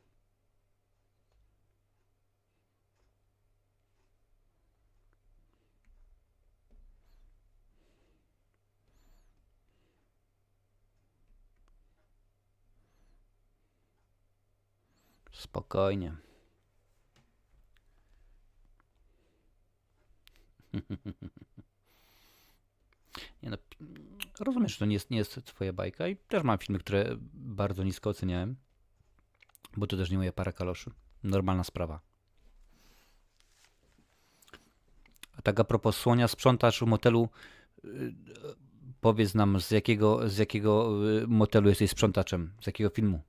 [15.32, 16.16] Spokojnie.
[23.44, 23.57] Nie no,
[24.40, 27.84] rozumiem, że to nie jest, nie jest twoja bajka i też mam filmy, które bardzo
[27.84, 28.56] nisko oceniałem,
[29.78, 30.91] bo to też nie moja para kaloszy.
[31.24, 31.99] Normalna sprawa.
[35.38, 37.30] A tak a propos słonia, sprzątasz w motelu,
[37.84, 38.14] yy,
[39.02, 43.22] powiedz nam z jakiego, z jakiego yy, motelu jesteś sprzątaczem, z jakiego filmu?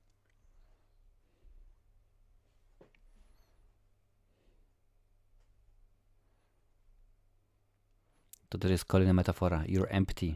[8.49, 9.63] To też jest kolejna metafora.
[9.63, 10.35] You're empty.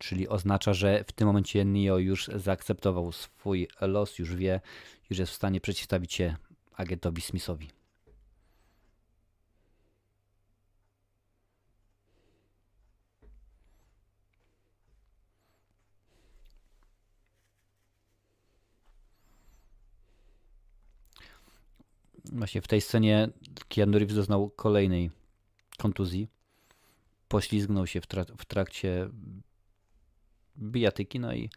[0.00, 4.60] Czyli oznacza, że w tym momencie Neo już zaakceptował swój los, już wie,
[5.10, 6.36] już jest w stanie przeciwstawić się
[6.76, 7.70] agentowi Smithowi.
[22.24, 23.28] Właśnie w tej scenie
[23.68, 25.10] Keanu Reeves doznał kolejnej
[25.78, 26.28] kontuzji.
[27.28, 29.08] Poślizgnął się w, trak w trakcie
[30.60, 31.50] bijatyki, no i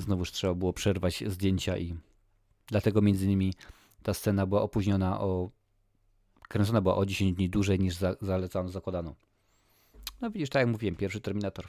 [0.00, 1.94] znowuż trzeba było przerwać zdjęcia i
[2.66, 3.54] dlatego między innymi
[4.02, 5.50] ta scena była opóźniona o
[6.48, 9.14] kręcona była o 10 dni dłużej niż za, zalecano, zakładano.
[10.20, 11.66] No widzisz, tak jak mówiłem, pierwszy Terminator.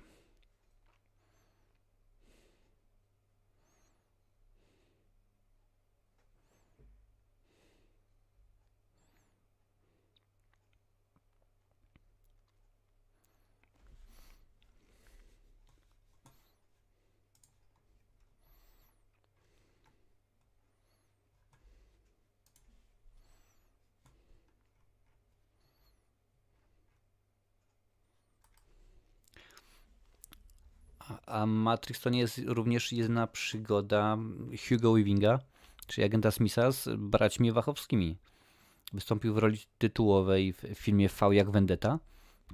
[31.25, 34.17] A Matrix to nie jest również jedna przygoda
[34.69, 35.39] Hugo Weavinga,
[35.87, 38.17] czyli agenta Smitha z braćmi Wachowskimi.
[38.93, 41.99] Wystąpił w roli tytułowej w filmie V jak Vendetta,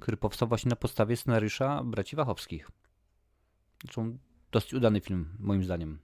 [0.00, 2.70] który powstał właśnie na podstawie scenariusza braci Wachowskich.
[3.82, 4.18] Zresztą
[4.52, 5.98] dosyć udany film, moim zdaniem.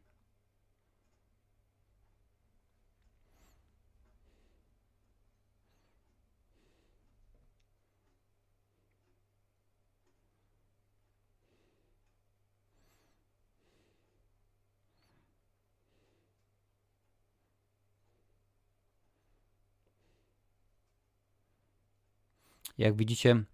[22.83, 23.45] Jak widzicie,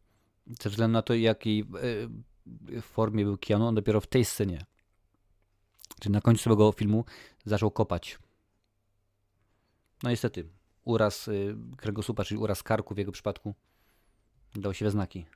[0.63, 1.65] ze względu na to, jakiej
[2.77, 4.65] e, formie był Keanu, on dopiero w tej scenie,
[6.01, 7.05] czyli na końcu swojego filmu,
[7.45, 8.19] zaczął kopać.
[10.03, 10.49] No niestety,
[10.85, 11.33] uraz e,
[11.77, 13.55] kręgosłupa, czyli uraz karku w jego przypadku,
[14.55, 15.27] dał się we znaki.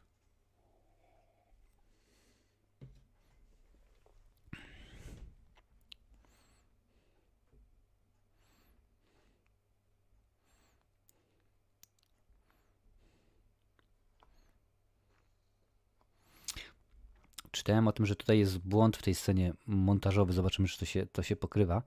[17.63, 20.33] Czytałem o tym, że tutaj jest błąd w tej scenie montażowy.
[20.33, 21.83] Zobaczymy, czy to się, to się pokrywa.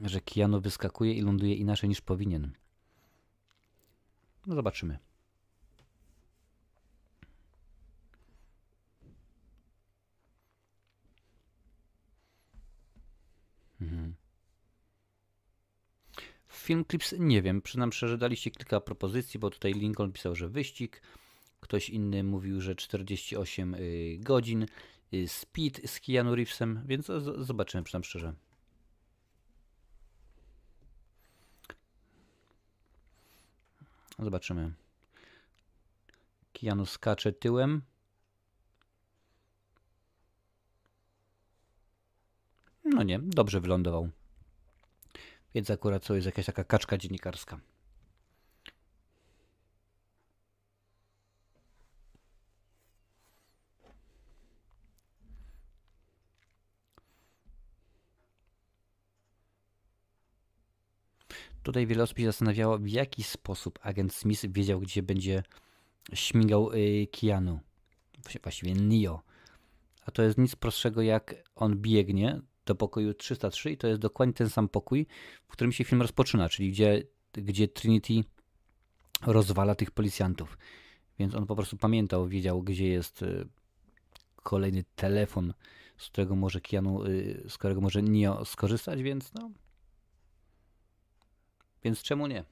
[0.00, 2.52] Że Keanu wyskakuje i ląduje inaczej niż powinien.
[4.46, 4.98] No zobaczymy.
[13.80, 14.14] Mhm.
[16.48, 21.02] Film Clips nie wiem, przynam szczerze, daliście kilka propozycji, bo tutaj Lincoln pisał, że wyścig.
[21.64, 24.66] Ktoś inny mówił, że 48 y, godzin.
[25.14, 28.34] Y, speed z Keanu Reevesem, więc zobaczymy, przynajmniej szczerze.
[34.18, 34.72] Zobaczymy.
[36.52, 37.82] Keanu skacze tyłem.
[42.84, 44.08] No nie, dobrze wylądował.
[45.54, 47.60] Więc akurat to jest jakaś taka kaczka dziennikarska.
[61.64, 65.42] Tutaj wiele osób się zastanawiało, w jaki sposób agent Smith wiedział, gdzie będzie
[66.14, 67.60] śmigał y, Keanu.
[68.42, 69.22] Właściwie Neo.
[70.06, 74.34] A to jest nic prostszego, jak on biegnie do pokoju 303 i to jest dokładnie
[74.34, 75.06] ten sam pokój,
[75.48, 78.24] w którym się film rozpoczyna, czyli gdzie, gdzie Trinity
[79.26, 80.58] rozwala tych policjantów.
[81.18, 83.48] Więc on po prostu pamiętał, wiedział, gdzie jest y,
[84.42, 85.54] kolejny telefon,
[85.98, 89.50] z którego może Keanu, y, z którego może Neo skorzystać, więc no,
[91.84, 92.44] więc czemu nie?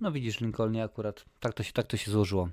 [0.00, 2.48] No widzisz, Lincolnie akurat tak to się, tak to się złożyło.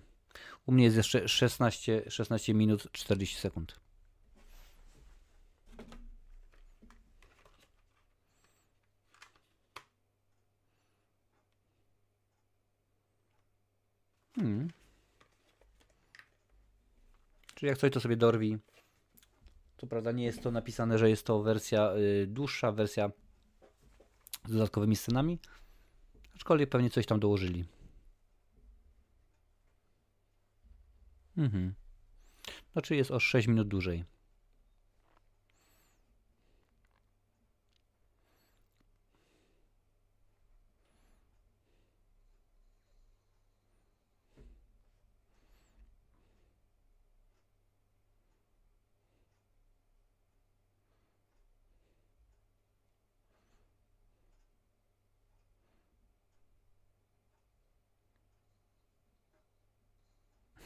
[0.66, 3.80] U mnie jest jeszcze 16, 16 minut 40 sekund.
[14.36, 14.68] Hmm.
[17.56, 18.58] Czyli jak coś, to sobie dorwi.
[19.80, 23.12] Co prawda nie jest to napisane, że jest to wersja y, dłuższa, wersja
[24.46, 25.40] z dodatkowymi scenami,
[26.36, 27.66] aczkolwiek pewnie coś tam dołożyli.
[31.38, 31.74] Mhm.
[32.74, 34.04] Znaczy jest o 6 minut dłużej.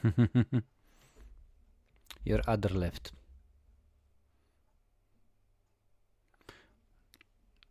[2.25, 3.11] Your other left.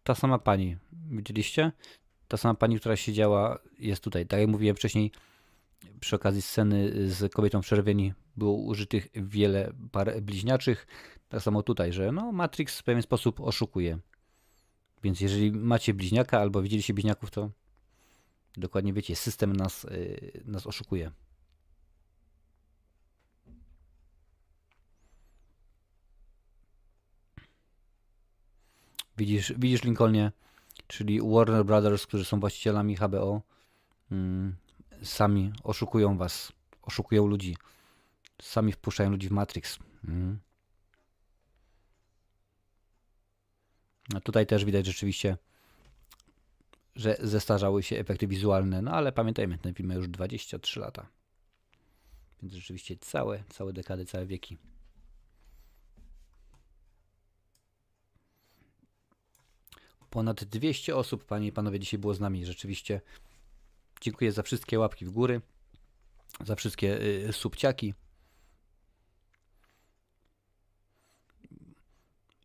[0.04, 0.76] Ta sama pani,
[1.10, 1.72] widzieliście?
[2.28, 4.26] Ta sama pani, która siedziała, jest tutaj.
[4.26, 5.10] Tak jak mówiłem wcześniej,
[6.00, 10.86] przy okazji sceny z kobietą w czerwieni było użytych wiele par bliźniaczych.
[11.28, 13.98] Tak samo tutaj, że no, Matrix w pewien sposób oszukuje.
[15.02, 17.50] Więc jeżeli macie bliźniaka albo widzieliście bliźniaków, to
[18.56, 21.10] dokładnie wiecie, system nas, yy, nas oszukuje.
[29.16, 30.32] Widzisz, widzisz Lincolnie,
[30.86, 33.42] czyli Warner Brothers, którzy są właścicielami HBO,
[34.12, 34.56] mm,
[35.02, 36.52] sami oszukują was,
[36.82, 37.56] oszukują ludzi.
[38.42, 39.78] Sami wpuszczają ludzi w Matrix.
[40.08, 40.38] Mm.
[44.12, 45.36] No tutaj też widać rzeczywiście,
[46.96, 51.06] że zestarzały się efekty wizualne, no ale pamiętajmy, ten film ma już 23 lata.
[52.42, 54.58] Więc rzeczywiście całe, całe dekady, całe wieki.
[60.12, 62.46] Ponad 200 osób, panie i panowie, dzisiaj było z nami.
[62.46, 63.00] Rzeczywiście
[64.00, 65.40] dziękuję za wszystkie łapki w góry,
[66.44, 67.94] za wszystkie y, subciaki.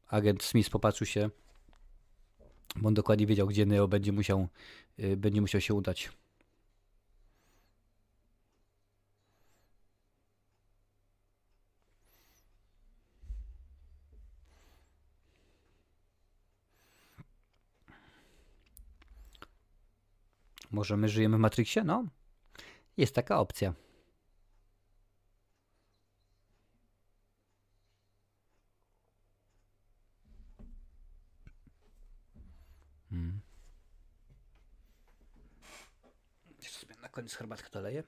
[0.08, 1.30] Agent Smith popatrzył się,
[2.76, 4.48] bo on dokładnie wiedział, gdzie Neo będzie musiał,
[5.00, 6.12] y, będzie musiał się udać.
[20.72, 21.84] Może my żyjemy w Matrixie?
[21.84, 22.06] No,
[22.98, 23.74] jest taka opcja.
[33.10, 33.40] Hmm.
[36.64, 38.04] Jeszcze sobie na koniec herbatkę doleję.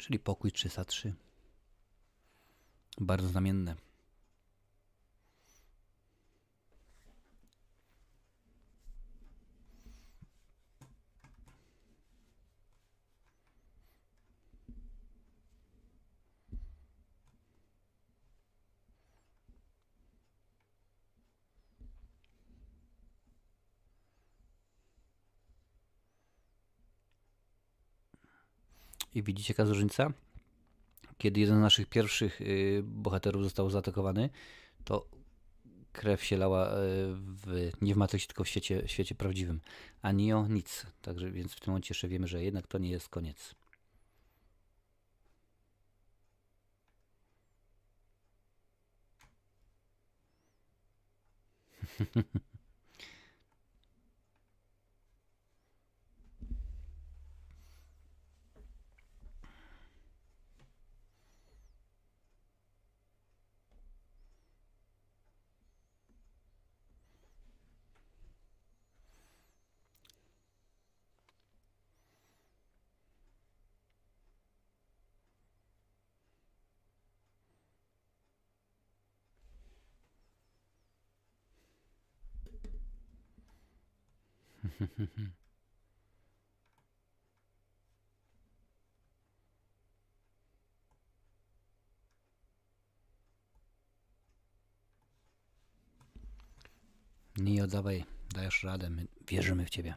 [0.00, 1.14] Czyli pokój 303.
[3.00, 3.76] Bardzo znamienne.
[29.14, 30.12] I widzicie jaka różnica?
[31.18, 34.30] Kiedy jeden z naszych pierwszych y, bohaterów został zaatakowany,
[34.84, 35.06] to
[35.92, 36.72] krew się lała y,
[37.14, 39.60] w, nie w Matrixie, tylko w świecie, świecie prawdziwym.
[40.02, 40.86] A Neo nic.
[41.02, 43.54] Także więc w tym momencie jeszcze wiemy, że jednak to nie jest koniec.
[97.36, 98.04] Nie oddawaj,
[98.34, 99.94] dajesz radę, my wierzymy w ciebie.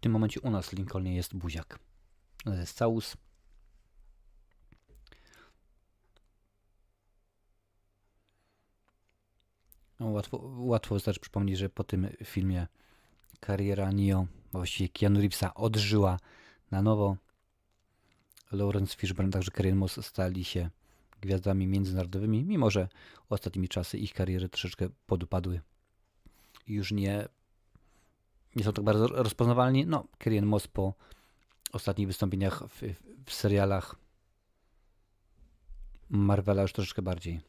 [0.00, 1.78] tym momencie u nas w Lincolnie jest buziak.
[2.44, 3.16] To jest całus.
[10.00, 12.66] Łatwo, łatwo wystarczy przypomnieć, że po tym filmie
[13.40, 16.18] kariera Neo, właściwie Keanu Reevesa odżyła
[16.70, 17.16] na nowo.
[18.52, 20.70] Lawrence Fishburne, także Karen Moss stali się
[21.20, 22.88] gwiazdami międzynarodowymi, mimo że
[23.28, 25.60] ostatnimi czasy ich kariery troszeczkę podupadły.
[26.66, 27.28] Już nie,
[28.56, 29.86] nie są tak bardzo rozpoznawalni.
[29.86, 30.94] No, Karen Moss po
[31.72, 32.82] ostatnich wystąpieniach w,
[33.26, 33.96] w serialach
[36.10, 37.40] Marvela już troszeczkę bardziej.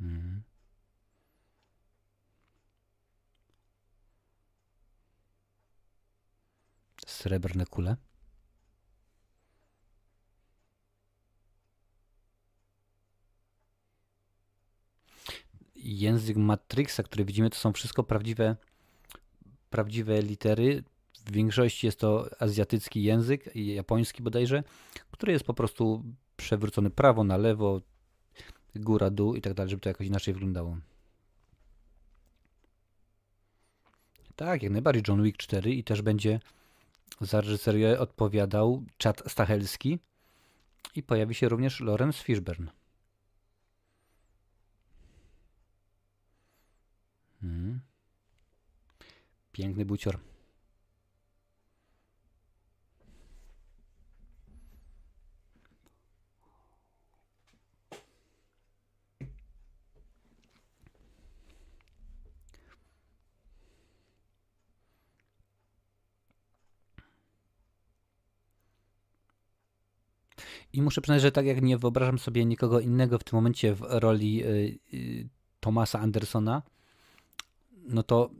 [0.00, 0.42] Mhm.
[7.24, 7.96] Srebrne kule.
[15.76, 18.56] Język Matrixa, który widzimy, to są wszystko prawdziwe,
[19.70, 20.84] prawdziwe litery.
[21.24, 24.62] W większości jest to azjatycki język, japoński bodajże,
[25.10, 26.04] który jest po prostu
[26.36, 27.80] przewrócony prawo na lewo,
[28.76, 30.76] góra, dół i tak dalej, żeby to jakoś inaczej wyglądało.
[34.36, 36.40] Tak, jak najbardziej John Wick 4 i też będzie
[37.20, 39.98] za reżyserię odpowiadał Chad Stachelski
[40.94, 42.70] i pojawi się również Lawrence Fishburne.
[47.40, 47.80] Hmm.
[49.52, 50.18] Piękny bucior.
[70.74, 73.80] I muszę przyznać, że tak jak nie wyobrażam sobie nikogo innego w tym momencie w
[73.88, 75.28] roli y, y,
[75.60, 76.62] Thomasa Andersona,
[77.84, 78.30] no to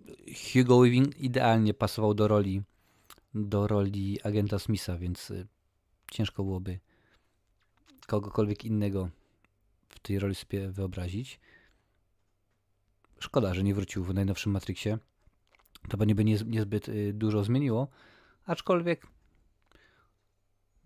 [0.52, 2.62] Hugo Weaving idealnie pasował do roli
[3.34, 5.46] do roli agenta Smitha, więc y,
[6.10, 6.78] ciężko byłoby
[8.06, 9.08] kogokolwiek innego
[9.88, 11.40] w tej roli sobie wyobrazić.
[13.18, 14.98] Szkoda, że nie wrócił w najnowszym Matrixie.
[15.88, 16.06] To by
[16.46, 17.88] niezbyt dużo zmieniło,
[18.46, 19.06] aczkolwiek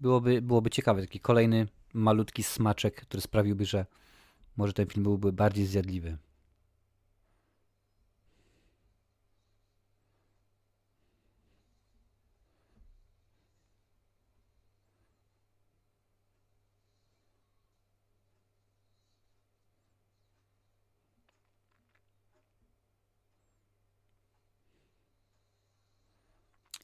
[0.01, 1.01] byłoby, byłoby ciekawe.
[1.01, 3.87] Taki kolejny malutki smaczek, który sprawiłby, że
[4.57, 6.19] może ten film byłby bardziej zjadliwy.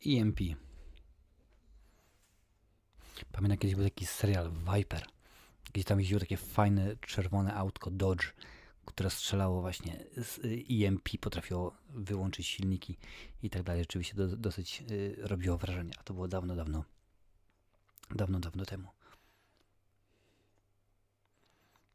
[0.07, 0.41] EMP.
[3.33, 5.07] Pamiętam kiedyś był taki serial Viper,
[5.73, 8.33] gdzie tam jeździło takie fajne czerwone autko Dodge,
[8.85, 10.41] które strzelało właśnie z
[10.71, 12.97] EMP, potrafiło wyłączyć silniki
[13.43, 13.83] i tak dalej.
[13.83, 16.85] Rzeczywiście do, dosyć y, robiło wrażenie, a to było dawno, dawno,
[18.11, 18.89] dawno, dawno temu.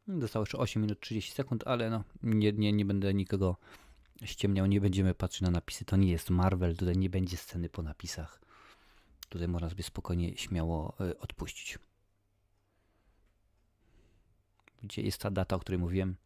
[0.08, 3.56] Zostało jeszcze 8 minut 30 sekund, ale no, nie, nie, nie będę nikogo
[4.24, 5.84] ściemniał, nie będziemy patrzeć na napisy.
[5.84, 8.40] To nie jest Marvel, tutaj nie będzie sceny po napisach.
[9.30, 11.78] Tutaj można sobie spokojnie, śmiało e, odpuścić.
[14.82, 16.16] Gdzie jest ta data, o której mówiłem?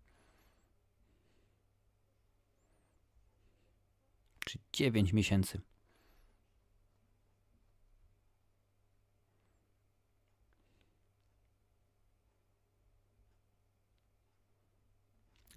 [4.44, 5.60] Czy 9 miesięcy.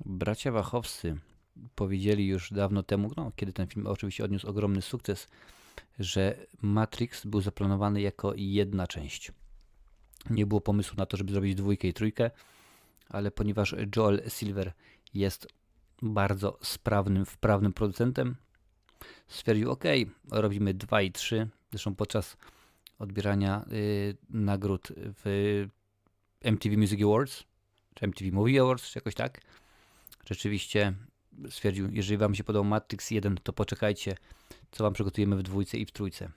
[0.06, 1.18] Bracia Wachowscy
[1.76, 5.28] powiedzieli już dawno temu, no, kiedy ten film oczywiście odniósł ogromny sukces,
[6.00, 9.32] że Matrix był zaplanowany jako jedna część.
[10.30, 12.32] Nie było pomysłu na to, żeby zrobić dwójkę i trójkę,
[13.10, 14.74] ale ponieważ Joel Silver
[15.14, 15.48] jest
[16.02, 18.36] bardzo sprawnym, wprawnym producentem,
[19.28, 19.84] stwierdził: OK,
[20.32, 21.50] robimy dwa i trzy.
[21.72, 22.38] Zresztą podczas
[23.00, 25.66] odbierania y, nagród w
[26.42, 27.44] MTV Music Awards,
[27.94, 29.42] czy MTV Movie Awards, czy jakoś tak,
[30.26, 30.94] rzeczywiście
[31.50, 34.16] stwierdził, jeżeli wam się podobał Matrix 1, to poczekajcie,
[34.72, 36.32] co wam przygotujemy w dwójce i w trójce.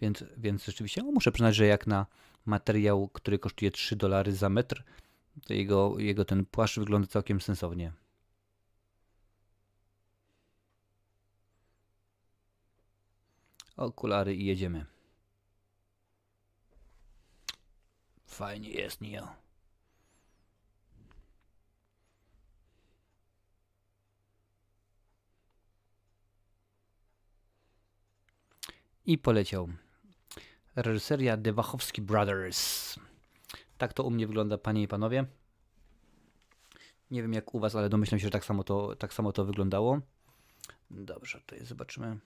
[0.00, 2.06] Więc, więc rzeczywiście no, muszę przyznać, że jak na
[2.46, 4.84] materiał, który kosztuje 3 dolary za metr,
[5.46, 7.92] to jego, jego ten płaszcz wygląda całkiem sensownie.
[13.76, 14.86] Okulary i jedziemy.
[18.26, 19.28] Fajnie jest, Neo.
[29.06, 29.68] I poleciał.
[30.76, 32.94] Reżyseria The Wachowski Brothers.
[33.78, 35.24] Tak to u mnie wygląda, panie i panowie.
[37.10, 39.44] Nie wiem jak u was, ale domyślam się, że tak samo to, tak samo to
[39.44, 40.00] wyglądało.
[40.90, 42.18] Dobrze, tutaj zobaczymy.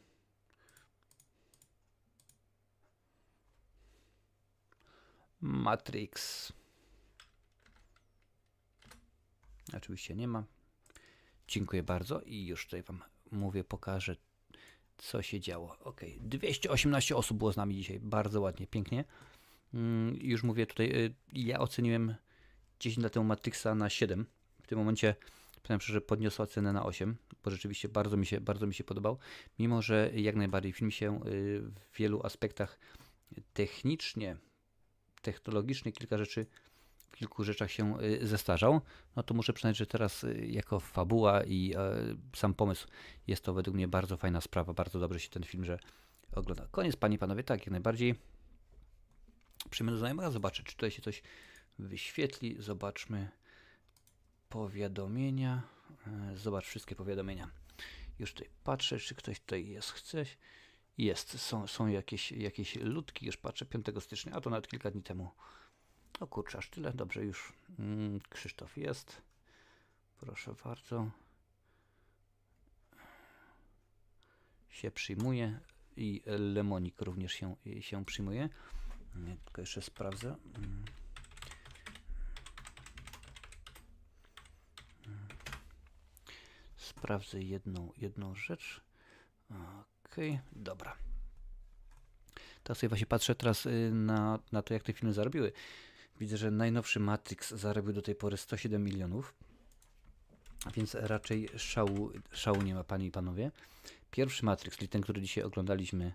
[5.41, 6.53] Matrix.
[9.77, 10.45] Oczywiście nie ma.
[11.49, 14.17] Dziękuję bardzo i już tutaj Wam mówię, pokażę
[14.99, 15.77] co się działo.
[15.81, 19.05] Ok, 218 osób było z nami dzisiaj, bardzo ładnie, pięknie.
[19.75, 22.15] Mm, już mówię tutaj, y, ja oceniłem
[22.81, 24.27] 10 lat temu Matrixa na 7.
[24.63, 25.15] W tym momencie
[25.63, 29.19] powiem szczerze, podniosła cenę na 8, bo rzeczywiście bardzo mi się, bardzo mi się podobał.
[29.59, 31.63] Mimo, że jak najbardziej film się y,
[31.93, 32.79] w wielu aspektach
[33.53, 34.37] technicznie,
[35.23, 36.47] technologicznie kilka rzeczy
[37.11, 38.81] w kilku rzeczach się y, zestarzał,
[39.17, 41.95] no to muszę przyznać, że teraz y, jako fabuła i e,
[42.37, 42.89] sam pomysł
[43.27, 45.79] jest to według mnie bardzo fajna sprawa, bardzo dobrze się ten film, że
[46.33, 46.67] ogląda.
[46.71, 48.15] Koniec, panie i panowie, tak, jak najbardziej.
[49.71, 51.23] Przyjmę do znajomego, zobaczę, czy tutaj się coś
[51.79, 52.57] wyświetli.
[52.59, 53.29] Zobaczmy
[54.49, 55.63] powiadomienia.
[56.07, 57.51] E, zobacz wszystkie powiadomienia.
[58.19, 59.91] Już tutaj patrzę, czy ktoś tutaj jest.
[59.91, 60.25] Chce.
[60.99, 65.03] Jest, są, są jakieś, jakieś ludki, już patrzę, 5 stycznia, a to nawet kilka dni
[65.03, 65.31] temu
[66.21, 66.93] o kurczę, aż tyle.
[66.93, 69.23] Dobrze, już mm, Krzysztof jest.
[70.21, 71.11] Proszę bardzo.
[74.69, 75.61] Się przyjmuje
[75.97, 78.49] i Lemonik również się, się przyjmuje.
[79.45, 80.37] Tylko jeszcze sprawdzę.
[86.77, 88.81] Sprawdzę jedną, jedną rzecz.
[89.51, 90.17] Ok,
[90.53, 90.97] dobra.
[92.63, 95.53] Teraz sobie właśnie patrzę teraz y, na, na to, jak te filmy zarobiły.
[96.21, 99.35] Widzę, że najnowszy Matrix zarobił do tej pory 107 milionów,
[100.75, 103.51] więc raczej szału, szału nie ma, panie i panowie.
[104.11, 106.13] Pierwszy Matrix, czyli ten, który dzisiaj oglądaliśmy,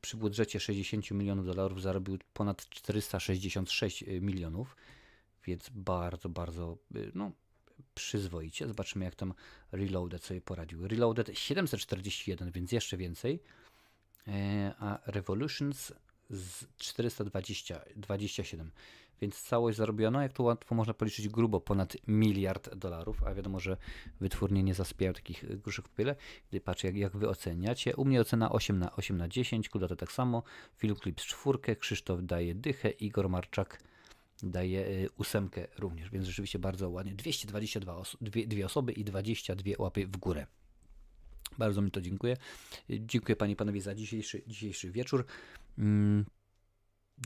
[0.00, 4.76] przy budżecie 60 milionów dolarów zarobił ponad 466 milionów,
[5.46, 6.78] więc bardzo, bardzo
[7.14, 7.32] no,
[7.94, 8.66] przyzwoicie.
[8.68, 9.34] Zobaczymy, jak tam
[9.72, 10.88] Reloaded sobie poradził.
[10.88, 13.42] Reloaded 741, więc jeszcze więcej,
[14.28, 15.92] e, a Revolutions
[16.30, 18.70] z 427,
[19.20, 23.76] więc całość zarobiono, jak to łatwo można policzyć, grubo ponad miliard dolarów, a wiadomo, że
[24.20, 25.94] wytwórnie nie zaspiają takich gruszek w
[26.50, 29.88] Gdy patrzę, jak, jak wy oceniacie, u mnie ocena 8 na 8 na 10, Kuda
[29.88, 30.42] to tak samo,
[30.76, 33.82] Film Clips 4, Krzysztof daje dychę, Igor Marczak
[34.42, 37.14] daje y, ósemkę również, więc rzeczywiście bardzo ładnie.
[37.14, 40.46] 222 oso dwie, dwie osoby i 22 łapy w górę.
[41.58, 42.36] Bardzo mi to dziękuję.
[42.90, 45.24] Dziękuję Panie i Panowie za dzisiejszy, dzisiejszy wieczór.
[45.78, 46.24] Mm,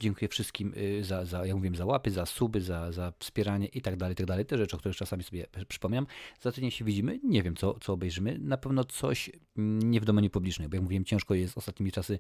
[0.01, 3.83] dziękuję wszystkim y, za, za, jak mówiłem, za łapy, za suby, za, za wspieranie i
[3.83, 4.47] tak dalej, tak dalej.
[4.47, 6.07] Te rzeczy, o których czasami sobie przypominam.
[6.41, 7.21] Za tydzień się widzimy.
[7.25, 8.39] Nie wiem, co, co obejrzymy.
[8.39, 12.19] Na pewno coś mm, nie w domenie publicznej, bo jak mówiłem, ciężko jest ostatnimi czasy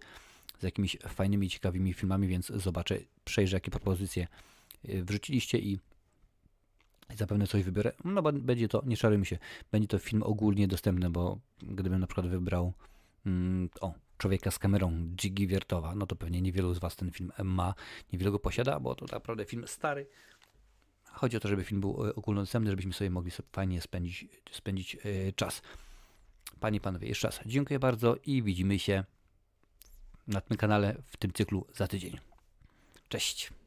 [0.61, 4.27] z jakimiś fajnymi, ciekawymi filmami, więc zobaczę, przejrzę, jakie propozycje
[4.89, 5.79] y, wrzuciliście i
[7.17, 7.93] zapewne coś wybiorę.
[8.05, 9.39] No będzie to, nie szarujmy się,
[9.73, 12.73] będzie to film ogólnie dostępny, bo gdybym na przykład wybrał
[13.27, 17.33] mm, o, człowieka z kamerą Jiggy Wiertowa, no to pewnie niewielu z Was ten film
[17.45, 17.75] ma,
[18.13, 20.07] niewielu go posiada, bo to naprawdę film stary.
[21.05, 24.95] Chodzi o to, żeby film był e, ogólnodostępny, żebyśmy sobie mogli sobie fajnie spędzić, spędzić
[24.95, 25.63] yy, czas.
[26.61, 29.05] Panie i Panowie, jeszcze raz dziękuję bardzo i widzimy się
[30.27, 32.19] na tym kanale w tym cyklu za tydzień.
[33.09, 33.60] Cześć!